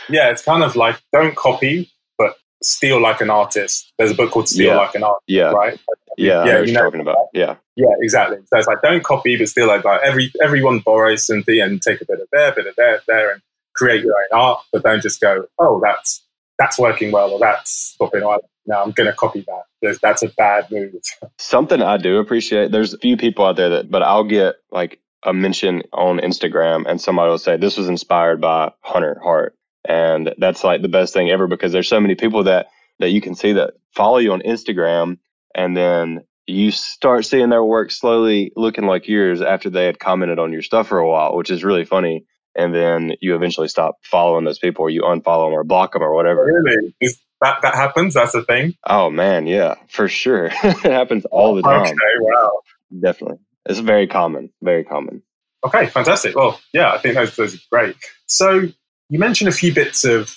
yeah, 0.08 0.30
it's 0.30 0.42
kind 0.42 0.62
of 0.62 0.74
like 0.74 1.02
don't 1.12 1.36
copy, 1.36 1.92
but 2.16 2.36
steal 2.62 2.98
like 2.98 3.20
an 3.20 3.28
artist. 3.28 3.92
There's 3.98 4.12
a 4.12 4.14
book 4.14 4.30
called 4.30 4.48
Steal 4.48 4.68
yeah. 4.68 4.76
Like 4.76 4.94
an 4.94 5.02
Artist, 5.02 5.24
yeah. 5.28 5.50
right? 5.50 5.78
Yeah, 6.16 6.44
yeah, 6.44 6.60
you 6.62 6.72
know, 6.72 6.82
talking 6.82 7.00
about. 7.00 7.16
Yeah, 7.32 7.56
yeah, 7.76 7.94
exactly. 8.00 8.38
So 8.46 8.58
it's 8.58 8.66
like 8.66 8.82
don't 8.82 9.04
copy, 9.04 9.36
but 9.36 9.48
still 9.48 9.68
like, 9.68 9.84
like 9.84 10.00
every 10.02 10.32
everyone 10.42 10.80
borrows 10.80 11.26
something 11.26 11.60
and 11.60 11.80
take 11.80 12.00
a 12.00 12.06
bit 12.06 12.20
of 12.20 12.28
there, 12.32 12.54
bit 12.54 12.66
of 12.66 12.76
there, 12.76 13.00
there, 13.06 13.32
and 13.32 13.42
create 13.74 14.02
your 14.02 14.14
own 14.14 14.40
art. 14.40 14.60
But 14.72 14.82
don't 14.82 15.02
just 15.02 15.20
go, 15.20 15.46
oh, 15.58 15.80
that's 15.82 16.24
that's 16.58 16.78
working 16.78 17.12
well, 17.12 17.32
or 17.32 17.38
that's 17.38 17.94
popping 17.98 18.24
well. 18.24 18.40
No, 18.66 18.82
I'm 18.82 18.90
going 18.90 19.08
to 19.08 19.12
copy 19.12 19.44
that. 19.46 19.62
There's, 19.80 19.98
that's 20.00 20.22
a 20.22 20.28
bad 20.28 20.70
move. 20.72 20.94
Something 21.38 21.82
I 21.82 21.98
do 21.98 22.18
appreciate. 22.18 22.72
There's 22.72 22.94
a 22.94 22.98
few 22.98 23.16
people 23.16 23.46
out 23.46 23.56
there 23.56 23.68
that, 23.68 23.90
but 23.90 24.02
I'll 24.02 24.24
get 24.24 24.56
like 24.72 24.98
a 25.22 25.32
mention 25.32 25.82
on 25.92 26.18
Instagram, 26.18 26.84
and 26.86 27.00
somebody 27.00 27.30
will 27.30 27.38
say 27.38 27.56
this 27.56 27.76
was 27.76 27.88
inspired 27.88 28.40
by 28.40 28.72
Hunter 28.80 29.20
Hart, 29.22 29.54
and 29.86 30.34
that's 30.38 30.64
like 30.64 30.82
the 30.82 30.88
best 30.88 31.12
thing 31.12 31.30
ever 31.30 31.46
because 31.46 31.72
there's 31.72 31.88
so 31.88 32.00
many 32.00 32.14
people 32.14 32.44
that 32.44 32.68
that 32.98 33.10
you 33.10 33.20
can 33.20 33.34
see 33.34 33.52
that 33.52 33.74
follow 33.94 34.18
you 34.18 34.32
on 34.32 34.40
Instagram 34.40 35.18
and 35.56 35.76
then 35.76 36.20
you 36.46 36.70
start 36.70 37.24
seeing 37.24 37.48
their 37.48 37.64
work 37.64 37.90
slowly 37.90 38.52
looking 38.54 38.84
like 38.84 39.08
yours 39.08 39.40
after 39.40 39.70
they 39.70 39.86
had 39.86 39.98
commented 39.98 40.38
on 40.38 40.52
your 40.52 40.62
stuff 40.62 40.86
for 40.86 40.98
a 40.98 41.08
while, 41.08 41.34
which 41.34 41.50
is 41.50 41.64
really 41.64 41.84
funny. 41.84 42.24
And 42.54 42.74
then 42.74 43.14
you 43.20 43.34
eventually 43.34 43.68
stop 43.68 43.96
following 44.02 44.44
those 44.44 44.58
people, 44.58 44.84
or 44.84 44.90
you 44.90 45.02
unfollow 45.02 45.46
them, 45.46 45.54
or 45.54 45.64
block 45.64 45.92
them, 45.92 46.02
or 46.02 46.14
whatever. 46.14 46.44
Really, 46.44 46.94
is 47.00 47.18
that 47.40 47.58
that 47.62 47.74
happens? 47.74 48.14
That's 48.14 48.34
a 48.34 48.42
thing. 48.42 48.74
Oh 48.86 49.10
man, 49.10 49.46
yeah, 49.46 49.74
for 49.88 50.08
sure. 50.08 50.46
it 50.62 50.78
happens 50.78 51.24
all 51.26 51.54
the 51.54 51.62
time. 51.62 51.82
Okay, 51.82 51.94
wow, 52.20 52.60
definitely. 52.98 53.38
It's 53.68 53.80
very 53.80 54.06
common. 54.06 54.50
Very 54.62 54.84
common. 54.84 55.22
Okay, 55.66 55.86
fantastic. 55.86 56.36
Well, 56.36 56.60
yeah, 56.72 56.92
I 56.92 56.98
think 56.98 57.14
those, 57.14 57.34
those 57.36 57.54
are 57.56 57.58
great. 57.70 57.96
So 58.26 58.68
you 59.08 59.18
mentioned 59.18 59.48
a 59.48 59.52
few 59.52 59.74
bits 59.74 60.04
of 60.04 60.34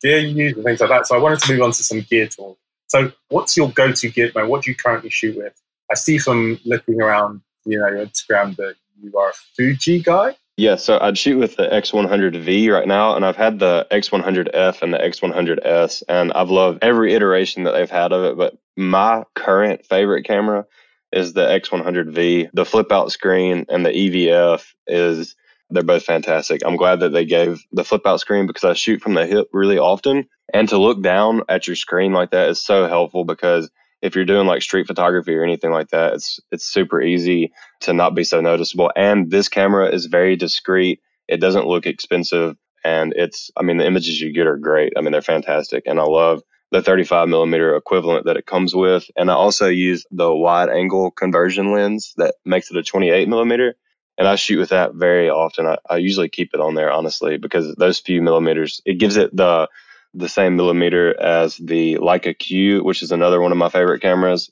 gear 0.00 0.18
you 0.18 0.46
use 0.46 0.54
and 0.56 0.64
things 0.64 0.80
like 0.80 0.88
that. 0.90 1.06
So 1.06 1.14
I 1.14 1.20
wanted 1.20 1.40
to 1.40 1.52
move 1.52 1.62
on 1.62 1.72
to 1.72 1.82
some 1.82 2.00
gear 2.00 2.26
talk. 2.26 2.58
So 2.88 3.12
what's 3.28 3.56
your 3.56 3.70
go-to 3.70 4.32
man? 4.34 4.48
What 4.48 4.62
do 4.62 4.70
you 4.70 4.76
currently 4.76 5.10
shoot 5.10 5.36
with? 5.36 5.54
I 5.90 5.94
see 5.94 6.18
from 6.18 6.58
looking 6.64 7.00
around, 7.00 7.42
you 7.64 7.78
know, 7.78 7.88
your 7.88 8.06
Instagram 8.06 8.56
that 8.56 8.74
you 9.00 9.16
are 9.16 9.30
a 9.30 9.34
Fuji 9.56 10.00
guy. 10.00 10.36
Yeah, 10.58 10.76
so 10.76 10.98
I'd 11.00 11.16
shoot 11.16 11.38
with 11.38 11.56
the 11.56 11.66
X100V 11.66 12.70
right 12.70 12.86
now, 12.86 13.16
and 13.16 13.24
I've 13.24 13.36
had 13.36 13.58
the 13.58 13.86
X100F 13.90 14.82
and 14.82 14.92
the 14.92 14.98
X100S, 14.98 16.02
and 16.08 16.32
I've 16.34 16.50
loved 16.50 16.80
every 16.82 17.14
iteration 17.14 17.64
that 17.64 17.72
they've 17.72 17.90
had 17.90 18.12
of 18.12 18.24
it. 18.24 18.36
But 18.36 18.58
my 18.76 19.24
current 19.34 19.86
favorite 19.86 20.24
camera 20.24 20.66
is 21.10 21.32
the 21.32 21.46
X100V. 21.46 22.50
The 22.52 22.64
flip 22.64 22.92
out 22.92 23.12
screen 23.12 23.66
and 23.68 23.84
the 23.84 23.90
EVF 23.90 24.64
is 24.86 25.36
they're 25.72 25.82
both 25.82 26.04
fantastic. 26.04 26.62
I'm 26.64 26.76
glad 26.76 27.00
that 27.00 27.12
they 27.12 27.24
gave 27.24 27.64
the 27.72 27.84
flip 27.84 28.06
out 28.06 28.20
screen 28.20 28.46
because 28.46 28.64
I 28.64 28.74
shoot 28.74 29.02
from 29.02 29.14
the 29.14 29.26
hip 29.26 29.48
really 29.52 29.78
often, 29.78 30.28
and 30.52 30.68
to 30.68 30.78
look 30.78 31.02
down 31.02 31.42
at 31.48 31.66
your 31.66 31.76
screen 31.76 32.12
like 32.12 32.30
that 32.30 32.50
is 32.50 32.62
so 32.62 32.86
helpful 32.86 33.24
because 33.24 33.70
if 34.02 34.16
you're 34.16 34.24
doing 34.24 34.46
like 34.46 34.62
street 34.62 34.86
photography 34.86 35.34
or 35.34 35.44
anything 35.44 35.70
like 35.70 35.88
that, 35.88 36.14
it's 36.14 36.40
it's 36.50 36.66
super 36.66 37.00
easy 37.00 37.52
to 37.80 37.92
not 37.92 38.14
be 38.14 38.24
so 38.24 38.40
noticeable. 38.40 38.90
And 38.96 39.30
this 39.30 39.48
camera 39.48 39.88
is 39.88 40.06
very 40.06 40.36
discreet. 40.36 41.00
It 41.28 41.40
doesn't 41.40 41.66
look 41.66 41.86
expensive, 41.86 42.56
and 42.84 43.12
it's 43.16 43.50
I 43.56 43.62
mean 43.62 43.78
the 43.78 43.86
images 43.86 44.20
you 44.20 44.32
get 44.32 44.46
are 44.46 44.58
great. 44.58 44.92
I 44.96 45.00
mean 45.00 45.12
they're 45.12 45.22
fantastic, 45.22 45.84
and 45.86 45.98
I 45.98 46.04
love 46.04 46.42
the 46.72 46.82
35 46.82 47.28
millimeter 47.28 47.76
equivalent 47.76 48.24
that 48.24 48.38
it 48.38 48.46
comes 48.46 48.74
with. 48.74 49.04
And 49.14 49.30
I 49.30 49.34
also 49.34 49.68
use 49.68 50.06
the 50.10 50.34
wide 50.34 50.70
angle 50.70 51.10
conversion 51.10 51.70
lens 51.72 52.14
that 52.16 52.34
makes 52.46 52.70
it 52.70 52.78
a 52.78 52.82
28 52.82 53.28
millimeter. 53.28 53.76
And 54.18 54.28
I 54.28 54.36
shoot 54.36 54.58
with 54.58 54.70
that 54.70 54.94
very 54.94 55.30
often. 55.30 55.66
I, 55.66 55.78
I 55.88 55.96
usually 55.96 56.28
keep 56.28 56.50
it 56.54 56.60
on 56.60 56.74
there 56.74 56.92
honestly 56.92 57.38
because 57.38 57.74
those 57.76 57.98
few 57.98 58.22
millimeters 58.22 58.80
it 58.84 58.98
gives 58.98 59.16
it 59.16 59.34
the 59.34 59.68
the 60.14 60.28
same 60.28 60.56
millimeter 60.56 61.18
as 61.18 61.56
the 61.56 61.96
Leica 61.96 62.38
Q, 62.38 62.84
which 62.84 63.02
is 63.02 63.12
another 63.12 63.40
one 63.40 63.52
of 63.52 63.58
my 63.58 63.70
favorite 63.70 64.00
cameras. 64.00 64.50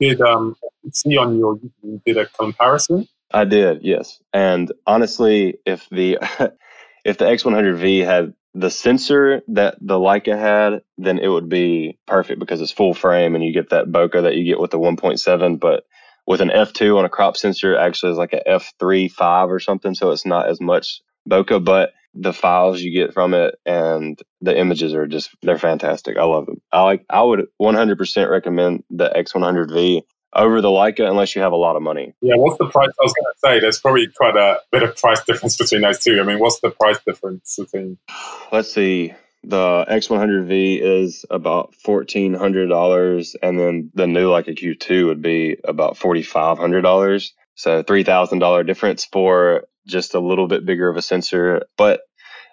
Did 0.00 0.20
um 0.22 0.56
see 0.92 1.16
on 1.16 1.38
your 1.38 1.58
you 1.82 2.00
did 2.04 2.16
a 2.16 2.26
comparison? 2.26 3.06
I 3.30 3.44
did, 3.44 3.82
yes. 3.82 4.20
And 4.32 4.72
honestly, 4.86 5.58
if 5.66 5.88
the 5.90 6.18
if 7.04 7.18
the 7.18 7.24
X100V 7.24 8.04
had 8.04 8.34
the 8.54 8.70
sensor 8.70 9.42
that 9.48 9.76
the 9.80 9.98
Leica 9.98 10.38
had, 10.38 10.82
then 10.96 11.18
it 11.18 11.28
would 11.28 11.48
be 11.48 11.98
perfect 12.06 12.38
because 12.38 12.60
it's 12.60 12.70
full 12.70 12.94
frame 12.94 13.34
and 13.34 13.44
you 13.44 13.52
get 13.52 13.70
that 13.70 13.86
bokeh 13.86 14.22
that 14.22 14.36
you 14.36 14.44
get 14.44 14.60
with 14.60 14.70
the 14.70 14.78
1.7. 14.78 15.60
But 15.60 15.84
with 16.26 16.40
an 16.40 16.50
f2 16.50 16.98
on 16.98 17.04
a 17.04 17.08
crop 17.08 17.36
sensor, 17.36 17.76
actually 17.76 18.12
is 18.12 18.18
like 18.18 18.32
a 18.32 18.42
f3 18.48 19.10
5 19.10 19.50
or 19.50 19.60
something, 19.60 19.94
so 19.94 20.10
it's 20.10 20.26
not 20.26 20.48
as 20.48 20.60
much 20.60 21.00
bokeh. 21.28 21.64
But 21.64 21.92
the 22.14 22.32
files 22.32 22.80
you 22.80 22.92
get 22.92 23.12
from 23.12 23.34
it 23.34 23.56
and 23.66 24.18
the 24.40 24.56
images 24.56 24.94
are 24.94 25.06
just 25.06 25.30
they're 25.42 25.58
fantastic. 25.58 26.16
I 26.16 26.24
love 26.24 26.46
them. 26.46 26.60
I 26.72 26.82
like 26.82 27.04
I 27.10 27.22
would 27.22 27.46
100% 27.60 28.30
recommend 28.30 28.84
the 28.90 29.10
X100V 29.10 30.02
over 30.34 30.60
the 30.60 30.68
Leica 30.68 31.08
unless 31.08 31.34
you 31.34 31.42
have 31.42 31.52
a 31.52 31.56
lot 31.56 31.76
of 31.76 31.82
money. 31.82 32.14
Yeah, 32.20 32.34
what's 32.36 32.58
the 32.58 32.66
price? 32.66 32.88
I 32.88 33.04
was 33.04 33.14
going 33.14 33.32
to 33.32 33.38
say 33.38 33.60
there's 33.60 33.80
probably 33.80 34.08
quite 34.08 34.36
a 34.36 34.60
bit 34.72 34.82
of 34.82 34.96
price 34.96 35.22
difference 35.24 35.56
between 35.56 35.82
those 35.82 36.00
two. 36.00 36.20
I 36.20 36.24
mean, 36.24 36.38
what's 36.38 36.60
the 36.60 36.70
price 36.70 36.98
difference 37.04 37.56
between? 37.58 37.98
Let's 38.50 38.72
see. 38.72 39.14
The 39.46 39.84
X100V 39.88 40.80
is 40.80 41.26
about 41.30 41.74
fourteen 41.74 42.34
hundred 42.34 42.68
dollars, 42.68 43.36
and 43.42 43.58
then 43.58 43.90
the 43.94 44.06
new 44.06 44.30
Leica 44.30 44.56
Q2 44.58 45.06
would 45.06 45.22
be 45.22 45.56
about 45.64 45.98
forty 45.98 46.22
five 46.22 46.58
hundred 46.58 46.82
dollars. 46.82 47.34
So 47.54 47.82
three 47.82 48.04
thousand 48.04 48.38
dollar 48.38 48.64
difference 48.64 49.04
for 49.04 49.64
just 49.86 50.14
a 50.14 50.20
little 50.20 50.48
bit 50.48 50.64
bigger 50.66 50.88
of 50.88 50.96
a 50.96 51.02
sensor. 51.02 51.66
But 51.76 52.00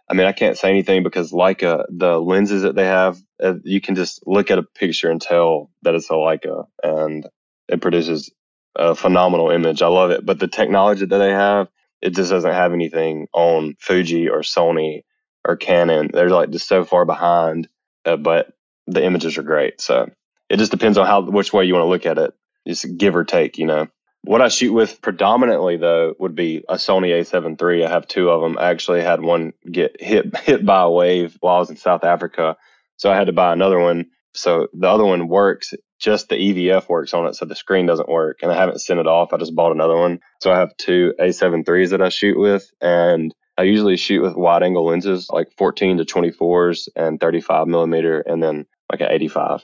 I 0.09 0.13
mean, 0.13 0.27
I 0.27 0.33
can't 0.33 0.57
say 0.57 0.69
anything 0.69 1.03
because 1.03 1.31
Leica, 1.31 1.85
the 1.89 2.19
lenses 2.19 2.63
that 2.63 2.75
they 2.75 2.85
have, 2.85 3.17
uh, 3.41 3.55
you 3.63 3.79
can 3.79 3.95
just 3.95 4.21
look 4.27 4.51
at 4.51 4.59
a 4.59 4.63
picture 4.63 5.09
and 5.09 5.21
tell 5.21 5.71
that 5.83 5.95
it's 5.95 6.09
a 6.09 6.13
Leica, 6.13 6.65
and 6.83 7.25
it 7.69 7.81
produces 7.81 8.29
a 8.75 8.95
phenomenal 8.95 9.49
image. 9.49 9.81
I 9.81 9.87
love 9.87 10.11
it. 10.11 10.25
But 10.25 10.39
the 10.39 10.49
technology 10.49 11.05
that 11.05 11.17
they 11.17 11.31
have, 11.31 11.69
it 12.01 12.15
just 12.15 12.31
doesn't 12.31 12.51
have 12.51 12.73
anything 12.73 13.27
on 13.33 13.75
Fuji 13.79 14.29
or 14.29 14.41
Sony 14.41 15.03
or 15.45 15.55
Canon. 15.55 16.09
They're 16.13 16.29
like 16.29 16.49
just 16.49 16.67
so 16.67 16.83
far 16.83 17.05
behind, 17.05 17.67
uh, 18.05 18.17
but 18.17 18.53
the 18.87 19.03
images 19.03 19.37
are 19.37 19.43
great. 19.43 19.81
So 19.81 20.09
it 20.49 20.57
just 20.57 20.71
depends 20.71 20.97
on 20.97 21.05
how 21.05 21.21
which 21.21 21.53
way 21.53 21.65
you 21.65 21.73
want 21.73 21.83
to 21.83 21.89
look 21.89 22.05
at 22.05 22.17
it. 22.17 22.33
Just 22.67 22.97
give 22.97 23.15
or 23.15 23.23
take, 23.23 23.57
you 23.57 23.65
know. 23.65 23.87
What 24.23 24.41
I 24.41 24.49
shoot 24.49 24.71
with 24.71 25.01
predominantly 25.01 25.77
though 25.77 26.13
would 26.19 26.35
be 26.35 26.63
a 26.69 26.75
Sony 26.75 27.09
A7 27.09 27.59
III. 27.59 27.85
I 27.85 27.89
have 27.89 28.07
two 28.07 28.29
of 28.29 28.41
them. 28.41 28.57
I 28.59 28.69
actually 28.69 29.01
had 29.01 29.21
one 29.21 29.53
get 29.69 29.99
hit 29.99 30.35
hit 30.43 30.65
by 30.65 30.81
a 30.81 30.89
wave 30.89 31.37
while 31.39 31.55
I 31.55 31.59
was 31.59 31.69
in 31.69 31.77
South 31.77 32.03
Africa, 32.03 32.57
so 32.97 33.11
I 33.11 33.15
had 33.15 33.27
to 33.27 33.33
buy 33.33 33.53
another 33.53 33.79
one. 33.79 34.07
So 34.33 34.67
the 34.73 34.87
other 34.87 35.05
one 35.05 35.27
works, 35.27 35.73
just 35.99 36.29
the 36.29 36.35
EVF 36.35 36.87
works 36.87 37.13
on 37.13 37.25
it, 37.27 37.35
so 37.35 37.45
the 37.45 37.55
screen 37.55 37.85
doesn't 37.85 38.07
work. 38.07 38.39
And 38.41 38.51
I 38.51 38.55
haven't 38.55 38.81
sent 38.81 38.99
it 38.99 39.07
off. 39.07 39.33
I 39.33 39.37
just 39.37 39.55
bought 39.55 39.73
another 39.73 39.97
one. 39.97 40.19
So 40.41 40.51
I 40.51 40.59
have 40.59 40.77
two 40.77 41.13
A7 41.19 41.65
IIIs 41.65 41.89
that 41.89 42.01
I 42.01 42.09
shoot 42.09 42.39
with, 42.39 42.69
and 42.79 43.33
I 43.61 43.65
usually 43.65 43.95
shoot 43.95 44.23
with 44.23 44.35
wide 44.35 44.63
angle 44.63 44.87
lenses, 44.87 45.29
like 45.29 45.51
14 45.55 45.99
to 45.99 46.03
24s 46.03 46.89
and 46.95 47.19
35 47.19 47.67
millimeter, 47.67 48.19
and 48.21 48.41
then 48.41 48.65
like 48.91 49.01
an 49.01 49.09
85. 49.11 49.63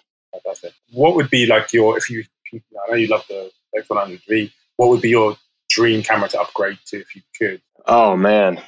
What 0.92 1.16
would 1.16 1.32
be 1.32 1.48
like 1.48 1.74
your 1.74 1.98
if 1.98 2.08
you? 2.12 2.24
I 2.54 2.92
know 2.92 2.96
you 2.96 3.08
love 3.08 3.26
the 3.28 3.50
X100V. 3.76 4.52
What 4.76 4.90
would 4.90 5.02
be 5.02 5.10
your 5.10 5.36
dream 5.68 6.04
camera 6.04 6.30
to 6.30 6.40
upgrade 6.40 6.78
to 6.90 7.00
if 7.00 7.16
you 7.16 7.24
could? 7.40 7.60
Oh 7.88 8.16
man, 8.16 8.62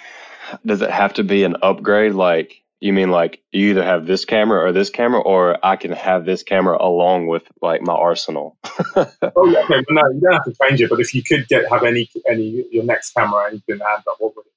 does 0.65 0.81
it 0.81 0.89
have 0.89 1.13
to 1.13 1.23
be 1.23 1.43
an 1.43 1.57
upgrade? 1.61 2.13
Like 2.13 2.63
you 2.79 2.91
mean 2.91 3.11
like 3.11 3.43
you 3.51 3.69
either 3.69 3.83
have 3.83 4.07
this 4.07 4.25
camera 4.25 4.65
or 4.65 4.71
this 4.71 4.89
camera, 4.89 5.21
or 5.21 5.63
I 5.63 5.75
can 5.75 5.91
have 5.91 6.25
this 6.25 6.41
camera 6.41 6.75
along 6.79 7.27
with 7.27 7.43
like 7.61 7.83
my 7.83 7.93
arsenal? 7.93 8.57
oh 8.95 9.05
yeah, 9.45 9.59
okay, 9.59 9.85
no, 9.91 10.01
you 10.11 10.21
don't 10.23 10.33
have 10.33 10.45
to 10.45 10.55
change 10.63 10.81
it. 10.81 10.89
But 10.89 11.01
if 11.01 11.13
you 11.13 11.21
could 11.21 11.47
get 11.47 11.69
have 11.69 11.83
any 11.83 12.09
any 12.27 12.65
your 12.71 12.83
next 12.83 13.11
camera 13.11 13.45
and 13.45 13.57
you 13.57 13.61
can 13.75 13.85
hand 13.85 14.01
up, 14.09 14.15
what 14.17 14.35
would 14.35 14.47
it? 14.47 14.51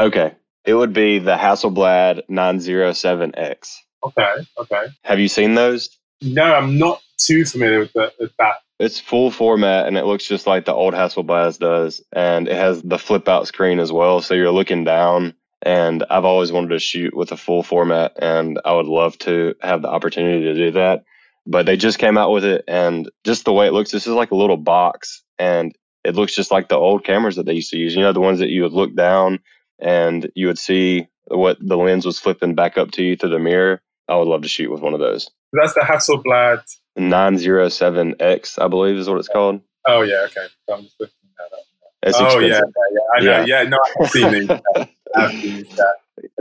Okay, 0.00 0.34
it 0.64 0.74
would 0.74 0.92
be 0.92 1.18
the 1.18 1.36
Hasselblad 1.36 2.22
907X. 2.30 3.74
Okay, 4.04 4.34
okay. 4.58 4.86
Have 5.02 5.18
you 5.18 5.28
seen 5.28 5.54
those? 5.54 5.90
No, 6.22 6.54
I'm 6.54 6.78
not 6.78 7.02
too 7.18 7.44
familiar 7.44 7.80
with, 7.80 7.92
the, 7.92 8.12
with 8.18 8.32
that 8.38 8.56
it's 8.78 9.00
full 9.00 9.30
format 9.30 9.86
and 9.86 9.96
it 9.96 10.04
looks 10.04 10.26
just 10.26 10.46
like 10.46 10.64
the 10.64 10.72
old 10.72 10.94
Hasselblad 10.94 11.58
does. 11.58 12.02
And 12.12 12.48
it 12.48 12.56
has 12.56 12.80
the 12.82 12.98
flip 12.98 13.28
out 13.28 13.46
screen 13.48 13.80
as 13.80 13.90
well. 13.90 14.20
So 14.20 14.34
you're 14.34 14.50
looking 14.50 14.84
down. 14.84 15.34
And 15.60 16.04
I've 16.08 16.24
always 16.24 16.52
wanted 16.52 16.68
to 16.68 16.78
shoot 16.78 17.16
with 17.16 17.32
a 17.32 17.36
full 17.36 17.64
format 17.64 18.12
and 18.22 18.60
I 18.64 18.74
would 18.74 18.86
love 18.86 19.18
to 19.18 19.56
have 19.60 19.82
the 19.82 19.88
opportunity 19.88 20.44
to 20.44 20.54
do 20.54 20.70
that. 20.72 21.02
But 21.46 21.66
they 21.66 21.76
just 21.76 21.98
came 21.98 22.16
out 22.16 22.30
with 22.30 22.44
it 22.44 22.62
and 22.68 23.10
just 23.24 23.44
the 23.44 23.52
way 23.52 23.66
it 23.66 23.72
looks, 23.72 23.90
this 23.90 24.06
is 24.06 24.12
like 24.12 24.30
a 24.30 24.36
little 24.36 24.56
box 24.56 25.24
and 25.36 25.74
it 26.04 26.14
looks 26.14 26.32
just 26.32 26.52
like 26.52 26.68
the 26.68 26.76
old 26.76 27.02
cameras 27.02 27.36
that 27.36 27.46
they 27.46 27.54
used 27.54 27.72
to 27.72 27.76
use. 27.76 27.96
You 27.96 28.02
know, 28.02 28.12
the 28.12 28.20
ones 28.20 28.38
that 28.38 28.50
you 28.50 28.62
would 28.62 28.72
look 28.72 28.94
down 28.94 29.40
and 29.78 30.30
you 30.34 30.46
would 30.46 30.58
see 30.58 31.08
what 31.26 31.58
the 31.60 31.76
lens 31.76 32.06
was 32.06 32.18
flipping 32.18 32.54
back 32.54 32.78
up 32.78 32.90
to 32.92 33.02
you 33.02 33.16
through 33.16 33.30
the 33.30 33.38
mirror. 33.38 33.80
I 34.08 34.16
would 34.16 34.28
love 34.28 34.42
to 34.42 34.48
shoot 34.48 34.70
with 34.70 34.80
one 34.80 34.94
of 34.94 35.00
those. 35.00 35.30
That's 35.52 35.74
the 35.74 35.80
Hasselblad 35.80 36.62
907X, 36.98 38.62
I 38.62 38.68
believe 38.68 38.96
is 38.96 39.08
what 39.08 39.18
it's 39.18 39.28
called. 39.28 39.60
Oh, 39.86 40.02
yeah. 40.02 40.26
Okay. 40.26 40.46
So 40.68 40.74
I'm 40.74 40.82
just 40.82 40.96
looking 40.98 41.14
that 41.38 41.56
up. 41.56 41.64
It's 42.02 42.18
oh, 42.20 42.38
yeah, 42.38 42.48
yeah. 42.48 43.00
I 43.16 43.20
know. 43.20 43.44
Yeah. 43.44 43.62
yeah. 43.62 43.68
No, 43.68 43.78
I've 44.00 44.10
seen 44.10 44.32
these. 44.32 44.50
I've 45.16 45.30
seen. 45.32 45.66
Yeah. 45.66 45.84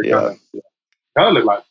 yeah. 0.03 0.11
Kind, 0.11 0.25
of, 0.25 0.39
yeah. 0.53 0.61
kind 1.17 1.27
of 1.29 1.33
look 1.33 1.45
like 1.45 1.63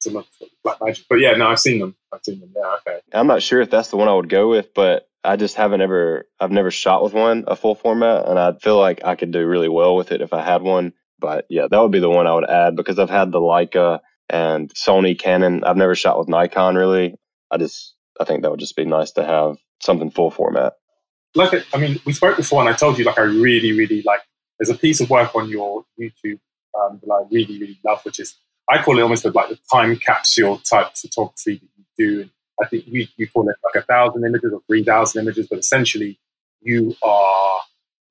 some 0.00 0.24
black 0.62 0.78
magic. 0.82 1.06
But 1.08 1.16
yeah, 1.16 1.32
no, 1.32 1.48
I've 1.48 1.58
seen 1.58 1.80
them. 1.80 1.96
I've 2.12 2.20
seen 2.24 2.40
them. 2.40 2.52
Yeah. 2.54 2.76
Okay. 2.86 3.00
I'm 3.12 3.26
not 3.26 3.42
sure 3.42 3.60
if 3.60 3.70
that's 3.70 3.88
the 3.88 3.96
one 3.96 4.08
I 4.08 4.14
would 4.14 4.28
go 4.28 4.48
with, 4.48 4.74
but 4.74 5.08
I 5.24 5.36
just 5.36 5.56
haven't 5.56 5.80
ever, 5.80 6.26
I've 6.40 6.50
never 6.50 6.70
shot 6.70 7.02
with 7.02 7.14
one, 7.14 7.44
a 7.46 7.56
full 7.56 7.74
format, 7.74 8.28
and 8.28 8.38
I 8.38 8.52
feel 8.52 8.78
like 8.78 9.04
I 9.04 9.14
could 9.14 9.30
do 9.30 9.46
really 9.46 9.68
well 9.68 9.96
with 9.96 10.12
it 10.12 10.20
if 10.20 10.32
I 10.32 10.42
had 10.42 10.62
one. 10.62 10.92
But 11.22 11.46
yeah, 11.48 11.68
that 11.70 11.80
would 11.80 11.92
be 11.92 12.00
the 12.00 12.10
one 12.10 12.26
I 12.26 12.34
would 12.34 12.50
add 12.50 12.76
because 12.76 12.98
I've 12.98 13.08
had 13.08 13.30
the 13.30 13.38
Leica 13.38 14.00
and 14.28 14.68
Sony 14.74 15.18
Canon. 15.18 15.62
I've 15.62 15.76
never 15.76 15.94
shot 15.94 16.18
with 16.18 16.28
Nikon 16.28 16.74
really. 16.74 17.14
I 17.50 17.58
just 17.58 17.94
I 18.20 18.24
think 18.24 18.42
that 18.42 18.50
would 18.50 18.60
just 18.60 18.76
be 18.76 18.84
nice 18.84 19.12
to 19.12 19.24
have 19.24 19.56
something 19.80 20.10
full 20.10 20.30
format. 20.30 20.74
Like, 21.34 21.64
I 21.72 21.78
mean, 21.78 21.98
we 22.04 22.12
spoke 22.12 22.36
before, 22.36 22.60
and 22.60 22.68
I 22.68 22.74
told 22.74 22.98
you 22.98 23.04
like 23.04 23.18
I 23.18 23.22
really, 23.22 23.72
really 23.72 24.02
like. 24.04 24.20
There's 24.58 24.68
a 24.68 24.78
piece 24.78 25.00
of 25.00 25.08
work 25.08 25.34
on 25.34 25.48
your 25.48 25.84
YouTube 25.98 26.40
um, 26.78 27.00
that 27.02 27.10
I 27.10 27.24
really, 27.30 27.58
really 27.58 27.78
love, 27.84 28.04
which 28.04 28.20
is 28.20 28.36
I 28.68 28.82
call 28.82 28.98
it 28.98 29.02
almost 29.02 29.24
like 29.24 29.48
the 29.48 29.58
time 29.70 29.96
capsule 29.96 30.58
type 30.58 30.94
photography 30.96 31.54
that 31.54 31.68
you 31.76 31.84
do. 31.96 32.20
And 32.22 32.30
I 32.60 32.66
think 32.66 32.86
you, 32.86 33.06
you 33.16 33.28
call 33.28 33.48
it 33.48 33.56
like 33.64 33.82
a 33.82 33.86
thousand 33.86 34.24
images 34.24 34.52
or 34.52 34.60
three 34.66 34.84
thousand 34.84 35.22
images, 35.22 35.46
but 35.48 35.58
essentially 35.60 36.18
you 36.60 36.94
are 37.02 37.60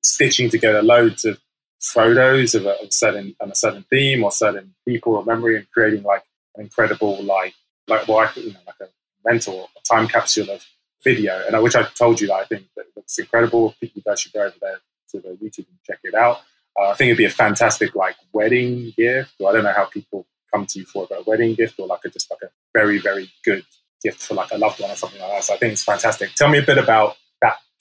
stitching 0.02 0.50
together 0.50 0.82
loads 0.82 1.24
of 1.24 1.38
photos 1.82 2.54
of 2.54 2.64
a, 2.64 2.80
of 2.80 2.88
a 2.88 2.92
certain 2.92 3.34
and 3.40 3.52
a 3.52 3.56
certain 3.56 3.84
theme 3.90 4.22
or 4.22 4.30
certain 4.30 4.74
people 4.86 5.16
or 5.16 5.24
memory 5.24 5.56
and 5.56 5.70
creating 5.70 6.02
like 6.04 6.22
an 6.54 6.62
incredible 6.64 7.22
like 7.22 7.54
like 7.88 8.06
well 8.06 8.18
I, 8.18 8.30
you 8.36 8.52
know 8.52 8.60
like 8.66 8.76
a 8.80 8.86
mental 9.24 9.68
a 9.76 9.80
time 9.94 10.08
capsule 10.08 10.50
of 10.50 10.64
video, 11.02 11.42
and 11.46 11.56
I, 11.56 11.60
which 11.60 11.76
I 11.76 11.82
told 11.82 12.20
you 12.20 12.28
that 12.28 12.34
I 12.34 12.44
think 12.44 12.66
that 12.76 12.86
looks 12.96 13.18
incredible. 13.18 13.74
You 13.80 14.02
guys 14.04 14.20
should 14.20 14.32
go 14.32 14.42
over 14.42 14.54
there 14.60 14.78
to 15.10 15.20
the 15.20 15.28
YouTube 15.30 15.68
and 15.68 15.78
check 15.84 15.98
it 16.04 16.14
out. 16.14 16.38
Uh, 16.78 16.90
I 16.90 16.94
think 16.94 17.08
it'd 17.08 17.18
be 17.18 17.24
a 17.24 17.30
fantastic 17.30 17.94
like 17.94 18.16
wedding 18.32 18.92
gift. 18.96 19.34
I 19.40 19.52
don't 19.52 19.64
know 19.64 19.72
how 19.72 19.84
people 19.86 20.26
come 20.52 20.66
to 20.66 20.78
you 20.78 20.84
for 20.86 21.06
a 21.10 21.22
wedding 21.26 21.54
gift 21.54 21.78
or 21.78 21.86
like 21.86 22.00
a, 22.04 22.10
just 22.10 22.30
like 22.30 22.40
a 22.42 22.50
very 22.72 22.98
very 22.98 23.30
good 23.44 23.64
gift 24.02 24.22
for 24.22 24.34
like 24.34 24.50
a 24.52 24.58
loved 24.58 24.80
one 24.80 24.90
or 24.90 24.96
something 24.96 25.20
like 25.20 25.30
that. 25.30 25.44
So 25.44 25.54
I 25.54 25.58
think 25.58 25.72
it's 25.72 25.84
fantastic. 25.84 26.34
Tell 26.34 26.48
me 26.48 26.58
a 26.58 26.62
bit 26.62 26.78
about 26.78 27.16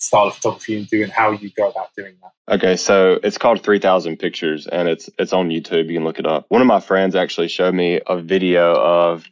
style 0.01 0.27
of 0.27 0.35
photography 0.35 0.77
and 0.77 0.89
do 0.89 1.03
and 1.03 1.11
how 1.11 1.31
you 1.31 1.51
go 1.51 1.69
about 1.69 1.93
doing 1.95 2.15
that. 2.21 2.55
Okay, 2.55 2.75
so 2.75 3.19
it's 3.23 3.37
called 3.37 3.63
3000 3.63 4.17
Pictures 4.17 4.67
and 4.67 4.89
it's 4.89 5.09
it's 5.17 5.31
on 5.31 5.49
YouTube. 5.49 5.87
You 5.87 5.95
can 5.95 6.03
look 6.03 6.19
it 6.19 6.25
up. 6.25 6.45
One 6.49 6.61
of 6.61 6.67
my 6.67 6.79
friends 6.79 7.15
actually 7.15 7.47
showed 7.47 7.73
me 7.73 8.01
a 8.05 8.19
video 8.19 8.73
of 8.73 9.25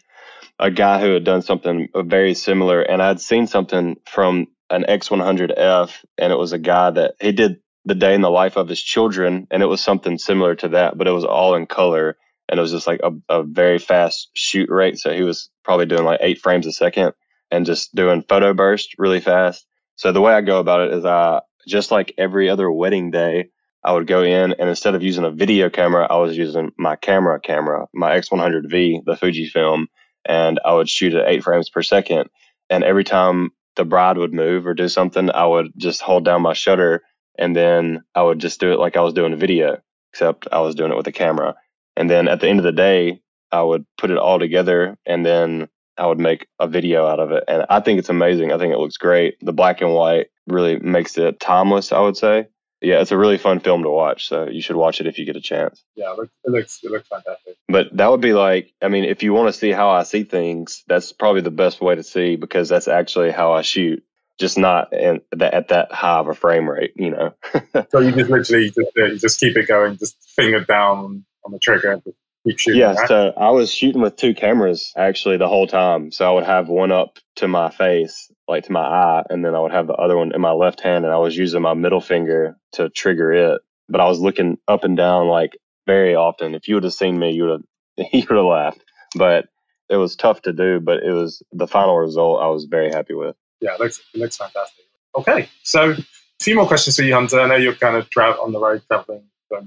a 0.59 0.69
guy 0.69 0.99
who 0.99 1.13
had 1.13 1.23
done 1.23 1.41
something 1.41 1.89
very 1.95 2.33
similar 2.33 2.81
and 2.81 3.01
I'd 3.01 3.19
seen 3.19 3.47
something 3.47 3.97
from 4.05 4.47
an 4.69 4.85
X100F 4.87 6.03
and 6.17 6.31
it 6.31 6.37
was 6.37 6.53
a 6.53 6.59
guy 6.59 6.91
that 6.91 7.15
he 7.19 7.31
did 7.31 7.59
the 7.85 7.95
day 7.95 8.13
in 8.13 8.21
the 8.21 8.29
life 8.29 8.55
of 8.55 8.67
his 8.67 8.81
children 8.81 9.47
and 9.49 9.63
it 9.63 9.67
was 9.67 9.81
something 9.81 10.17
similar 10.19 10.53
to 10.55 10.69
that, 10.69 10.97
but 10.97 11.07
it 11.07 11.11
was 11.11 11.25
all 11.25 11.55
in 11.55 11.65
color 11.65 12.17
and 12.47 12.59
it 12.59 12.61
was 12.61 12.71
just 12.71 12.85
like 12.85 12.99
a, 13.03 13.11
a 13.29 13.43
very 13.43 13.79
fast 13.79 14.29
shoot 14.33 14.69
rate. 14.69 14.99
So 14.99 15.13
he 15.13 15.23
was 15.23 15.49
probably 15.63 15.87
doing 15.87 16.03
like 16.03 16.19
eight 16.21 16.39
frames 16.39 16.67
a 16.67 16.71
second 16.71 17.13
and 17.49 17.65
just 17.65 17.95
doing 17.95 18.23
photo 18.27 18.53
burst 18.53 18.95
really 18.99 19.19
fast. 19.19 19.65
So 19.99 20.13
the 20.13 20.21
way 20.21 20.31
I 20.31 20.39
go 20.39 20.59
about 20.59 20.87
it 20.87 20.93
is 20.93 21.03
I 21.03 21.41
just 21.67 21.91
like 21.91 22.13
every 22.17 22.49
other 22.49 22.71
wedding 22.71 23.11
day, 23.11 23.49
I 23.83 23.91
would 23.91 24.07
go 24.07 24.23
in 24.23 24.53
and 24.53 24.69
instead 24.69 24.95
of 24.95 25.03
using 25.03 25.25
a 25.25 25.29
video 25.29 25.69
camera, 25.69 26.07
I 26.09 26.15
was 26.15 26.37
using 26.37 26.71
my 26.77 26.95
camera 26.95 27.37
camera, 27.37 27.85
my 27.93 28.17
X100V, 28.17 29.03
the 29.03 29.17
Fujifilm, 29.21 29.87
and 30.23 30.57
I 30.63 30.73
would 30.73 30.87
shoot 30.87 31.13
at 31.15 31.27
eight 31.27 31.43
frames 31.43 31.69
per 31.69 31.81
second. 31.81 32.29
And 32.69 32.85
every 32.85 33.03
time 33.03 33.49
the 33.75 33.83
bride 33.83 34.17
would 34.17 34.33
move 34.33 34.65
or 34.65 34.73
do 34.73 34.87
something, 34.87 35.29
I 35.31 35.45
would 35.45 35.73
just 35.75 36.01
hold 36.01 36.23
down 36.23 36.43
my 36.43 36.53
shutter 36.53 37.01
and 37.37 37.53
then 37.53 38.01
I 38.15 38.23
would 38.23 38.39
just 38.39 38.61
do 38.61 38.71
it 38.71 38.79
like 38.79 38.95
I 38.95 39.01
was 39.01 39.13
doing 39.13 39.33
a 39.33 39.37
video, 39.37 39.81
except 40.13 40.47
I 40.49 40.61
was 40.61 40.75
doing 40.75 40.93
it 40.93 40.97
with 40.97 41.07
a 41.07 41.11
camera. 41.11 41.55
And 41.97 42.09
then 42.09 42.29
at 42.29 42.39
the 42.39 42.47
end 42.47 42.59
of 42.59 42.65
the 42.65 42.71
day, 42.71 43.19
I 43.51 43.63
would 43.63 43.85
put 43.97 44.11
it 44.11 44.17
all 44.17 44.39
together 44.39 44.97
and 45.05 45.25
then 45.25 45.67
I 45.99 46.05
would 46.05 46.19
make 46.19 46.47
a 46.59 46.67
video 46.67 47.05
out 47.05 47.19
of 47.19 47.31
it. 47.31 47.43
And 47.47 47.65
I 47.69 47.79
think 47.79 47.99
it's 47.99 48.09
amazing. 48.09 48.51
I 48.51 48.57
think 48.57 48.73
it 48.73 48.79
looks 48.79 48.97
great. 48.97 49.37
The 49.41 49.53
black 49.53 49.81
and 49.81 49.93
white 49.93 50.27
really 50.47 50.79
makes 50.79 51.17
it 51.17 51.39
timeless, 51.39 51.91
I 51.91 51.99
would 51.99 52.17
say. 52.17 52.47
Yeah, 52.81 53.01
it's 53.01 53.11
a 53.11 53.17
really 53.17 53.37
fun 53.37 53.59
film 53.59 53.83
to 53.83 53.89
watch. 53.89 54.27
So 54.29 54.47
you 54.47 54.61
should 54.61 54.77
watch 54.77 55.01
it 55.01 55.07
if 55.07 55.19
you 55.19 55.25
get 55.25 55.35
a 55.35 55.41
chance. 55.41 55.83
Yeah, 55.95 56.11
it 56.11 56.17
looks, 56.17 56.31
it 56.45 56.51
looks, 56.51 56.79
it 56.83 56.91
looks 56.91 57.07
fantastic. 57.09 57.55
But 57.67 57.95
that 57.97 58.09
would 58.09 58.21
be 58.21 58.33
like, 58.33 58.73
I 58.81 58.87
mean, 58.87 59.03
if 59.03 59.21
you 59.21 59.33
want 59.33 59.53
to 59.53 59.59
see 59.59 59.71
how 59.71 59.89
I 59.89 60.03
see 60.03 60.23
things, 60.23 60.83
that's 60.87 61.11
probably 61.11 61.41
the 61.41 61.51
best 61.51 61.81
way 61.81 61.95
to 61.95 62.03
see 62.03 62.37
because 62.37 62.69
that's 62.69 62.87
actually 62.87 63.31
how 63.31 63.51
I 63.51 63.63
shoot 63.63 64.03
just 64.39 64.57
not 64.57 64.93
in, 64.93 65.21
at 65.41 65.67
that 65.67 65.91
high 65.91 66.19
of 66.19 66.29
a 66.29 66.33
frame 66.33 66.67
rate, 66.67 66.93
you 66.95 67.11
know. 67.11 67.33
so 67.91 67.99
you 67.99 68.13
just 68.13 68.29
literally 68.29 68.69
just, 68.69 68.97
uh, 68.97 69.05
you 69.05 69.19
just 69.19 69.39
keep 69.39 69.57
it 69.57 69.67
going, 69.67 69.97
just 69.97 70.15
finger 70.35 70.61
down 70.61 71.25
on 71.45 71.51
the 71.51 71.59
trigger 71.59 71.91
and 71.91 72.03
keep 72.03 72.15
shooting. 72.15 72.28
Yeah, 72.67 72.95
so 73.05 73.33
I 73.35 73.51
was 73.51 73.71
shooting 73.71 74.01
with 74.01 74.15
two 74.15 74.33
cameras 74.33 74.93
actually 74.97 75.37
the 75.37 75.47
whole 75.47 75.67
time. 75.67 76.11
So 76.11 76.29
I 76.29 76.33
would 76.33 76.45
have 76.45 76.69
one 76.69 76.91
up 76.91 77.19
to 77.37 77.47
my 77.47 77.69
face, 77.69 78.31
like 78.47 78.65
to 78.65 78.71
my 78.71 78.81
eye, 78.81 79.23
and 79.29 79.43
then 79.43 79.55
I 79.55 79.59
would 79.59 79.71
have 79.71 79.87
the 79.87 79.93
other 79.93 80.17
one 80.17 80.33
in 80.33 80.41
my 80.41 80.51
left 80.51 80.81
hand, 80.81 81.05
and 81.05 81.13
I 81.13 81.17
was 81.17 81.35
using 81.35 81.61
my 81.61 81.73
middle 81.73 82.01
finger 82.01 82.55
to 82.73 82.89
trigger 82.89 83.33
it. 83.33 83.61
But 83.89 84.01
I 84.01 84.07
was 84.07 84.19
looking 84.19 84.57
up 84.67 84.83
and 84.83 84.95
down 84.95 85.27
like 85.27 85.57
very 85.85 86.15
often. 86.15 86.55
If 86.55 86.67
you 86.67 86.75
would 86.75 86.83
have 86.83 86.93
seen 86.93 87.19
me, 87.19 87.31
you 87.31 87.43
would 87.43 87.51
have 87.97 88.07
you 88.13 88.25
would 88.29 88.37
have 88.37 88.45
laughed. 88.45 88.83
But 89.15 89.47
it 89.89 89.97
was 89.97 90.15
tough 90.15 90.41
to 90.43 90.53
do, 90.53 90.79
but 90.79 91.03
it 91.03 91.11
was 91.11 91.43
the 91.51 91.67
final 91.67 91.97
result 91.97 92.41
I 92.41 92.47
was 92.47 92.65
very 92.65 92.91
happy 92.91 93.15
with. 93.15 93.35
Yeah, 93.59 93.73
it 93.73 93.79
looks, 93.79 93.99
it 94.13 94.19
looks 94.19 94.37
fantastic. 94.37 94.85
Okay, 95.15 95.49
so 95.63 95.91
a 95.91 95.97
few 96.39 96.55
more 96.55 96.67
questions 96.67 96.95
for 96.95 97.01
you, 97.01 97.15
Hunter. 97.15 97.41
I 97.41 97.47
know 97.47 97.55
you're 97.55 97.73
kind 97.73 97.97
of 97.97 98.07
out 98.17 98.39
on 98.39 98.51
the 98.51 98.59
road 98.59 98.83
traveling, 98.87 99.23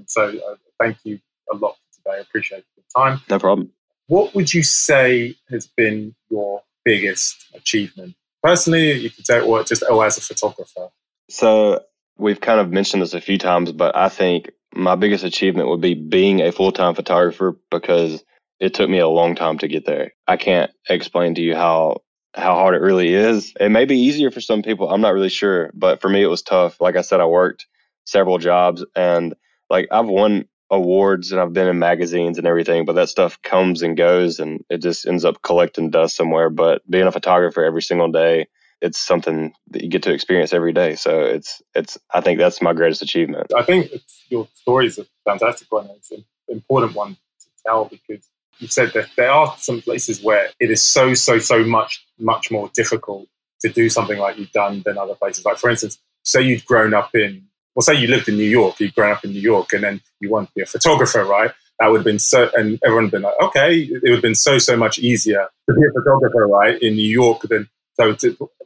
so 0.06 0.28
uh, 0.28 0.54
thank 0.78 0.96
you 1.02 1.18
a 1.52 1.56
lot 1.56 1.76
today. 2.04 2.16
I 2.16 2.20
appreciate 2.20 2.64
your 2.76 2.84
time. 3.04 3.20
No 3.30 3.38
problem. 3.38 3.70
What 4.06 4.34
would 4.34 4.52
you 4.52 4.62
say 4.62 5.36
has 5.50 5.66
been 5.66 6.14
your 6.30 6.62
biggest 6.84 7.46
achievement? 7.54 8.14
Personally, 8.42 8.92
you 8.92 9.10
could 9.10 9.26
say, 9.26 9.40
or 9.40 9.62
just 9.64 9.84
or 9.88 10.04
as 10.04 10.18
a 10.18 10.20
photographer. 10.20 10.88
So 11.30 11.80
we've 12.18 12.40
kind 12.40 12.60
of 12.60 12.70
mentioned 12.70 13.02
this 13.02 13.14
a 13.14 13.20
few 13.20 13.38
times, 13.38 13.72
but 13.72 13.96
I 13.96 14.08
think 14.08 14.50
my 14.74 14.96
biggest 14.96 15.24
achievement 15.24 15.68
would 15.68 15.80
be 15.80 15.94
being 15.94 16.40
a 16.40 16.52
full 16.52 16.72
time 16.72 16.94
photographer 16.94 17.56
because 17.70 18.24
it 18.58 18.74
took 18.74 18.88
me 18.90 18.98
a 18.98 19.08
long 19.08 19.34
time 19.34 19.58
to 19.58 19.68
get 19.68 19.86
there. 19.86 20.12
I 20.26 20.36
can't 20.36 20.70
explain 20.88 21.34
to 21.36 21.42
you 21.42 21.54
how 21.54 22.02
how 22.34 22.54
hard 22.54 22.74
it 22.74 22.80
really 22.80 23.12
is. 23.12 23.52
It 23.60 23.68
may 23.68 23.84
be 23.84 23.98
easier 23.98 24.30
for 24.30 24.40
some 24.40 24.62
people. 24.62 24.88
I'm 24.88 25.02
not 25.02 25.12
really 25.12 25.28
sure, 25.28 25.70
but 25.74 26.00
for 26.00 26.08
me, 26.08 26.22
it 26.22 26.28
was 26.28 26.42
tough. 26.42 26.80
Like 26.80 26.96
I 26.96 27.02
said, 27.02 27.20
I 27.20 27.26
worked 27.26 27.66
several 28.04 28.38
jobs 28.38 28.84
and 28.96 29.34
like 29.68 29.88
I've 29.90 30.06
won 30.06 30.46
awards 30.72 31.30
and 31.30 31.40
I've 31.40 31.52
been 31.52 31.68
in 31.68 31.78
magazines 31.78 32.38
and 32.38 32.46
everything, 32.46 32.86
but 32.86 32.94
that 32.94 33.10
stuff 33.10 33.40
comes 33.42 33.82
and 33.82 33.94
goes 33.96 34.40
and 34.40 34.64
it 34.70 34.78
just 34.78 35.06
ends 35.06 35.24
up 35.24 35.42
collecting 35.42 35.90
dust 35.90 36.16
somewhere. 36.16 36.48
But 36.48 36.82
being 36.90 37.06
a 37.06 37.12
photographer 37.12 37.62
every 37.62 37.82
single 37.82 38.10
day, 38.10 38.48
it's 38.80 38.98
something 38.98 39.52
that 39.70 39.82
you 39.82 39.90
get 39.90 40.02
to 40.04 40.12
experience 40.12 40.54
every 40.54 40.72
day. 40.72 40.96
So 40.96 41.20
it's, 41.20 41.60
it's, 41.74 41.98
I 42.12 42.22
think 42.22 42.38
that's 42.38 42.62
my 42.62 42.72
greatest 42.72 43.02
achievement. 43.02 43.52
I 43.54 43.62
think 43.62 43.92
your 44.30 44.48
story 44.54 44.86
is 44.86 44.98
a 44.98 45.04
fantastic 45.24 45.70
one. 45.70 45.90
It's 45.94 46.10
an 46.10 46.24
important 46.48 46.96
one 46.96 47.16
to 47.40 47.46
tell 47.64 47.84
because 47.84 48.26
you 48.58 48.66
said 48.66 48.92
that 48.94 49.08
there 49.14 49.30
are 49.30 49.54
some 49.58 49.82
places 49.82 50.22
where 50.22 50.48
it 50.58 50.70
is 50.70 50.82
so, 50.82 51.12
so, 51.12 51.38
so 51.38 51.62
much, 51.62 52.04
much 52.18 52.50
more 52.50 52.70
difficult 52.74 53.28
to 53.60 53.68
do 53.68 53.90
something 53.90 54.18
like 54.18 54.38
you've 54.38 54.52
done 54.52 54.82
than 54.86 54.96
other 54.96 55.14
places. 55.14 55.44
Like, 55.44 55.58
for 55.58 55.68
instance, 55.68 55.98
say 56.24 56.40
you'd 56.40 56.64
grown 56.64 56.94
up 56.94 57.14
in, 57.14 57.44
well, 57.74 57.82
say 57.82 57.94
you 57.94 58.08
lived 58.08 58.28
in 58.28 58.36
New 58.36 58.48
York, 58.48 58.80
you'd 58.80 58.94
grown 58.94 59.12
up 59.12 59.24
in 59.24 59.32
New 59.32 59.40
York, 59.40 59.72
and 59.72 59.84
then 59.84 60.00
you 60.20 60.30
want 60.30 60.48
to 60.48 60.54
be 60.54 60.62
a 60.62 60.66
photographer, 60.66 61.24
right? 61.24 61.50
That 61.78 61.88
would 61.88 61.98
have 61.98 62.04
been 62.04 62.18
so, 62.18 62.50
and 62.54 62.78
everyone 62.84 63.04
would 63.04 63.12
been 63.12 63.22
like, 63.22 63.40
okay, 63.42 63.74
it 63.80 64.02
would 64.02 64.12
have 64.12 64.22
been 64.22 64.34
so, 64.34 64.58
so 64.58 64.76
much 64.76 64.98
easier 64.98 65.48
to 65.68 65.74
be 65.74 65.82
a 65.82 65.92
photographer, 65.92 66.46
right, 66.46 66.80
in 66.80 66.94
New 66.94 67.08
York 67.08 67.42
than, 67.42 67.68
so, 67.94 68.14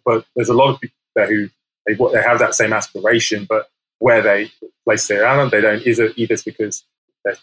but 0.05 0.25
there's 0.35 0.49
a 0.49 0.55
lot 0.55 0.75
of 0.75 0.81
people 0.81 0.97
there 1.15 1.29
who, 1.29 1.49
they, 1.87 1.95
they 1.95 2.23
have 2.23 2.41
that 2.41 2.55
same 2.55 2.73
aspiration, 2.73 3.47
but 3.49 3.69
where 4.01 4.23
they 4.23 4.51
place 4.85 5.07
their 5.07 5.27
own, 5.27 5.51
they 5.51 5.61
don't, 5.61 5.87
either, 5.87 6.11
either 6.17 6.37
because 6.45 6.85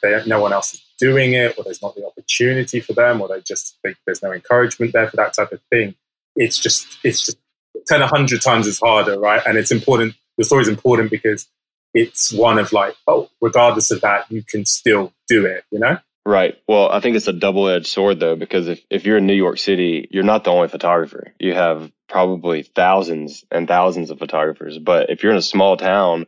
they, 0.02 0.24
no 0.26 0.42
one 0.42 0.54
else 0.54 0.74
is 0.74 0.86
doing 1.00 1.34
it, 1.34 1.58
or 1.58 1.64
there's 1.64 1.82
not 1.82 1.96
the 1.96 2.06
opportunity 2.06 2.80
for 2.80 2.94
them, 2.94 3.22
or 3.22 3.28
they 3.28 3.42
just 3.42 3.78
think 3.82 3.98
there's 4.06 4.22
no 4.22 4.32
encouragement 4.32 4.94
there 4.94 5.10
for 5.10 5.18
that 5.18 5.34
type 5.34 5.52
of 5.52 5.60
thing. 5.70 5.96
It's 6.36 6.58
just 6.58 6.98
it's 7.04 7.26
just 7.26 7.38
ten 7.86 8.02
hundred 8.02 8.42
times 8.42 8.68
as 8.68 8.80
harder, 8.80 9.20
right? 9.20 9.42
And 9.46 9.58
it's 9.58 9.72
important. 9.72 10.16
The 10.38 10.44
story 10.44 10.64
is 10.64 10.68
important 10.68 11.12
because 11.12 11.48
it's 11.94 12.34
one 12.34 12.58
of 12.58 12.74
like, 12.74 12.96
oh, 13.08 13.30
regardless 13.42 13.92
of 13.92 14.02
that, 14.02 14.26
you 14.32 14.44
can 14.44 14.66
still 14.66 15.14
do 15.28 15.46
it. 15.46 15.64
You 15.72 15.80
know. 15.80 16.00
Right. 16.26 16.58
Well, 16.68 16.90
I 16.90 17.02
think 17.02 17.18
it's 17.18 17.28
a 17.28 17.34
double 17.34 17.68
edged 17.68 17.88
sword 17.88 18.20
though, 18.20 18.36
because 18.36 18.68
if, 18.70 18.82
if 18.90 19.06
you're 19.06 19.18
in 19.18 19.28
New 19.28 19.34
York 19.34 19.60
City, 19.60 20.08
you're 20.10 20.24
not 20.24 20.46
the 20.46 20.52
only 20.52 20.70
photographer. 20.70 21.34
You 21.38 21.54
have 21.54 21.92
probably 22.08 22.64
thousands 22.64 23.44
and 23.52 23.68
thousands 23.68 24.10
of 24.10 24.20
photographers. 24.20 24.80
But 24.80 25.10
if 25.10 25.22
you're 25.22 25.34
in 25.34 25.38
a 25.38 25.42
small 25.42 25.76
town 25.76 26.28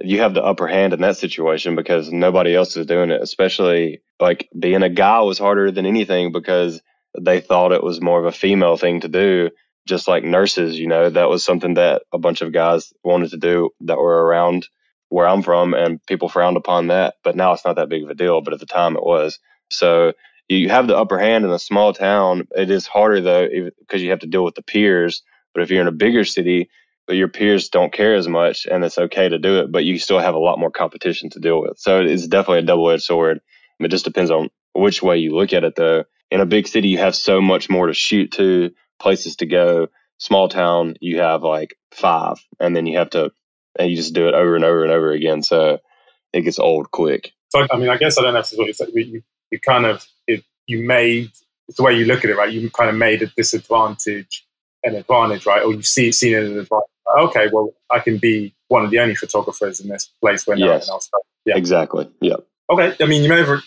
you 0.00 0.20
have 0.20 0.34
the 0.34 0.42
upper 0.42 0.66
hand 0.66 0.92
in 0.92 1.00
that 1.02 1.16
situation 1.16 1.76
because 1.76 2.10
nobody 2.10 2.54
else 2.54 2.76
is 2.76 2.86
doing 2.86 3.10
it. 3.10 3.22
Especially 3.22 4.02
like 4.20 4.48
being 4.58 4.82
a 4.82 4.88
guy 4.88 5.20
was 5.20 5.38
harder 5.38 5.70
than 5.70 5.86
anything 5.86 6.32
because 6.32 6.80
they 7.20 7.40
thought 7.40 7.72
it 7.72 7.82
was 7.82 8.00
more 8.00 8.18
of 8.18 8.26
a 8.26 8.32
female 8.32 8.76
thing 8.76 9.00
to 9.00 9.08
do. 9.08 9.50
Just 9.86 10.08
like 10.08 10.24
nurses, 10.24 10.78
you 10.78 10.88
know, 10.88 11.10
that 11.10 11.28
was 11.28 11.44
something 11.44 11.74
that 11.74 12.02
a 12.12 12.18
bunch 12.18 12.40
of 12.40 12.52
guys 12.52 12.92
wanted 13.02 13.30
to 13.30 13.36
do 13.36 13.70
that 13.82 13.98
were 13.98 14.24
around 14.24 14.68
where 15.10 15.28
I'm 15.28 15.42
from, 15.42 15.74
and 15.74 16.04
people 16.06 16.28
frowned 16.28 16.56
upon 16.56 16.88
that. 16.88 17.14
But 17.22 17.36
now 17.36 17.52
it's 17.52 17.64
not 17.64 17.76
that 17.76 17.88
big 17.88 18.02
of 18.02 18.10
a 18.10 18.14
deal. 18.14 18.40
But 18.40 18.54
at 18.54 18.60
the 18.60 18.66
time, 18.66 18.96
it 18.96 19.04
was. 19.04 19.38
So 19.70 20.12
you 20.48 20.68
have 20.68 20.86
the 20.86 20.96
upper 20.96 21.18
hand 21.18 21.44
in 21.44 21.50
a 21.50 21.58
small 21.58 21.92
town. 21.92 22.48
It 22.52 22.70
is 22.70 22.86
harder 22.86 23.20
though 23.20 23.48
because 23.78 24.02
you 24.02 24.10
have 24.10 24.20
to 24.20 24.26
deal 24.26 24.44
with 24.44 24.54
the 24.54 24.62
peers. 24.62 25.22
But 25.54 25.62
if 25.62 25.70
you're 25.70 25.80
in 25.80 25.88
a 25.88 25.92
bigger 25.92 26.24
city, 26.24 26.70
your 27.08 27.28
peers 27.28 27.68
don't 27.68 27.92
care 27.92 28.14
as 28.14 28.28
much 28.28 28.66
and 28.70 28.84
it's 28.84 28.98
okay 28.98 29.28
to 29.28 29.38
do 29.38 29.60
it, 29.60 29.70
but 29.70 29.84
you 29.84 29.98
still 29.98 30.18
have 30.18 30.34
a 30.34 30.38
lot 30.38 30.58
more 30.58 30.70
competition 30.70 31.30
to 31.30 31.40
deal 31.40 31.60
with. 31.60 31.78
So 31.78 32.00
it's 32.00 32.26
definitely 32.26 32.60
a 32.60 32.62
double 32.62 32.90
edged 32.90 33.04
sword. 33.04 33.40
It 33.78 33.88
just 33.88 34.04
depends 34.04 34.30
on 34.30 34.50
which 34.72 35.02
way 35.02 35.18
you 35.18 35.34
look 35.34 35.52
at 35.52 35.64
it 35.64 35.76
though. 35.76 36.04
In 36.30 36.40
a 36.40 36.46
big 36.46 36.66
city, 36.66 36.88
you 36.88 36.98
have 36.98 37.14
so 37.14 37.40
much 37.40 37.68
more 37.68 37.86
to 37.86 37.94
shoot 37.94 38.32
to, 38.32 38.70
places 39.04 39.36
to 39.36 39.46
go. 39.46 39.88
Small 40.18 40.48
town, 40.48 40.96
you 41.00 41.20
have 41.20 41.42
like 41.42 41.76
five 41.92 42.38
and 42.58 42.74
then 42.74 42.86
you 42.86 42.98
have 42.98 43.10
to, 43.10 43.30
and 43.78 43.90
you 43.90 43.96
just 43.96 44.14
do 44.14 44.28
it 44.28 44.34
over 44.34 44.56
and 44.56 44.64
over 44.64 44.82
and 44.82 44.92
over 44.92 45.12
again. 45.12 45.42
So 45.42 45.78
it 46.32 46.42
gets 46.42 46.58
old 46.58 46.90
quick. 46.90 47.32
So, 47.50 47.66
I 47.70 47.76
mean, 47.76 47.88
I 47.88 47.96
guess 47.96 48.18
I 48.18 48.22
don't 48.22 48.34
have 48.34 48.48
to 48.48 48.72
say, 48.72 48.86
you, 48.94 49.22
you 49.50 49.60
kind 49.60 49.86
of, 49.86 50.04
it, 50.26 50.42
you 50.66 50.84
made, 50.86 51.30
it's 51.68 51.76
the 51.76 51.82
way 51.82 51.94
you 51.94 52.06
look 52.06 52.24
at 52.24 52.30
it, 52.30 52.36
right? 52.36 52.52
You 52.52 52.70
kind 52.70 52.90
of 52.90 52.96
made 52.96 53.22
a 53.22 53.26
disadvantage 53.26 54.46
an 54.82 54.96
advantage, 54.96 55.46
right? 55.46 55.62
Or 55.62 55.72
you 55.72 55.82
see 55.82 56.12
seen 56.12 56.34
it 56.34 56.42
as 56.42 56.50
an 56.50 56.58
advantage 56.58 56.88
okay, 57.18 57.48
well, 57.52 57.74
I 57.90 57.98
can 57.98 58.18
be 58.18 58.54
one 58.68 58.84
of 58.84 58.90
the 58.90 58.98
only 58.98 59.14
photographers 59.14 59.80
in 59.80 59.88
this 59.88 60.10
place 60.20 60.46
when 60.46 60.58
yes. 60.58 60.66
no 60.66 60.70
one 60.70 60.80
else 60.96 61.08
does. 61.08 61.22
Yeah. 61.44 61.56
Exactly. 61.56 62.10
Yeah. 62.20 62.36
Okay. 62.70 62.94
I 63.00 63.06
mean, 63.06 63.22
you 63.22 63.28
may 63.28 63.44
have, 63.44 63.62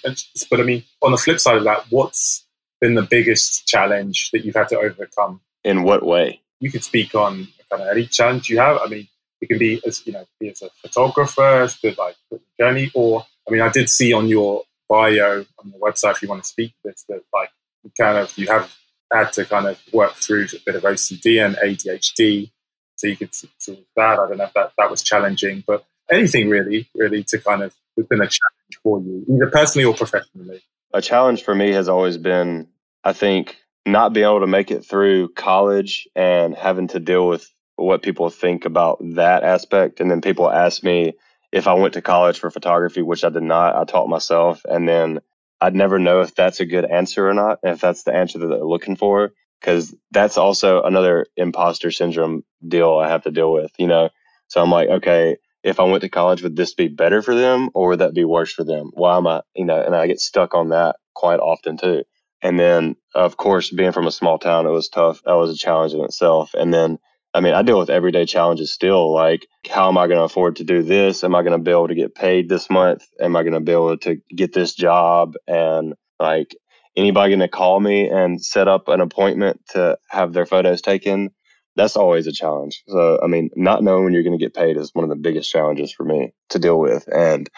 but 0.49 0.59
I 0.59 0.63
mean, 0.63 0.83
on 1.01 1.11
the 1.11 1.17
flip 1.17 1.39
side 1.39 1.57
of 1.57 1.63
that, 1.65 1.85
what's 1.89 2.45
been 2.79 2.95
the 2.95 3.03
biggest 3.03 3.67
challenge 3.67 4.31
that 4.31 4.45
you've 4.45 4.55
had 4.55 4.69
to 4.69 4.77
overcome? 4.77 5.41
In 5.63 5.83
what 5.83 6.05
way? 6.05 6.41
You 6.59 6.71
could 6.71 6.83
speak 6.83 7.15
on 7.15 7.47
kind 7.69 7.83
of 7.83 7.89
any 7.89 8.05
challenge 8.07 8.49
you 8.49 8.59
have. 8.59 8.77
I 8.83 8.87
mean, 8.87 9.07
it 9.41 9.47
can 9.47 9.57
be 9.57 9.81
as 9.85 10.05
you 10.05 10.13
know, 10.13 10.25
be 10.39 10.49
as 10.49 10.61
a 10.61 10.69
photographer, 10.81 11.61
as 11.61 11.79
the 11.79 11.95
like 11.97 12.15
the 12.31 12.39
journey, 12.59 12.91
or 12.93 13.25
I 13.47 13.51
mean, 13.51 13.61
I 13.61 13.69
did 13.69 13.89
see 13.89 14.13
on 14.13 14.27
your 14.27 14.63
bio 14.89 15.45
on 15.59 15.71
your 15.71 15.79
website 15.79 16.11
if 16.11 16.21
you 16.21 16.29
want 16.29 16.43
to 16.43 16.49
speak 16.49 16.73
this 16.83 17.03
that 17.09 17.21
like 17.33 17.49
you 17.83 17.91
kind 17.99 18.17
of 18.17 18.35
you 18.37 18.47
have 18.47 18.73
had 19.11 19.31
to 19.33 19.45
kind 19.45 19.67
of 19.67 19.79
work 19.93 20.13
through 20.13 20.47
a 20.53 20.59
bit 20.65 20.75
of 20.75 20.83
OCD 20.83 21.45
and 21.45 21.55
ADHD, 21.55 22.51
so 22.95 23.07
you 23.07 23.17
could 23.17 23.33
see 23.33 23.49
that. 23.95 24.19
I 24.19 24.27
don't 24.27 24.37
know 24.37 24.45
if 24.45 24.53
that 24.53 24.73
that 24.77 24.89
was 24.89 25.03
challenging, 25.03 25.63
but 25.65 25.85
anything 26.11 26.49
really, 26.49 26.89
really 26.95 27.23
to 27.25 27.39
kind 27.39 27.63
of 27.63 27.73
has 27.97 28.05
been 28.07 28.21
a 28.21 28.27
challenge 28.27 28.79
for 28.83 28.99
you, 28.99 29.25
either 29.29 29.51
personally 29.51 29.85
or 29.85 29.93
professionally. 29.93 30.61
A 30.93 31.01
challenge 31.01 31.43
for 31.43 31.53
me 31.53 31.71
has 31.73 31.89
always 31.89 32.17
been, 32.17 32.67
I 33.03 33.13
think, 33.13 33.57
not 33.85 34.13
being 34.13 34.25
able 34.25 34.41
to 34.41 34.47
make 34.47 34.71
it 34.71 34.85
through 34.85 35.29
college 35.29 36.07
and 36.15 36.55
having 36.55 36.87
to 36.89 36.99
deal 36.99 37.27
with 37.27 37.49
what 37.75 38.01
people 38.01 38.29
think 38.29 38.65
about 38.65 38.99
that 39.15 39.43
aspect. 39.43 39.99
And 39.99 40.09
then 40.09 40.21
people 40.21 40.49
ask 40.49 40.83
me 40.83 41.13
if 41.51 41.67
I 41.67 41.73
went 41.73 41.93
to 41.93 42.01
college 42.01 42.39
for 42.39 42.51
photography, 42.51 43.01
which 43.01 43.23
I 43.23 43.29
did 43.29 43.43
not. 43.43 43.75
I 43.75 43.85
taught 43.85 44.09
myself. 44.09 44.61
And 44.65 44.87
then 44.87 45.19
I'd 45.61 45.75
never 45.75 45.99
know 45.99 46.21
if 46.21 46.35
that's 46.35 46.59
a 46.59 46.65
good 46.65 46.85
answer 46.85 47.29
or 47.29 47.33
not, 47.33 47.59
if 47.63 47.79
that's 47.79 48.03
the 48.03 48.13
answer 48.13 48.39
that 48.39 48.47
they're 48.47 48.63
looking 48.63 48.95
for. 48.95 49.31
Cause 49.61 49.95
that's 50.11 50.37
also 50.37 50.83
another 50.83 51.25
imposter 51.35 51.89
syndrome 51.89 52.43
deal 52.65 52.97
I 52.97 53.09
have 53.09 53.23
to 53.23 53.31
deal 53.31 53.51
with, 53.51 53.71
you 53.79 53.87
know? 53.87 54.09
So 54.49 54.61
I'm 54.61 54.71
like, 54.71 54.87
okay, 54.87 55.37
if 55.63 55.79
I 55.79 55.83
went 55.83 56.01
to 56.01 56.09
college, 56.09 56.43
would 56.43 56.55
this 56.55 56.73
be 56.73 56.87
better 56.87 57.21
for 57.21 57.35
them 57.35 57.69
or 57.73 57.89
would 57.89 57.99
that 57.99 58.13
be 58.13 58.25
worse 58.25 58.53
for 58.53 58.63
them? 58.63 58.91
Why 58.93 59.17
am 59.17 59.27
I, 59.27 59.41
you 59.55 59.65
know, 59.65 59.81
and 59.81 59.95
I 59.95 60.07
get 60.07 60.19
stuck 60.19 60.53
on 60.53 60.69
that 60.69 60.97
quite 61.13 61.39
often 61.39 61.77
too. 61.77 62.03
And 62.41 62.59
then, 62.59 62.95
of 63.15 63.35
course, 63.35 63.71
being 63.71 63.91
from 63.91 64.07
a 64.07 64.11
small 64.11 64.37
town, 64.37 64.67
it 64.67 64.71
was 64.71 64.89
tough. 64.89 65.21
That 65.25 65.33
was 65.33 65.51
a 65.51 65.57
challenge 65.57 65.93
in 65.93 66.01
itself. 66.01 66.53
And 66.53 66.73
then 66.73 66.99
I 67.33 67.39
mean, 67.39 67.53
I 67.53 67.61
deal 67.61 67.77
with 67.77 67.91
everyday 67.91 68.25
challenges 68.25 68.73
still. 68.73 69.13
Like, 69.13 69.47
how 69.69 69.89
am 69.89 69.97
I 69.97 70.07
going 70.07 70.17
to 70.17 70.23
afford 70.23 70.55
to 70.55 70.63
do 70.63 70.81
this? 70.81 71.23
Am 71.23 71.35
I 71.35 71.43
going 71.43 71.51
to 71.51 71.63
be 71.63 71.69
able 71.69 71.87
to 71.87 71.95
get 71.95 72.15
paid 72.15 72.49
this 72.49 72.67
month? 72.67 73.05
Am 73.21 73.35
I 73.35 73.43
going 73.43 73.53
to 73.53 73.59
be 73.59 73.73
able 73.73 73.95
to 73.99 74.15
get 74.35 74.53
this 74.53 74.73
job? 74.73 75.35
And 75.47 75.93
like, 76.19 76.55
anybody 76.95 77.29
going 77.29 77.41
to 77.41 77.47
call 77.47 77.79
me 77.79 78.09
and 78.09 78.43
set 78.43 78.67
up 78.67 78.87
an 78.87 79.01
appointment 79.01 79.61
to 79.69 79.99
have 80.09 80.33
their 80.33 80.47
photos 80.47 80.81
taken? 80.81 81.29
That's 81.77 81.95
always 81.95 82.27
a 82.27 82.31
challenge. 82.33 82.83
So, 82.87 83.19
I 83.23 83.27
mean, 83.27 83.49
not 83.55 83.83
knowing 83.83 84.03
when 84.03 84.13
you're 84.13 84.23
going 84.23 84.37
to 84.37 84.43
get 84.43 84.53
paid 84.53 84.77
is 84.77 84.93
one 84.93 85.03
of 85.03 85.09
the 85.09 85.15
biggest 85.15 85.49
challenges 85.49 85.93
for 85.93 86.03
me 86.03 86.33
to 86.49 86.59
deal 86.59 86.79
with. 86.79 87.07
And 87.07 87.49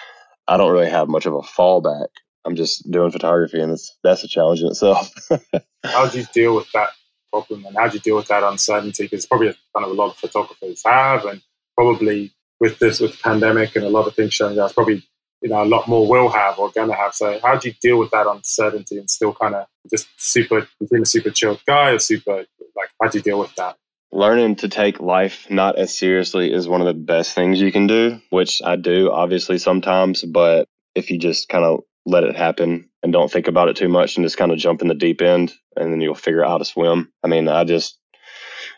I 0.47 0.57
don't 0.57 0.71
really 0.71 0.89
have 0.89 1.07
much 1.07 1.25
of 1.25 1.33
a 1.33 1.41
fallback. 1.41 2.09
I'm 2.45 2.55
just 2.55 2.89
doing 2.89 3.11
photography, 3.11 3.59
and 3.59 3.71
it's 3.71 3.97
that's 4.03 4.23
a 4.23 4.27
challenge 4.27 4.61
in 4.61 4.67
itself. 4.67 5.11
How 5.83 6.07
do 6.07 6.19
you 6.19 6.25
deal 6.33 6.55
with 6.55 6.71
that 6.73 6.89
problem 7.31 7.65
and 7.65 7.75
how 7.77 7.87
do 7.87 7.95
you 7.95 7.99
deal 7.99 8.15
with 8.15 8.27
that 8.27 8.43
uncertainty? 8.43 9.03
Because 9.03 9.25
probably 9.25 9.55
kind 9.75 9.85
of 9.85 9.91
a 9.91 9.93
lot 9.93 10.11
of 10.11 10.17
photographers 10.17 10.81
have, 10.85 11.25
and 11.25 11.41
probably 11.75 12.33
with 12.59 12.79
this 12.79 12.99
with 12.99 13.11
the 13.11 13.17
pandemic 13.17 13.75
and 13.75 13.85
a 13.85 13.89
lot 13.89 14.07
of 14.07 14.15
things 14.15 14.33
showing 14.33 14.55
that's 14.55 14.73
probably 14.73 15.03
you 15.41 15.49
know 15.49 15.63
a 15.63 15.65
lot 15.65 15.87
more 15.87 16.07
will 16.07 16.29
have 16.29 16.59
or 16.59 16.71
gonna 16.71 16.95
have. 16.95 17.13
So 17.13 17.39
how 17.41 17.55
do 17.55 17.69
you 17.69 17.75
deal 17.81 17.99
with 17.99 18.11
that 18.11 18.27
uncertainty 18.27 18.97
and 18.97 19.09
still 19.09 19.33
kind 19.33 19.55
of 19.55 19.67
just 19.89 20.07
super 20.17 20.67
being 20.89 21.03
a 21.03 21.05
super 21.05 21.29
chilled 21.29 21.61
guy 21.65 21.91
or 21.91 21.99
super 21.99 22.45
like 22.75 22.89
how 23.01 23.09
do 23.09 23.17
you 23.19 23.23
deal 23.23 23.39
with 23.39 23.55
that? 23.55 23.77
Learning 24.11 24.55
to 24.55 24.69
take 24.69 24.99
life 24.99 25.47
not 25.49 25.77
as 25.77 25.95
seriously 25.95 26.51
is 26.51 26.67
one 26.67 26.81
of 26.81 26.87
the 26.87 26.93
best 26.93 27.35
things 27.35 27.61
you 27.61 27.71
can 27.71 27.87
do, 27.87 28.19
which 28.31 28.61
I 28.63 28.75
do 28.75 29.11
obviously 29.11 29.59
sometimes, 29.59 30.23
but 30.23 30.67
if 30.95 31.11
you 31.11 31.19
just 31.19 31.47
kind 31.47 31.63
of 31.63 31.81
let 32.05 32.23
it 32.23 32.35
happen 32.35 32.89
and 33.03 33.13
don't 33.13 33.31
think 33.31 33.47
about 33.47 33.69
it 33.69 33.75
too 33.75 33.87
much 33.87 34.17
and 34.17 34.25
just 34.25 34.37
kind 34.37 34.51
of 34.51 34.57
jump 34.57 34.81
in 34.81 34.87
the 34.87 34.95
deep 34.95 35.21
end 35.21 35.53
and 35.75 35.93
then 35.93 36.01
you'll 36.01 36.15
figure 36.15 36.43
out 36.43 36.49
how 36.49 36.57
to 36.57 36.65
swim. 36.65 37.11
I 37.23 37.27
mean, 37.27 37.47
I 37.47 37.63
just 37.63 37.99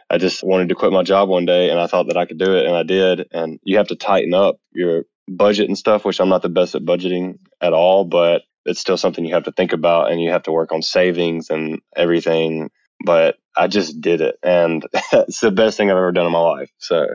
I 0.09 0.17
just 0.17 0.43
wanted 0.43 0.69
to 0.69 0.75
quit 0.75 0.91
my 0.91 1.03
job 1.03 1.29
one 1.29 1.45
day 1.45 1.69
and 1.69 1.79
I 1.79 1.87
thought 1.87 2.07
that 2.07 2.17
I 2.17 2.25
could 2.25 2.37
do 2.37 2.57
it 2.57 2.65
and 2.65 2.75
I 2.75 2.83
did. 2.83 3.27
And 3.31 3.59
you 3.63 3.77
have 3.77 3.87
to 3.87 3.95
tighten 3.95 4.33
up 4.33 4.57
your 4.73 5.05
budget 5.29 5.69
and 5.69 5.77
stuff, 5.77 6.03
which 6.03 6.19
I'm 6.19 6.29
not 6.29 6.41
the 6.41 6.49
best 6.49 6.75
at 6.75 6.83
budgeting 6.83 7.37
at 7.61 7.71
all, 7.71 8.03
but 8.03 8.41
it's 8.65 8.81
still 8.81 8.97
something 8.97 9.23
you 9.23 9.33
have 9.33 9.45
to 9.45 9.53
think 9.53 9.71
about 9.71 10.11
and 10.11 10.21
you 10.21 10.31
have 10.31 10.43
to 10.43 10.51
work 10.51 10.73
on 10.73 10.81
savings 10.81 11.49
and 11.49 11.79
everything. 11.95 12.69
But 13.05 13.37
I 13.55 13.67
just 13.67 14.01
did 14.01 14.21
it 14.21 14.37
and 14.43 14.85
it's 15.13 15.39
the 15.39 15.51
best 15.51 15.77
thing 15.77 15.89
I've 15.89 15.97
ever 15.97 16.11
done 16.11 16.25
in 16.25 16.31
my 16.31 16.39
life. 16.39 16.71
So 16.77 17.07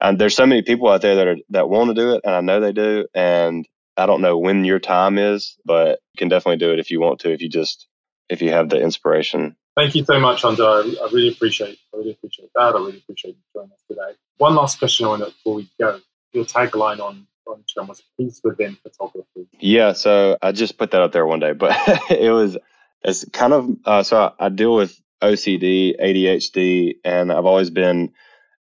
and 0.00 0.18
there's 0.18 0.36
so 0.36 0.46
many 0.46 0.62
people 0.62 0.88
out 0.88 1.02
there 1.02 1.16
that 1.16 1.26
are 1.26 1.36
that 1.50 1.68
want 1.68 1.88
to 1.90 1.94
do 1.94 2.14
it 2.14 2.22
and 2.24 2.34
I 2.34 2.40
know 2.40 2.60
they 2.60 2.72
do 2.72 3.06
and 3.14 3.66
I 3.96 4.06
don't 4.06 4.22
know 4.22 4.38
when 4.38 4.64
your 4.64 4.80
time 4.80 5.18
is, 5.18 5.56
but 5.64 6.00
you 6.12 6.18
can 6.18 6.28
definitely 6.28 6.58
do 6.58 6.72
it 6.72 6.80
if 6.80 6.90
you 6.90 7.00
want 7.00 7.20
to, 7.20 7.32
if 7.32 7.40
you 7.40 7.48
just 7.48 7.86
if 8.28 8.42
you 8.42 8.50
have 8.50 8.68
the 8.68 8.80
inspiration. 8.80 9.56
Thank 9.76 9.94
you 9.94 10.04
so 10.04 10.18
much. 10.20 10.44
I, 10.44 10.50
I 10.50 11.08
really 11.12 11.28
appreciate 11.28 11.78
I 11.92 11.98
really 11.98 12.12
appreciate 12.12 12.50
that. 12.54 12.74
I 12.74 12.78
really 12.78 12.98
appreciate 12.98 13.36
you 13.36 13.42
joining 13.54 13.72
us 13.72 13.82
today. 13.88 14.18
One 14.38 14.54
last 14.54 14.78
question 14.78 15.06
I 15.06 15.10
want 15.10 15.24
to 15.24 15.30
before 15.30 15.54
we 15.54 15.70
go. 15.78 16.00
Your 16.32 16.44
tagline 16.44 17.00
on 17.00 17.26
on 17.46 17.62
Instagram 17.62 17.88
was 17.88 18.02
peace 18.18 18.40
within 18.42 18.76
photography. 18.82 19.48
Yeah, 19.60 19.92
so 19.92 20.38
I 20.40 20.52
just 20.52 20.78
put 20.78 20.92
that 20.92 21.02
up 21.02 21.12
there 21.12 21.26
one 21.26 21.40
day, 21.40 21.52
but 21.52 21.76
it 22.10 22.30
was 22.30 22.56
it's 23.02 23.24
kind 23.32 23.52
of 23.52 23.70
uh, 23.84 24.02
so 24.02 24.16
I, 24.38 24.46
I 24.46 24.48
deal 24.48 24.74
with 24.74 24.98
OCD, 25.22 25.94
ADHD, 26.00 26.94
and 27.04 27.32
I've 27.32 27.46
always 27.46 27.70
been 27.70 28.12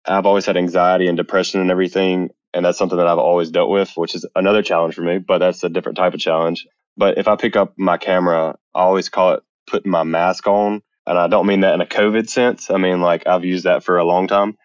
I've 0.07 0.25
always 0.25 0.45
had 0.45 0.57
anxiety 0.57 1.07
and 1.07 1.17
depression 1.17 1.61
and 1.61 1.71
everything 1.71 2.29
and 2.55 2.65
that's 2.65 2.77
something 2.77 2.97
that 2.97 3.07
I've 3.07 3.19
always 3.19 3.51
dealt 3.51 3.69
with, 3.69 3.91
which 3.95 4.15
is 4.15 4.25
another 4.33 4.63
challenge 4.63 4.95
for 4.95 5.01
me, 5.01 5.17
but 5.17 5.39
that's 5.39 5.63
a 5.65 5.69
different 5.69 5.97
type 5.97 6.13
of 6.13 6.21
challenge. 6.21 6.65
But 6.95 7.17
if 7.17 7.27
I 7.27 7.35
pick 7.35 7.57
up 7.57 7.73
my 7.77 7.97
camera, 7.97 8.55
I 8.73 8.79
always 8.79 9.09
call 9.09 9.33
it 9.33 9.43
putting 9.67 9.91
my 9.91 10.03
mask 10.03 10.47
on. 10.47 10.81
And 11.05 11.17
I 11.17 11.27
don't 11.27 11.47
mean 11.47 11.59
that 11.59 11.73
in 11.73 11.81
a 11.81 11.85
COVID 11.85 12.29
sense. 12.29 12.71
I 12.71 12.77
mean, 12.77 13.01
like 13.01 13.27
I've 13.27 13.43
used 13.43 13.65
that 13.65 13.83
for 13.83 13.97
a 13.97 14.05
long 14.05 14.27
time, 14.27 14.57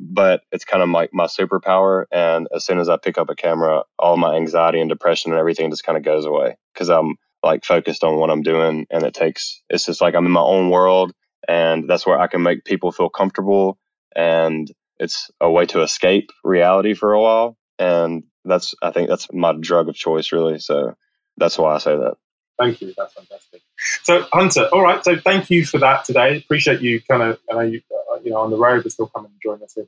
but 0.00 0.40
it's 0.52 0.64
kind 0.64 0.82
of 0.82 0.88
like 0.88 1.10
my 1.12 1.26
superpower. 1.26 2.06
And 2.10 2.48
as 2.52 2.64
soon 2.64 2.78
as 2.78 2.88
I 2.88 2.96
pick 2.96 3.18
up 3.18 3.28
a 3.28 3.36
camera, 3.36 3.82
all 3.98 4.16
my 4.16 4.36
anxiety 4.36 4.80
and 4.80 4.88
depression 4.88 5.30
and 5.30 5.38
everything 5.38 5.70
just 5.70 5.84
kind 5.84 5.98
of 5.98 6.04
goes 6.04 6.24
away 6.24 6.56
because 6.72 6.88
I'm 6.88 7.16
like 7.42 7.66
focused 7.66 8.04
on 8.04 8.16
what 8.16 8.30
I'm 8.30 8.42
doing. 8.42 8.86
And 8.90 9.04
it 9.04 9.12
takes, 9.12 9.62
it's 9.68 9.84
just 9.84 10.00
like 10.00 10.14
I'm 10.14 10.24
in 10.24 10.32
my 10.32 10.40
own 10.40 10.70
world. 10.70 11.12
And 11.48 11.88
that's 11.88 12.06
where 12.06 12.18
I 12.18 12.26
can 12.26 12.42
make 12.42 12.64
people 12.64 12.92
feel 12.92 13.08
comfortable 13.08 13.78
and 14.14 14.70
it's 14.98 15.30
a 15.40 15.50
way 15.50 15.66
to 15.66 15.82
escape 15.82 16.30
reality 16.42 16.94
for 16.94 17.12
a 17.12 17.20
while. 17.20 17.56
And 17.78 18.24
that's, 18.44 18.74
I 18.82 18.90
think 18.90 19.08
that's 19.08 19.32
my 19.32 19.52
drug 19.58 19.88
of 19.88 19.94
choice, 19.94 20.32
really. 20.32 20.58
So 20.60 20.94
that's 21.36 21.58
why 21.58 21.74
I 21.74 21.78
say 21.78 21.96
that. 21.96 22.14
Thank 22.58 22.80
you. 22.80 22.94
That's 22.96 23.12
fantastic. 23.12 23.62
So, 24.04 24.24
Hunter, 24.32 24.68
all 24.72 24.82
right. 24.82 25.04
So, 25.04 25.16
thank 25.16 25.50
you 25.50 25.66
for 25.66 25.78
that 25.78 26.04
today. 26.04 26.38
Appreciate 26.38 26.80
you 26.80 27.02
kind 27.02 27.22
of, 27.22 27.40
I 27.50 27.54
know 27.54 27.60
you, 27.62 27.80
uh, 28.12 28.20
you 28.22 28.30
know, 28.30 28.38
on 28.38 28.50
the 28.50 28.56
road, 28.56 28.84
but 28.84 28.92
still 28.92 29.08
coming 29.08 29.32
and 29.32 29.40
joining 29.42 29.64
us 29.64 29.74
here. 29.74 29.84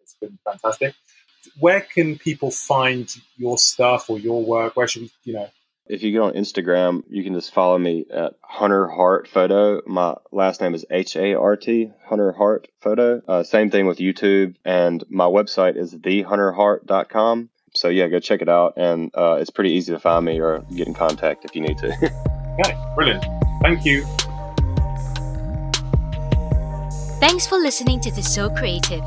It's 0.00 0.16
been 0.20 0.36
fantastic. 0.44 0.94
Where 1.60 1.80
can 1.80 2.18
people 2.18 2.50
find 2.50 3.08
your 3.36 3.56
stuff 3.56 4.10
or 4.10 4.18
your 4.18 4.44
work? 4.44 4.76
Where 4.76 4.88
should 4.88 5.02
we, 5.02 5.12
you 5.22 5.34
know, 5.34 5.48
if 5.88 6.02
you 6.02 6.12
go 6.12 6.24
on 6.24 6.34
Instagram, 6.34 7.02
you 7.08 7.24
can 7.24 7.34
just 7.34 7.52
follow 7.52 7.78
me 7.78 8.06
at 8.12 8.34
Hunter 8.42 8.86
Hart 8.88 9.26
Photo. 9.26 9.80
My 9.86 10.16
last 10.30 10.60
name 10.60 10.74
is 10.74 10.84
H 10.90 11.16
A 11.16 11.34
R 11.34 11.56
T, 11.56 11.90
Hunter 12.04 12.32
Hart 12.32 12.68
Photo. 12.80 13.22
Uh, 13.26 13.42
same 13.42 13.70
thing 13.70 13.86
with 13.86 13.98
YouTube, 13.98 14.54
and 14.64 15.02
my 15.08 15.24
website 15.24 15.76
is 15.76 15.94
thehunterhart.com. 15.94 17.48
So 17.74 17.88
yeah, 17.88 18.08
go 18.08 18.20
check 18.20 18.42
it 18.42 18.48
out, 18.48 18.74
and 18.76 19.10
uh, 19.14 19.38
it's 19.40 19.50
pretty 19.50 19.72
easy 19.72 19.92
to 19.92 19.98
find 19.98 20.24
me 20.24 20.40
or 20.40 20.64
get 20.74 20.86
in 20.86 20.94
contact 20.94 21.44
if 21.44 21.54
you 21.54 21.62
need 21.62 21.78
to. 21.78 21.88
okay, 22.60 22.92
brilliant. 22.94 23.24
Thank 23.62 23.84
you. 23.84 24.04
Thanks 27.20 27.46
for 27.46 27.56
listening 27.56 28.00
to 28.00 28.12
The 28.12 28.22
So 28.22 28.50
Creative. 28.50 29.04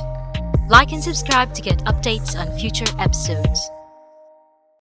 Like 0.68 0.92
and 0.94 1.04
subscribe 1.04 1.54
to 1.54 1.62
get 1.62 1.78
updates 1.86 2.38
on 2.38 2.58
future 2.58 2.86
episodes. 3.00 3.70